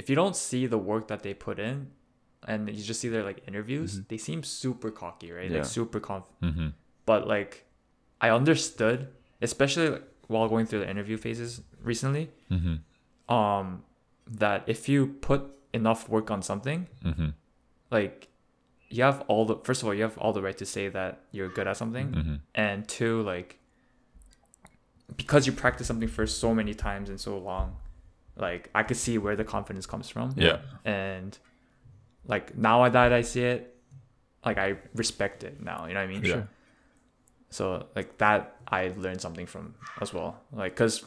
if 0.00 0.04
you 0.10 0.16
don't 0.22 0.36
see 0.48 0.62
the 0.74 0.78
work 0.90 1.04
that 1.08 1.20
they 1.26 1.34
put 1.48 1.58
in, 1.58 1.76
and 2.50 2.68
you 2.76 2.82
just 2.90 3.00
see 3.02 3.08
their 3.14 3.24
like 3.30 3.40
interviews, 3.50 3.90
Mhm. 3.98 4.08
they 4.10 4.18
seem 4.28 4.40
super 4.42 4.90
cocky, 5.02 5.28
right? 5.38 5.50
Yeah. 5.50 5.58
Like 5.58 5.66
super 5.78 6.00
conf. 6.08 6.24
Mm-hmm. 6.42 6.68
But 7.10 7.20
like, 7.34 7.52
I 8.20 8.28
understood, 8.40 8.98
especially 9.42 9.88
like, 9.94 10.04
while 10.32 10.48
going 10.48 10.64
through 10.66 10.80
the 10.84 10.90
interview 10.94 11.16
phases 11.26 11.60
recently, 11.92 12.24
Mm-hmm. 12.54 12.76
um, 13.38 13.66
that 14.42 14.58
if 14.74 14.88
you 14.88 14.98
put 15.28 15.40
enough 15.80 16.08
work 16.08 16.30
on 16.30 16.40
something, 16.50 16.80
Mm-hmm. 17.04 17.30
like 17.90 18.28
you 18.90 19.02
have 19.04 19.20
all 19.28 19.44
the 19.46 19.56
first 19.64 19.82
of 19.82 19.88
all 19.88 19.94
you 19.94 20.02
have 20.02 20.18
all 20.18 20.32
the 20.32 20.42
right 20.42 20.58
to 20.58 20.66
say 20.66 20.88
that 20.88 21.20
you're 21.32 21.48
good 21.48 21.66
at 21.68 21.76
something 21.76 22.08
Mm-hmm. 22.12 22.34
and 22.54 22.86
two 22.88 23.22
like 23.22 23.58
because 25.16 25.46
you 25.46 25.52
practice 25.52 25.86
something 25.86 26.08
for 26.08 26.26
so 26.26 26.54
many 26.54 26.74
times 26.74 27.08
and 27.08 27.20
so 27.20 27.38
long 27.38 27.76
like 28.36 28.70
i 28.74 28.82
could 28.82 28.96
see 28.96 29.18
where 29.18 29.36
the 29.36 29.44
confidence 29.44 29.86
comes 29.86 30.08
from 30.08 30.32
Yeah. 30.36 30.58
and 30.84 31.36
like 32.26 32.56
now 32.56 32.82
I 32.82 32.88
that 32.90 33.12
i 33.12 33.22
see 33.22 33.42
it 33.44 33.74
like 34.44 34.58
i 34.58 34.76
respect 34.94 35.44
it 35.44 35.62
now 35.62 35.86
you 35.86 35.94
know 35.94 36.00
what 36.00 36.08
i 36.08 36.12
mean 36.12 36.24
Yeah. 36.24 36.42
so 37.50 37.86
like 37.96 38.18
that 38.18 38.56
i 38.68 38.92
learned 38.96 39.20
something 39.20 39.46
from 39.46 39.74
as 40.00 40.12
well 40.14 40.40
like 40.52 40.72
because 40.74 41.04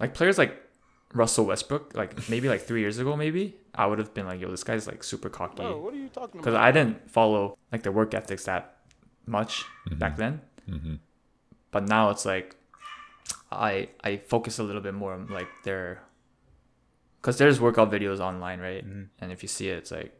like 0.00 0.12
players 0.14 0.36
like 0.38 0.62
russell 1.14 1.46
westbrook 1.46 1.94
like 1.94 2.28
maybe 2.28 2.48
like 2.48 2.60
three 2.62 2.80
years 2.80 2.98
ago 2.98 3.16
maybe 3.16 3.56
i 3.76 3.84
would 3.86 3.98
have 3.98 4.12
been 4.14 4.26
like 4.26 4.40
yo 4.40 4.50
this 4.50 4.64
guy's 4.64 4.86
like 4.86 5.02
super 5.04 5.28
cocky 5.28 5.62
what 5.62 5.92
are 5.94 5.96
you 5.96 6.08
talking 6.08 6.40
because 6.40 6.54
I 6.54 6.70
didn't 6.72 7.10
follow 7.10 7.56
like 7.72 7.82
their 7.82 7.92
work 7.92 8.14
ethics 8.14 8.44
that 8.44 8.62
much 9.26 9.64
Mhm. 9.88 9.98
back 9.98 10.16
then. 10.16 10.40
Mm-hmm. 10.68 10.94
But 11.72 11.82
now 11.88 12.10
it's 12.10 12.24
like 12.24 12.56
I 13.50 13.88
I 14.08 14.16
focus 14.18 14.58
a 14.58 14.62
little 14.62 14.80
bit 14.88 14.94
more 14.94 15.12
on 15.14 15.26
like 15.38 15.48
their 15.64 16.02
because 17.20 17.38
there's 17.38 17.60
workout 17.60 17.90
videos 17.90 18.20
online, 18.20 18.60
right? 18.60 18.84
Mhm. 18.86 19.08
And 19.20 19.32
if 19.32 19.42
you 19.42 19.48
see 19.48 19.68
it, 19.68 19.78
it's 19.78 19.90
like 19.90 20.12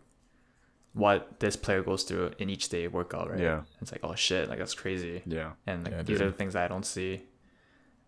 what 0.92 1.40
this 1.40 1.56
player 1.56 1.82
goes 1.82 2.02
through 2.04 2.32
in 2.38 2.48
each 2.50 2.68
day 2.68 2.88
workout, 2.88 3.30
right? 3.30 3.40
Yeah. 3.40 3.62
It's 3.80 3.92
like 3.92 4.00
oh 4.02 4.14
shit, 4.14 4.48
like 4.48 4.58
that's 4.58 4.74
crazy. 4.74 5.22
Yeah. 5.26 5.52
And 5.66 5.84
like 5.84 5.92
Yeah, 5.92 6.02
these 6.02 6.18
dude. 6.18 6.26
are 6.26 6.30
the 6.30 6.36
things 6.36 6.52
that 6.54 6.64
I 6.64 6.68
don't 6.68 6.86
see. 6.86 7.22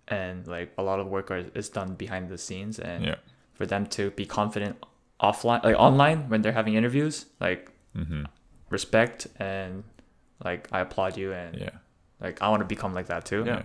And 0.09 0.47
like 0.47 0.73
a 0.79 0.83
lot 0.83 0.99
of 1.01 1.07
work 1.07 1.31
are, 1.31 1.45
is 1.55 1.69
done 1.69 1.95
behind 1.95 2.29
the 2.29 2.39
scenes, 2.39 2.79
and 2.79 3.05
Yeah. 3.05 3.17
for 3.55 3.67
them 3.67 3.87
to 3.97 4.11
be 4.13 4.25
confident 4.27 4.77
offline, 5.21 5.63
like 5.65 5.77
online 5.77 6.29
when 6.29 6.43
they're 6.43 6.53
having 6.53 6.75
interviews, 6.75 7.27
like 7.41 7.71
Mm-hmm. 7.97 8.25
respect 8.71 9.27
and 9.41 9.83
like 10.45 10.69
I 10.71 10.81
applaud 10.81 11.17
you 11.17 11.33
and 11.33 11.57
Yeah. 11.57 11.71
like 12.21 12.41
I 12.43 12.49
want 12.49 12.61
to 12.61 12.67
become 12.67 12.95
like 12.95 13.07
that 13.07 13.25
too. 13.25 13.43
Yeah. 13.47 13.63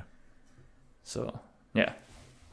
So 1.04 1.40
yeah, 1.74 1.94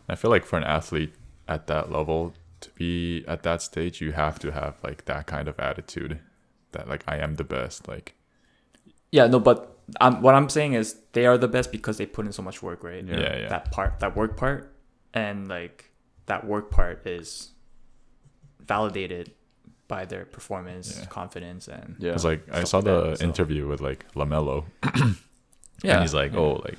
I 0.08 0.14
feel 0.16 0.30
like 0.30 0.44
for 0.44 0.56
an 0.58 0.64
athlete 0.64 1.14
at 1.48 1.66
that 1.68 1.90
level 1.90 2.34
to 2.60 2.70
be 2.70 3.24
at 3.26 3.42
that 3.44 3.62
stage, 3.62 4.00
you 4.02 4.12
have 4.12 4.38
to 4.40 4.50
have 4.52 4.74
like 4.82 5.04
that 5.06 5.26
kind 5.26 5.48
of 5.48 5.58
attitude 5.58 6.18
that 6.72 6.88
like 6.88 7.04
I 7.06 7.16
am 7.18 7.36
the 7.36 7.44
best. 7.44 7.88
Like 7.88 8.14
Yeah, 9.12 9.26
no, 9.28 9.38
but 9.40 9.78
um, 10.00 10.20
what 10.22 10.34
I'm 10.34 10.48
saying 10.48 10.74
is 10.74 10.96
they 11.12 11.24
are 11.26 11.38
the 11.38 11.48
best 11.48 11.72
because 11.72 11.96
they 11.98 12.06
put 12.06 12.26
in 12.26 12.32
so 12.32 12.42
much 12.42 12.62
work, 12.62 12.84
right? 12.84 13.04
Yeah, 13.04 13.36
yeah. 13.38 13.48
That 13.48 13.70
part, 13.72 14.00
that 14.00 14.14
work 14.16 14.36
part, 14.36 14.72
and 15.14 15.48
like 15.48 15.90
that 16.26 16.46
work 16.46 16.70
part 16.70 17.06
is 17.06 17.50
validated 18.74 19.26
by 19.88 20.02
their 20.12 20.24
performance, 20.36 20.86
Yeah. 20.98 21.06
confidence, 21.18 21.62
and 21.76 21.88
Yeah. 21.98 22.14
It's 22.16 22.24
like 22.32 22.42
I 22.60 22.64
saw 22.64 22.80
the 22.80 22.96
that, 23.10 23.18
so- 23.18 23.24
interview 23.28 23.62
with 23.70 23.80
like 23.88 24.00
Lamelo, 24.14 24.56
yeah, 25.84 25.94
and 25.94 26.02
he's 26.04 26.14
like, 26.22 26.32
yeah. 26.32 26.38
oh, 26.42 26.52
like, 26.66 26.78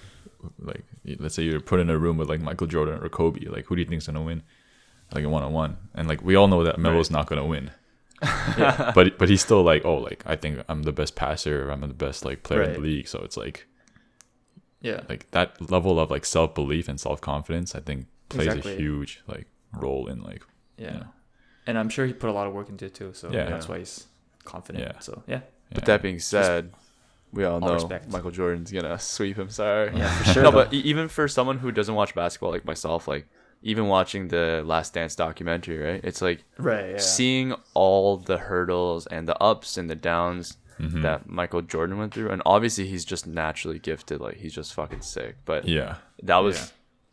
like 0.72 0.84
let's 1.24 1.36
say 1.36 1.44
you're 1.44 1.60
put 1.72 1.80
in 1.84 1.90
a 1.90 1.98
room 1.98 2.16
with 2.20 2.30
like 2.34 2.42
Michael 2.50 2.68
Jordan 2.74 2.96
or 3.04 3.10
Kobe, 3.10 3.46
like 3.56 3.66
who 3.68 3.76
do 3.76 3.82
you 3.84 3.88
think's 3.92 4.08
gonna 4.08 4.22
win, 4.32 4.40
like 5.14 5.24
a 5.26 5.30
one 5.30 5.44
on 5.48 5.52
one, 5.64 5.74
and 5.98 6.08
like 6.12 6.22
we 6.30 6.34
all 6.40 6.48
know 6.48 6.64
that 6.64 6.78
Melo's 6.78 7.12
not 7.18 7.26
gonna 7.30 7.46
win, 7.56 7.66
but 8.96 9.18
but 9.20 9.28
he's 9.30 9.42
still 9.48 9.64
like, 9.72 9.84
oh, 9.86 9.98
like 10.10 10.24
I 10.34 10.36
think 10.42 10.54
I'm 10.70 10.84
the 10.84 10.94
best 11.02 11.14
passer, 11.16 11.70
I'm 11.72 11.82
the 11.82 12.00
best 12.08 12.24
like 12.26 12.44
player 12.44 12.64
in 12.64 12.74
the 12.74 12.80
league, 12.90 13.08
so 13.08 13.18
it's 13.28 13.38
like 13.46 13.68
yeah, 14.82 15.02
like 15.10 15.30
that 15.32 15.50
level 15.70 16.00
of 16.00 16.10
like 16.10 16.26
self 16.26 16.56
belief 16.56 16.88
and 16.88 17.00
self 17.00 17.20
confidence, 17.22 17.76
I 17.76 17.82
think 17.82 18.08
plays 18.30 18.48
Exactly. 18.48 18.74
a 18.74 18.78
huge 18.78 19.22
like 19.28 19.48
role 19.74 20.08
in 20.08 20.22
like 20.30 20.44
yeah, 20.78 20.98
know. 21.00 21.08
And 21.68 21.78
I'm 21.78 21.90
sure 21.90 22.06
he 22.06 22.14
put 22.14 22.30
a 22.30 22.34
lot 22.34 22.48
of 22.48 22.54
work 22.54 22.70
into 22.70 22.86
it 22.86 22.94
too. 22.96 23.14
So 23.14 23.30
Yeah. 23.32 23.46
that's 23.50 23.68
why 23.68 23.80
he's 23.80 24.08
confident. 24.44 24.84
Yeah. 24.86 25.00
So 25.00 25.24
yeah, 25.28 25.42
But 25.74 25.86
that 25.86 26.02
being 26.02 26.20
said, 26.20 26.72
we 27.32 27.44
all 27.46 27.56
all 27.62 27.70
know 27.70 27.74
respect. 27.76 28.12
Michael 28.12 28.32
Jordan's 28.32 28.72
gonna 28.72 29.00
sweep 29.00 29.38
him. 29.38 29.50
Sorry. 29.50 29.92
yeah, 29.96 30.10
for 30.18 30.24
sure. 30.34 30.44
no, 30.44 30.52
though. 30.52 30.64
but 30.66 30.74
e- 30.74 30.80
even 30.82 31.08
for 31.08 31.28
someone 31.28 31.60
who 31.60 31.72
doesn't 31.72 31.96
watch 31.96 32.14
basketball 32.16 32.52
like 32.52 32.66
myself, 32.66 33.08
like 33.08 33.28
even 33.64 33.88
watching 33.88 34.28
the 34.30 34.64
Last 34.66 34.94
Dance 34.96 35.16
documentary, 35.16 35.78
right? 35.78 36.02
It's 36.04 36.22
like 36.22 36.44
right, 36.58 36.92
yeah. 36.92 36.98
seeing 36.98 37.54
all 37.76 38.18
the 38.18 38.38
hurdles 38.40 39.06
and 39.08 39.28
the 39.28 39.38
ups 39.42 39.78
and 39.78 39.90
the 39.90 39.96
downs 39.96 40.58
Mhm. 40.80 41.04
that 41.04 41.30
Michael 41.30 41.62
Jordan 41.62 42.00
went 42.00 42.12
through, 42.12 42.32
and 42.32 42.42
obviously 42.44 42.88
he's 42.88 43.06
just 43.06 43.28
naturally 43.28 43.78
gifted. 43.78 44.20
Like 44.20 44.38
he's 44.38 44.54
just 44.56 44.74
fucking 44.74 45.02
sick. 45.02 45.36
But 45.46 45.68
yeah 45.68 45.98
that 46.24 46.38
was 46.40 46.58
Yeah. 46.58 46.66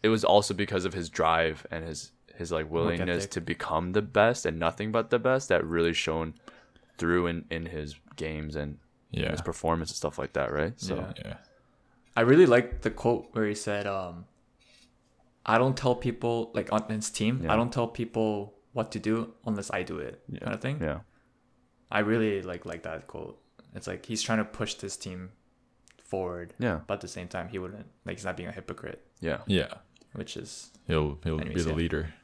it 0.05 0.09
was 0.09 0.24
also 0.24 0.55
because 0.55 0.84
of 0.86 0.94
his 0.94 1.11
drive 1.11 1.66
and 1.70 1.84
his 1.84 2.12
his 2.39 2.53
like 2.53 2.70
willingness 2.70 3.26
to 3.26 3.41
become 3.41 3.93
the 3.93 4.03
best 4.03 4.47
and 4.47 4.59
nothing 4.59 4.93
but 4.93 5.11
the 5.11 5.18
best 5.18 5.49
that 5.49 5.64
really 5.64 5.93
shone 5.93 6.34
through 6.97 7.26
in 7.26 7.45
in 7.51 7.66
his 7.66 7.97
games 8.16 8.57
and 8.57 8.78
yeah 9.11 9.30
his 9.30 9.43
performance 9.43 9.91
and 9.91 9.97
stuff 9.97 10.18
like 10.18 10.32
that, 10.32 10.53
right? 10.53 10.80
So 10.80 10.97
Yeah. 10.97 11.12
yeah 11.24 11.36
I 12.16 12.22
really 12.22 12.47
like 12.47 12.82
the 12.82 12.91
quote 12.91 13.28
where 13.32 13.47
he 13.47 13.55
said, 13.55 13.86
um, 13.86 14.24
"I 15.47 15.57
don't 15.59 15.76
tell 15.76 15.95
people 15.95 16.51
like 16.55 16.72
on 16.72 16.82
his 16.89 17.11
team. 17.11 17.43
Yeah. 17.43 17.53
I 17.53 17.57
don't 17.57 17.72
tell 17.72 17.86
people 17.86 18.55
what 18.72 18.91
to 18.93 18.99
do 18.99 19.34
unless 19.47 19.70
I 19.70 19.82
do 19.82 19.99
it." 19.99 20.22
Yeah. 20.28 20.41
Kind 20.41 20.55
of 20.55 20.61
thing. 20.61 20.78
yeah, 20.80 21.01
I 21.91 22.01
really 22.01 22.43
like 22.43 22.66
like 22.66 22.82
that 22.82 23.07
quote. 23.07 23.39
It's 23.74 23.86
like 23.86 24.07
he's 24.07 24.22
trying 24.22 24.39
to 24.39 24.45
push 24.45 24.74
this 24.74 24.97
team 24.97 25.30
forward, 26.03 26.55
yeah, 26.59 26.80
but 26.86 26.95
at 26.95 27.01
the 27.03 27.09
same 27.09 27.28
time, 27.28 27.49
he 27.49 27.59
wouldn't 27.59 27.86
like 28.05 28.16
he's 28.16 28.24
not 28.24 28.36
being 28.36 28.49
a 28.49 28.53
hypocrite, 28.53 29.07
yeah. 29.20 29.39
yeah 29.47 29.74
which 30.14 30.36
is 30.36 30.70
he'll 30.86 31.18
he'll 31.22 31.39
be 31.39 31.55
the 31.55 31.70
yeah. 31.70 31.74
leader 31.76 32.14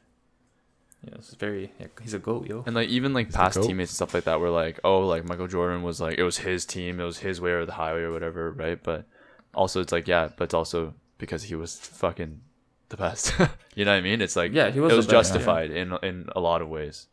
you 1.05 1.11
know, 1.11 1.17
it's 1.19 1.35
very 1.35 1.73
yeah, 1.79 1.87
he's 2.03 2.15
a 2.15 2.19
goat, 2.19 2.47
yo. 2.47 2.63
And 2.67 2.75
like 2.75 2.89
even 2.89 3.13
like 3.13 3.27
He's 3.27 3.35
the 3.35 3.39
past 3.39 3.57
GOAT. 3.59 3.67
teammates 3.67 3.91
and 3.93 3.97
stuff 3.97 4.15
like 4.15 4.25
that 4.25 4.41
were 4.41 4.51
like, 4.51 4.81
oh, 4.85 5.01
like 5.07 5.25
Michael 5.25 5.49
Jordan 5.49 5.83
was 5.83 6.01
like 6.01 6.19
it 6.19 6.23
was 6.23 6.39
his 6.39 6.65
team, 6.65 7.01
it 7.01 7.05
was 7.05 7.19
his 7.19 7.41
way 7.41 7.51
or 7.53 7.67
the 7.67 7.73
highway 7.73 8.01
or 8.03 8.13
whatever, 8.13 8.51
right? 8.53 8.83
But 8.83 9.07
also 9.55 9.81
it's 9.81 9.93
like 9.93 10.09
yeah, 10.09 10.29
but 10.37 10.45
it's 10.45 10.55
also 10.55 10.95
because 11.19 11.45
he 11.45 11.55
was 11.55 11.79
fucking 11.79 12.41
the 12.89 12.97
best. 12.97 13.33
you 13.75 13.85
know 13.85 13.93
what 13.93 13.99
I 13.99 14.01
mean? 14.01 14.21
It's 14.21 14.37
like 14.37 14.53
Yeah, 14.53 14.71
he 14.71 14.81
was 14.81 14.91
it 14.93 14.95
the 14.95 14.97
was 14.97 15.07
best, 15.07 15.31
yeah. 15.31 15.37
justified 15.37 15.71
in 15.71 15.93
in 16.03 16.29
a 16.35 16.41
lot 16.41 16.63
of 16.63 16.69
ways. 16.69 17.09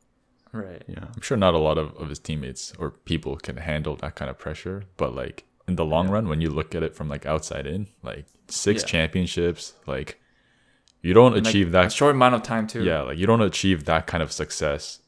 Right. 0.54 0.84
Yeah. 0.88 1.06
I'm 1.16 1.22
sure 1.22 1.38
not 1.38 1.54
a 1.54 1.58
lot 1.60 1.78
of, 1.78 1.96
of 1.96 2.10
his 2.10 2.20
teammates 2.20 2.74
or 2.78 2.92
people 2.92 3.38
can 3.38 3.58
handle 3.58 3.96
that 3.98 4.16
kind 4.16 4.30
of 4.30 4.38
pressure, 4.38 4.84
but 4.98 5.16
like 5.16 5.46
in 5.68 5.76
the 5.78 5.86
long 5.86 6.08
Yeah. 6.08 6.14
run, 6.16 6.28
when 6.28 6.42
you 6.42 6.50
look 6.50 6.76
at 6.76 6.84
it 6.84 6.94
from 6.96 7.08
like 7.08 7.26
outside 7.26 7.66
in, 7.66 7.88
like 8.04 8.26
six 8.50 8.82
Yeah. 8.84 8.88
championships, 8.88 9.74
like 9.88 10.20
you 11.02 11.14
don't 11.14 11.34
And, 11.36 11.46
like, 11.46 11.52
achieve 11.54 11.68
a 11.70 11.72
that. 11.72 11.92
short 11.92 12.16
amount 12.16 12.36
of 12.36 12.44
time 12.44 12.68
too. 12.68 12.84
Yeah, 12.84 13.02
like 13.02 13.18
you 13.18 13.26
don't 13.26 13.42
achieve 13.42 13.86
that 13.86 14.08
kind 14.08 14.22
of 14.24 14.32
success 14.32 15.00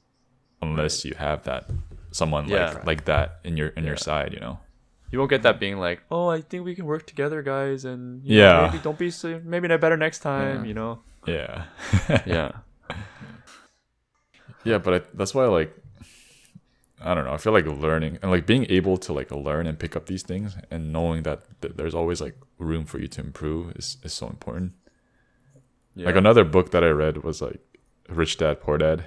unless 0.61 1.05
you 1.05 1.13
have 1.17 1.43
that 1.43 1.69
someone 2.11 2.47
Yeah. 2.47 2.73
like 2.73 2.85
like 2.85 3.05
that 3.05 3.39
in 3.43 3.57
your 3.57 3.67
in 3.69 3.83
your 3.85 3.97
side, 3.97 4.33
you 4.33 4.39
know. 4.39 4.59
You 5.11 5.19
won't 5.19 5.29
get 5.29 5.43
that 5.43 5.59
being 5.59 5.77
like, 5.77 6.01
oh, 6.09 6.27
I 6.29 6.41
think 6.41 6.65
we 6.65 6.73
can 6.73 6.85
work 6.85 7.05
together, 7.05 7.43
guys, 7.43 7.85
and 7.85 8.23
you 8.23 8.37
know, 8.39 8.43
Yeah. 8.43 8.67
maybe 8.71 8.83
don't 8.83 8.97
be 8.97 9.11
so, 9.11 9.39
maybe 9.43 9.67
not 9.67 9.79
better 9.79 9.95
next 9.97 10.19
time, 10.19 10.61
Yeah. 10.61 10.67
you 10.69 10.73
know. 10.73 10.99
Yeah, 11.27 11.65
Yeah. 12.25 12.51
yeah, 14.63 14.77
but 14.79 14.93
I, 14.93 15.01
that's 15.13 15.33
why 15.35 15.45
like 15.45 15.75
I 17.05 17.13
don't 17.13 17.25
know. 17.25 17.33
I 17.33 17.37
feel 17.37 17.51
like 17.53 17.65
learning 17.65 18.17
and 18.21 18.31
like 18.31 18.45
being 18.45 18.65
able 18.69 18.97
to 18.97 19.11
like 19.13 19.29
learn 19.31 19.67
and 19.67 19.77
pick 19.77 19.95
up 19.95 20.05
these 20.05 20.23
things 20.23 20.55
and 20.71 20.93
knowing 20.93 21.23
that 21.23 21.43
th- 21.61 21.73
there's 21.75 21.93
always 21.93 22.21
like 22.21 22.37
room 22.59 22.85
for 22.85 22.97
you 22.99 23.07
to 23.09 23.21
improve 23.21 23.71
is 23.75 23.97
is 24.03 24.13
so 24.13 24.27
important. 24.27 24.71
Yeah. 25.95 26.05
Like 26.05 26.15
another 26.15 26.43
book 26.43 26.71
that 26.71 26.83
I 26.83 26.89
read 26.89 27.23
was 27.23 27.41
like 27.41 27.59
Rich 28.09 28.37
Dad 28.37 28.61
Poor 28.61 28.77
Dad, 28.77 29.05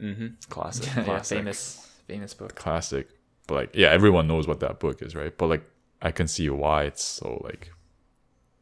mm-hmm. 0.00 0.28
Classic. 0.48 0.86
yeah, 0.96 1.22
famous 1.22 1.88
famous 2.06 2.34
book. 2.34 2.54
classic. 2.54 3.08
But 3.46 3.54
like, 3.54 3.70
yeah, 3.74 3.88
everyone 3.88 4.28
knows 4.28 4.46
what 4.46 4.60
that 4.60 4.78
book 4.78 5.02
is, 5.02 5.14
right? 5.14 5.36
But 5.36 5.46
like, 5.48 5.64
I 6.02 6.10
can 6.12 6.28
see 6.28 6.48
why 6.50 6.84
it's 6.84 7.04
so 7.04 7.40
like, 7.44 7.72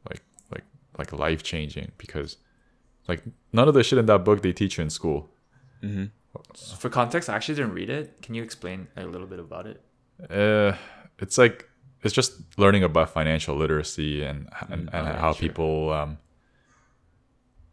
like, 0.09 0.23
like, 0.51 0.65
like 0.97 1.13
life 1.13 1.43
changing 1.43 1.93
because, 1.99 2.39
like, 3.07 3.23
none 3.53 3.69
of 3.69 3.75
the 3.75 3.83
shit 3.83 3.99
in 3.99 4.07
that 4.07 4.25
book 4.25 4.43
they 4.43 4.53
teach 4.53 4.79
you 4.79 4.85
in 4.85 4.91
school. 4.91 5.29
Mm-hmm. 5.83 6.07
For 6.79 6.89
context, 6.89 7.29
I 7.29 7.35
actually 7.35 7.57
didn't 7.57 7.73
read 7.73 7.91
it. 7.91 8.23
Can 8.23 8.35
you 8.35 8.43
explain 8.43 8.89
a 8.97 9.05
little 9.05 9.27
bit 9.27 9.39
about 9.39 9.67
it? 9.67 9.83
Uh, 10.31 10.77
it's 11.19 11.39
like 11.39 11.69
it's 12.03 12.15
just 12.15 12.33
learning 12.57 12.85
about 12.85 13.11
financial 13.11 13.57
literacy 13.57 14.23
and 14.23 14.49
and, 14.69 14.73
and 14.73 14.91
oh, 14.93 15.03
yeah, 15.03 15.21
how 15.21 15.33
sure. 15.33 15.49
people 15.49 15.93
um, 15.93 16.19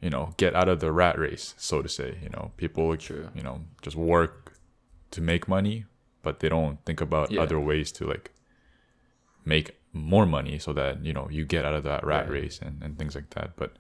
you 0.01 0.09
know, 0.09 0.33
get 0.37 0.55
out 0.55 0.67
of 0.67 0.79
the 0.79 0.91
rat 0.91 1.17
race, 1.17 1.53
so 1.57 1.81
to 1.81 1.89
say. 1.89 2.17
You 2.21 2.29
know, 2.29 2.51
people 2.57 2.95
True. 2.97 3.29
you 3.35 3.43
know 3.43 3.61
just 3.81 3.95
work 3.95 4.53
to 5.11 5.21
make 5.21 5.47
money, 5.47 5.85
but 6.21 6.39
they 6.39 6.49
don't 6.49 6.83
think 6.85 7.01
about 7.01 7.31
Yeah. 7.31 7.41
other 7.41 7.59
ways 7.59 7.91
to 7.93 8.05
like 8.07 8.31
make 9.45 9.77
more 9.93 10.25
money 10.25 10.59
so 10.59 10.73
that 10.73 11.03
you 11.05 11.13
know 11.13 11.27
you 11.31 11.45
get 11.45 11.65
out 11.65 11.73
of 11.73 11.83
that 11.83 12.03
rat 12.05 12.25
Right. 12.29 12.41
race 12.43 12.59
and, 12.59 12.81
and 12.83 12.97
things 12.97 13.15
like 13.15 13.29
that. 13.31 13.55
But 13.55 13.77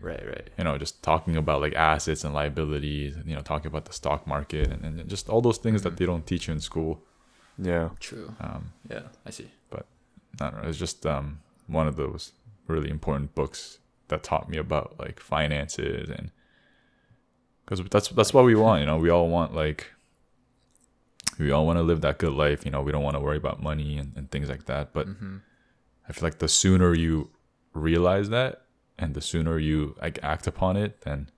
Right, 0.00 0.26
right. 0.26 0.50
you 0.58 0.64
know, 0.64 0.76
just 0.76 1.02
talking 1.02 1.36
about 1.36 1.62
like 1.62 1.72
assets 1.74 2.24
and 2.24 2.34
liabilities, 2.34 3.16
you 3.24 3.34
know, 3.34 3.40
talking 3.40 3.68
about 3.68 3.86
the 3.86 3.92
stock 3.94 4.26
market 4.26 4.70
and, 4.70 4.84
and 4.84 5.08
just 5.08 5.30
all 5.30 5.40
those 5.40 5.56
things 5.56 5.82
that 5.82 5.96
they 5.96 6.04
don't 6.04 6.26
teach 6.26 6.46
you 6.48 6.52
in 6.52 6.60
school. 6.60 7.02
Yeah. 7.56 7.90
True. 8.00 8.34
Um, 8.40 8.72
Yeah, 8.90 9.04
I 9.24 9.30
see. 9.30 9.50
But 9.70 9.86
i 10.40 10.50
don't 10.50 10.62
know. 10.62 10.68
It's 10.68 10.78
just 10.78 11.06
um, 11.06 11.38
one 11.68 11.86
of 11.86 11.96
those 11.96 12.32
really 12.66 12.90
important 12.90 13.34
books 13.34 13.78
that 14.08 14.22
taught 14.22 14.48
me 14.48 14.58
about 14.58 14.96
like 14.98 15.18
finances 15.20 16.10
and 16.10 16.30
because 17.64 17.80
that's 17.90 18.08
that's 18.08 18.34
what 18.34 18.44
we 18.44 18.54
want. 18.54 18.80
You 18.80 18.86
know, 18.86 18.98
we 18.98 19.08
all 19.10 19.28
want 19.28 19.54
like 19.54 19.90
we 21.38 21.50
all 21.50 21.66
want 21.66 21.78
to 21.78 21.82
live 21.82 22.00
that 22.02 22.18
good 22.18 22.32
life. 22.34 22.64
You 22.64 22.70
know, 22.70 22.82
we 22.82 22.92
don't 22.92 23.02
want 23.02 23.16
to 23.16 23.20
worry 23.20 23.36
about 23.38 23.62
money 23.62 23.96
and, 23.98 24.12
and 24.16 24.30
things 24.30 24.48
like 24.48 24.66
that. 24.66 24.92
But 24.92 25.08
Mm-hmm. 25.08 25.36
I 26.06 26.12
feel 26.12 26.24
like 26.26 26.38
the 26.38 26.48
sooner 26.48 26.94
you 26.94 27.30
realize 27.72 28.28
that 28.28 28.66
and 28.98 29.14
the 29.14 29.22
sooner 29.22 29.58
you 29.58 29.96
like 30.02 30.18
act 30.22 30.46
upon 30.46 30.76
it, 30.76 31.00
then 31.00 31.30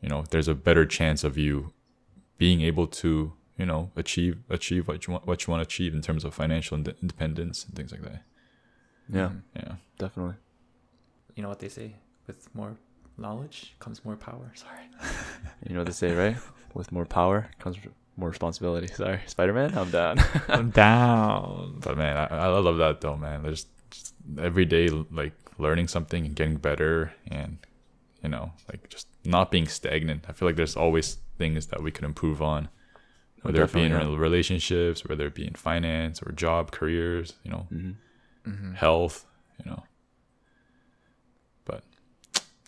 you 0.00 0.08
know 0.08 0.24
there's 0.30 0.46
a 0.48 0.54
better 0.54 0.86
chance 0.86 1.24
of 1.24 1.36
you 1.36 1.72
being 2.38 2.60
able 2.60 2.86
to 2.86 3.32
you 3.56 3.66
know 3.66 3.90
achieve 3.96 4.38
achieve 4.48 4.86
what 4.86 5.06
you 5.08 5.12
want 5.14 5.26
what 5.26 5.44
you 5.44 5.50
want 5.50 5.60
to 5.60 5.66
achieve 5.66 5.92
in 5.92 6.00
terms 6.02 6.24
of 6.24 6.32
financial 6.34 6.76
ind- 6.76 6.94
independence 7.02 7.64
and 7.64 7.74
things 7.74 7.90
like 7.90 8.02
that. 8.02 8.22
Yeah. 9.12 9.30
Yeah. 9.56 9.74
Definitely. 9.98 10.34
You 11.38 11.42
know 11.42 11.50
what 11.50 11.60
they 11.60 11.68
say? 11.68 11.94
With 12.26 12.52
more 12.52 12.76
knowledge 13.16 13.76
comes 13.78 14.04
more 14.04 14.16
power. 14.16 14.50
Sorry. 14.56 14.82
You 15.64 15.74
know 15.74 15.82
what 15.82 15.86
they 15.86 15.92
say, 15.92 16.12
right? 16.12 16.36
With 16.74 16.90
more 16.90 17.06
power 17.06 17.48
comes 17.60 17.76
more 18.16 18.28
responsibility. 18.28 18.88
Sorry, 18.92 19.20
Spider 19.26 19.52
Man. 19.52 19.78
I'm 19.78 19.88
down. 19.88 20.18
I'm 20.48 20.70
down. 20.70 21.78
But 21.78 21.96
man, 21.96 22.16
I, 22.16 22.26
I 22.26 22.46
love 22.48 22.78
that 22.78 23.00
though, 23.00 23.16
man. 23.16 23.44
There's 23.44 23.66
just 23.88 24.14
every 24.36 24.64
day 24.64 24.88
like 24.88 25.32
learning 25.58 25.86
something 25.86 26.26
and 26.26 26.34
getting 26.34 26.56
better 26.56 27.12
and 27.28 27.58
you 28.20 28.30
know, 28.30 28.50
like 28.68 28.88
just 28.88 29.06
not 29.24 29.52
being 29.52 29.68
stagnant. 29.68 30.24
I 30.28 30.32
feel 30.32 30.48
like 30.48 30.56
there's 30.56 30.74
always 30.74 31.18
things 31.38 31.68
that 31.68 31.84
we 31.84 31.92
can 31.92 32.04
improve 32.04 32.42
on. 32.42 32.68
Whether 33.42 33.62
it 33.62 33.72
be 33.72 33.84
in 33.84 33.92
Definitely, 33.92 34.16
relationships, 34.18 35.04
whether 35.04 35.28
it 35.28 35.36
be 35.36 35.46
in 35.46 35.54
finance 35.54 36.20
or 36.20 36.32
job, 36.32 36.72
careers, 36.72 37.34
you 37.44 37.52
know, 37.52 37.68
mm-hmm. 37.72 38.50
Mm-hmm. 38.50 38.72
health, 38.72 39.24
you 39.64 39.70
know. 39.70 39.84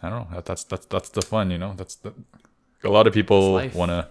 But 0.00 0.06
I 0.06 0.10
don't 0.10 0.30
know. 0.30 0.36
That, 0.36 0.44
that's 0.46 0.64
that's 0.64 0.86
that's 0.86 1.08
the 1.10 1.22
fun, 1.22 1.50
you 1.50 1.58
know. 1.58 1.74
That's 1.76 1.96
the 1.96 2.12
a 2.84 2.88
lot 2.88 3.06
of 3.06 3.12
people 3.14 3.52
want 3.74 3.90
to 3.90 4.08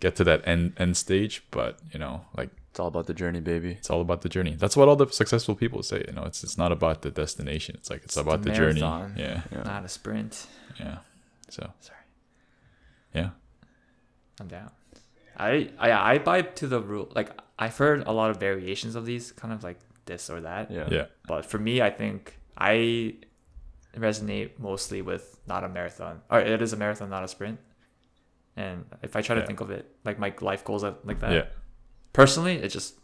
get 0.00 0.16
to 0.16 0.24
that 0.24 0.46
end 0.46 0.72
end 0.78 0.96
stage, 0.96 1.42
but 1.50 1.78
you 1.92 1.98
know, 1.98 2.24
like 2.36 2.50
It's 2.70 2.80
all 2.80 2.88
about 2.88 3.06
the 3.06 3.14
journey, 3.14 3.40
baby. 3.40 3.72
it's 3.72 3.90
all 3.90 4.00
about 4.00 4.20
the 4.22 4.28
journey. 4.28 4.54
That's 4.58 4.76
what 4.76 4.88
all 4.88 4.96
the 4.96 5.08
successful 5.10 5.54
people 5.54 5.82
say. 5.82 6.04
You 6.08 6.14
know, 6.14 6.24
it's 6.24 6.42
it's 6.44 6.56
not 6.58 6.72
about 6.72 7.02
the 7.02 7.10
destination. 7.10 7.74
It's 7.78 7.90
like 7.90 8.02
it's, 8.04 8.16
It's 8.16 8.26
about 8.26 8.42
the 8.42 8.50
the 8.50 8.56
journey. 8.56 8.80
Yeah, 8.80 9.42
Yeah. 9.52 9.62
Not 9.64 9.84
a 9.84 9.88
sprint. 9.88 10.46
yeah. 10.80 10.98
So 11.48 11.62
Sorry. 11.80 11.98
yeah, 13.14 13.30
I'm 14.40 14.48
down. 14.48 14.70
I 15.36 15.70
I 15.78 16.14
I 16.14 16.18
buy 16.18 16.42
to 16.42 16.66
the 16.66 16.80
rule. 16.80 17.08
Like 17.14 17.30
I've 17.58 17.76
heard 17.76 18.02
a 18.06 18.12
lot 18.12 18.30
of 18.30 18.36
variations 18.38 18.94
of 18.96 19.04
these, 19.06 19.32
kind 19.32 19.52
of 19.54 19.62
like 19.62 19.78
this 20.06 20.28
or 20.30 20.40
that. 20.42 20.70
Yeah. 20.70 20.88
yeah, 20.90 21.06
But 21.26 21.44
for 21.46 21.58
me, 21.58 21.80
I 21.82 21.90
think 21.90 22.38
I 22.58 23.14
resonate 23.96 24.58
mostly 24.58 25.02
with 25.02 25.38
not 25.46 25.64
a 25.64 25.68
marathon, 25.68 26.20
or 26.30 26.40
it 26.40 26.60
is 26.62 26.72
a 26.72 26.76
marathon, 26.76 27.10
not 27.10 27.24
a 27.24 27.28
sprint. 27.28 27.58
And 28.56 28.84
if 29.02 29.16
I 29.16 29.22
try 29.22 29.34
to 29.34 29.40
Yeah. 29.40 29.46
think 29.46 29.60
of 29.60 29.70
it 29.70 29.84
like 30.04 30.18
my 30.18 30.32
life 30.40 30.64
goals 30.64 30.82
like 30.82 31.20
that, 31.20 31.32
yeah, 31.32 31.46
personally, 32.12 32.56
it's 32.56 32.72
just 32.74 32.98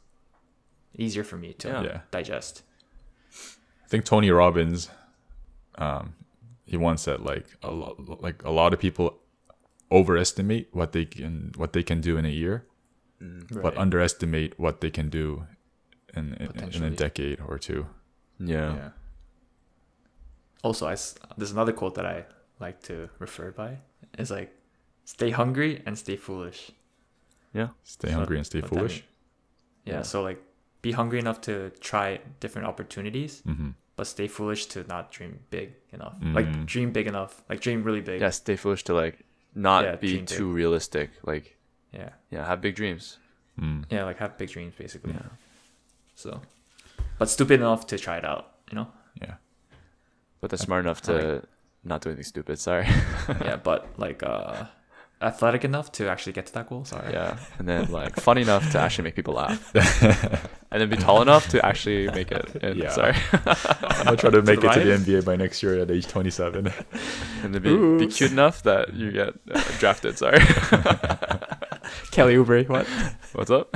easier 0.96 1.24
for 1.24 1.36
me 1.36 1.52
to 1.54 1.68
Yeah. 1.68 1.82
yeah. 1.82 2.00
digest. 2.10 2.62
I 3.84 3.88
think 3.88 4.04
Tony 4.04 4.30
Robbins, 4.30 4.88
um, 5.76 6.14
he 6.64 6.76
once 6.76 7.02
said 7.02 7.20
like 7.20 7.46
a 7.62 7.70
lot, 7.70 8.22
like 8.22 8.42
a 8.44 8.50
lot 8.50 8.72
of 8.72 8.80
people 8.80 9.18
overestimate 9.90 10.68
what 10.72 10.92
they 10.92 11.04
can 11.04 11.52
what 11.56 11.72
they 11.74 11.82
can 11.82 12.00
do 12.00 12.16
in 12.16 12.24
a 12.24 12.30
year, 12.42 12.64
but 13.50 13.76
underestimate 13.76 14.58
what 14.58 14.80
they 14.80 14.90
can 14.90 15.08
do 15.10 15.46
in 16.14 16.34
in, 16.34 16.70
in 16.74 16.82
a 16.82 16.90
decade 16.90 17.40
or 17.46 17.58
two. 17.58 17.86
Yeah. 18.38 18.74
Yeah. 18.74 18.88
Also, 20.62 20.86
I 20.86 20.96
there's 21.36 21.52
another 21.52 21.72
quote 21.72 21.94
that 21.96 22.06
I 22.06 22.24
like 22.60 22.82
to 22.84 23.08
refer 23.18 23.50
by. 23.50 23.78
It's 24.18 24.30
like, 24.30 24.50
"Stay 25.04 25.30
hungry 25.30 25.82
and 25.86 25.98
stay 25.98 26.16
foolish." 26.16 26.70
Yeah. 27.52 27.68
Stay 27.84 28.08
So 28.10 28.14
hungry 28.16 28.36
and 28.38 28.46
stay 28.46 28.60
foolish. 28.62 29.04
Yeah, 29.84 29.94
Yeah. 29.94 30.02
So 30.02 30.22
like, 30.22 30.40
be 30.80 30.92
hungry 30.92 31.18
enough 31.18 31.40
to 31.42 31.70
try 31.80 32.20
different 32.40 32.66
opportunities, 32.68 33.42
Mm-hmm. 33.46 33.70
but 33.96 34.06
stay 34.06 34.28
foolish 34.28 34.66
to 34.66 34.84
not 34.84 35.10
dream 35.12 35.40
big 35.50 35.74
enough. 35.92 36.18
Mm. 36.20 36.34
Like 36.34 36.66
dream 36.66 36.92
big 36.92 37.06
enough. 37.06 37.42
Like 37.50 37.60
dream 37.60 37.82
really 37.82 38.00
big. 38.00 38.20
Yeah. 38.20 38.30
Stay 38.30 38.56
foolish 38.56 38.84
to 38.84 38.94
like 38.94 39.18
not 39.54 39.84
Yeah, 39.84 39.96
be 39.96 40.08
dream 40.12 40.24
big. 40.24 40.38
too 40.38 40.50
realistic. 40.52 41.10
Like, 41.26 41.56
Yeah. 41.92 42.10
yeah, 42.30 42.46
have 42.46 42.60
big 42.60 42.74
dreams. 42.74 43.18
Mm. 43.60 43.84
Yeah. 43.90 44.04
Like 44.04 44.18
have 44.18 44.38
big 44.38 44.48
dreams, 44.50 44.74
basically. 44.78 45.12
Yeah. 45.12 45.28
So, 46.14 46.40
but 47.18 47.28
stupid 47.28 47.60
enough 47.60 47.86
to 47.88 47.98
try 47.98 48.16
it 48.18 48.24
out. 48.24 48.44
You 48.70 48.76
know. 48.76 48.88
Yeah. 49.20 49.34
But 50.42 50.50
they're 50.50 50.58
smart 50.58 50.84
enough 50.84 51.00
I 51.08 51.12
to 51.12 51.42
not 51.84 52.02
do 52.02 52.10
anything 52.10 52.24
stupid. 52.24 52.58
Sorry. 52.58 52.84
yeah, 53.28 53.56
but 53.56 53.88
like 53.96 54.22
uh, 54.22 54.64
athletic 55.22 55.64
enough 55.64 55.92
to 55.92 56.10
actually 56.10 56.32
get 56.32 56.46
to 56.46 56.52
that 56.54 56.68
goal. 56.68 56.84
Sorry. 56.84 57.12
yeah. 57.12 57.38
And 57.58 57.68
then 57.68 57.90
like 57.92 58.16
funny 58.16 58.42
enough 58.42 58.70
to 58.72 58.80
actually 58.80 59.04
make 59.04 59.14
people 59.14 59.34
laugh. 59.34 59.72
and 60.72 60.80
then 60.80 60.90
be 60.90 60.96
tall 60.96 61.22
enough 61.22 61.48
to 61.50 61.64
actually 61.64 62.08
make 62.08 62.32
it. 62.32 62.44
And, 62.62 62.76
Yeah. 62.76 62.90
Sorry. 62.90 63.14
I'm 63.32 64.04
gonna 64.04 64.16
try 64.16 64.30
to 64.30 64.42
make 64.42 64.60
the 64.60 64.70
it 64.70 64.74
to 64.74 64.98
the? 64.98 65.12
NBA 65.12 65.24
by 65.24 65.36
next 65.36 65.62
year 65.62 65.78
at 65.78 65.90
age 65.90 66.08
27. 66.08 66.72
And 67.44 67.54
then 67.54 67.62
be, 67.62 68.06
be 68.06 68.12
cute 68.12 68.32
enough 68.32 68.64
that 68.64 68.94
you 68.94 69.12
get 69.12 69.34
uh, 69.54 69.62
drafted. 69.78 70.18
Sorry. 70.18 70.40
Kelly 72.10 72.34
Oubre. 72.34 72.68
What? 72.68 72.86
What's 73.32 73.50
up? 73.50 73.74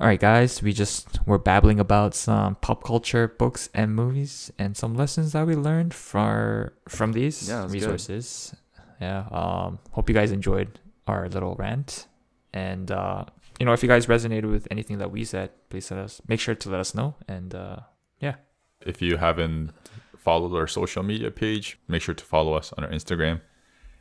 All 0.00 0.06
right, 0.06 0.18
guys, 0.18 0.62
we 0.62 0.72
just 0.72 1.18
were 1.26 1.38
babbling 1.38 1.78
about 1.78 2.14
some 2.14 2.54
pop 2.56 2.82
culture 2.84 3.28
books 3.28 3.68
and 3.74 3.94
movies 3.94 4.50
and 4.58 4.74
some 4.74 4.94
lessons 4.94 5.32
that 5.32 5.46
we 5.46 5.54
learned 5.54 5.92
from 5.92 6.70
from 6.88 7.12
these 7.12 7.48
Yeah, 7.48 7.60
it 7.60 7.62
was 7.64 7.72
good. 7.72 7.82
resources. 7.82 8.54
Yeah, 8.98 9.26
um, 9.30 9.78
hope 9.90 10.08
you 10.08 10.14
guys 10.14 10.32
enjoyed 10.32 10.80
our 11.06 11.28
little 11.28 11.54
rant, 11.56 12.06
and 12.54 12.90
uh, 12.90 13.26
you 13.58 13.66
know 13.66 13.74
if 13.74 13.82
you 13.82 13.88
guys 13.90 14.06
resonated 14.06 14.50
with 14.50 14.66
anything 14.70 14.96
that 14.98 15.10
we 15.10 15.22
said, 15.24 15.50
please 15.68 15.90
let 15.90 16.00
us 16.00 16.22
make 16.26 16.40
sure 16.40 16.54
to 16.54 16.70
let 16.70 16.80
us 16.80 16.94
know. 16.94 17.16
And 17.28 17.54
uh, 17.54 17.80
yeah, 18.20 18.36
if 18.80 19.02
you 19.02 19.18
haven't 19.18 19.72
followed 20.16 20.56
our 20.56 20.66
social 20.66 21.02
media 21.02 21.30
page, 21.30 21.78
make 21.88 22.00
sure 22.00 22.14
to 22.14 22.24
follow 22.24 22.54
us 22.54 22.72
on 22.78 22.84
our 22.84 22.90
Instagram 22.90 23.42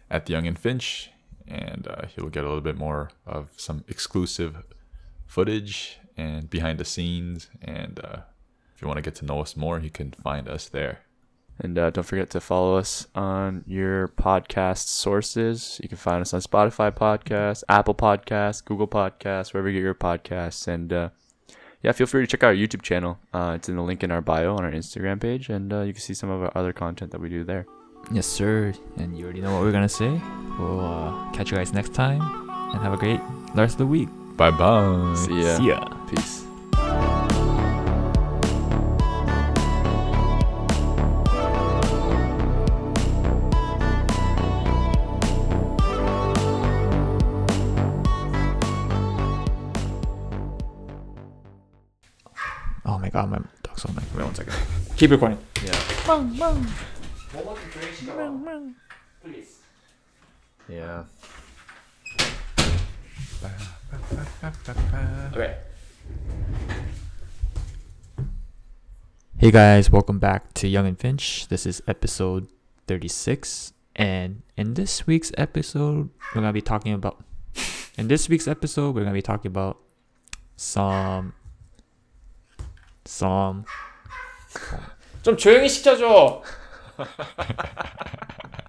at 0.09 0.25
the 0.27 0.31
Young 0.31 0.47
and 0.47 0.57
Finch, 0.57 1.11
and 1.45 1.89
uh, 1.89 2.03
you'll 2.15 2.29
get 2.29 2.45
a 2.45 2.47
little 2.47 2.61
bit 2.63 2.77
more 2.77 3.09
of 3.25 3.51
some 3.57 3.83
exclusive 3.89 4.63
footage 5.29 5.99
and 6.17 6.49
behind 6.49 6.79
the 6.79 6.85
scenes. 6.85 7.49
And 7.61 8.01
uh, 8.03 8.21
if 8.75 8.81
you 8.81 8.87
want 8.87 8.97
to 8.97 9.01
get 9.01 9.15
to 9.15 9.25
know 9.25 9.39
us 9.39 9.55
more, 9.55 9.79
you 9.79 9.91
can 9.91 10.11
find 10.11 10.49
us 10.49 10.67
there. 10.67 10.99
And 11.61 11.77
uh, 11.77 11.89
don't 11.89 12.05
forget 12.05 12.29
to 12.31 12.39
follow 12.39 12.77
us 12.77 13.07
on 13.13 13.63
your 13.67 14.07
podcast 14.07 14.87
sources. 14.87 15.79
You 15.83 15.89
can 15.89 15.97
find 15.97 16.21
us 16.21 16.33
on 16.33 16.41
Spotify 16.41 16.89
Podcasts, 16.91 17.63
Apple 17.69 17.95
Podcasts, 17.95 18.63
Google 18.63 18.87
Podcasts, 18.87 19.53
wherever 19.53 19.69
you 19.69 19.79
get 19.79 19.83
your 19.83 19.93
podcasts. 19.93 20.67
And 20.67 20.91
uh, 20.91 21.09
yeah, 21.83 21.91
feel 21.91 22.07
free 22.07 22.23
to 22.23 22.27
check 22.27 22.43
out 22.43 22.47
our 22.47 22.55
YouTube 22.55 22.81
channel. 22.81 23.19
Uh, 23.33 23.53
it's 23.55 23.69
in 23.69 23.75
the 23.75 23.83
link 23.83 24.03
in 24.03 24.11
our 24.11 24.21
bio 24.21 24.55
on 24.55 24.63
our 24.63 24.71
Instagram 24.71 25.21
page, 25.21 25.49
and 25.49 25.71
uh, 25.71 25.81
you 25.81 25.93
can 25.93 26.01
see 26.01 26.13
some 26.13 26.29
of 26.29 26.41
our 26.41 26.51
other 26.55 26.73
content 26.73 27.11
that 27.11 27.21
we 27.21 27.29
do 27.29 27.43
there. 27.43 27.65
yes, 28.11 28.25
sir. 28.25 28.73
And 28.97 29.17
you 29.17 29.25
already 29.25 29.41
know 29.41 29.53
what 29.53 29.61
we're 29.61 29.73
gonna 29.73 29.89
say. 29.89 30.09
We'll 30.57 30.79
uh, 30.79 31.31
catch 31.31 31.51
you 31.51 31.57
guys 31.57 31.73
next 31.73 31.93
time, 31.93 32.21
and 32.73 32.81
have 32.81 32.93
a 32.93 32.97
great 32.97 33.19
rest 33.53 33.73
of 33.73 33.79
the 33.79 33.87
week. 33.87 34.09
Bye 34.39 34.51
bye. 34.51 35.15
See 35.19 35.43
ya. 35.43 35.57
See 35.57 35.67
ya. 35.67 35.83
Peace. 36.07 36.47
Oh 52.85 52.97
my 52.97 53.09
god, 53.09 53.29
my 53.29 53.39
dog's 53.61 53.83
on 53.83 53.93
my. 53.93 54.01
Wait 54.15 54.23
one 54.23 54.33
second. 54.33 54.55
Keep 54.95 55.11
recording. 55.11 55.37
Yeah. 55.65 55.75
Yeah. 60.69 61.03
Okay. 65.32 65.56
Hey 69.36 69.50
guys, 69.50 69.90
welcome 69.90 70.18
back 70.18 70.52
to 70.54 70.68
Young 70.68 70.86
and 70.86 70.98
Finch. 70.98 71.46
This 71.48 71.66
is 71.66 71.82
episode 71.86 72.48
36. 72.88 73.72
And 73.94 74.42
in 74.56 74.74
this 74.74 75.06
week's 75.06 75.30
episode, 75.38 76.10
we're 76.34 76.42
going 76.42 76.46
to 76.46 76.52
be 76.52 76.62
talking 76.62 76.92
about. 76.92 77.22
In 77.96 78.08
this 78.08 78.28
week's 78.28 78.48
episode, 78.48 78.94
we're 78.94 79.02
going 79.02 79.12
to 79.14 79.18
be 79.18 79.22
talking 79.22 79.48
about 79.48 79.78
some. 80.56 81.34
Some. 83.04 83.64
좀 85.22 85.36
조용히 85.36 85.68
시켜줘! 85.68 86.42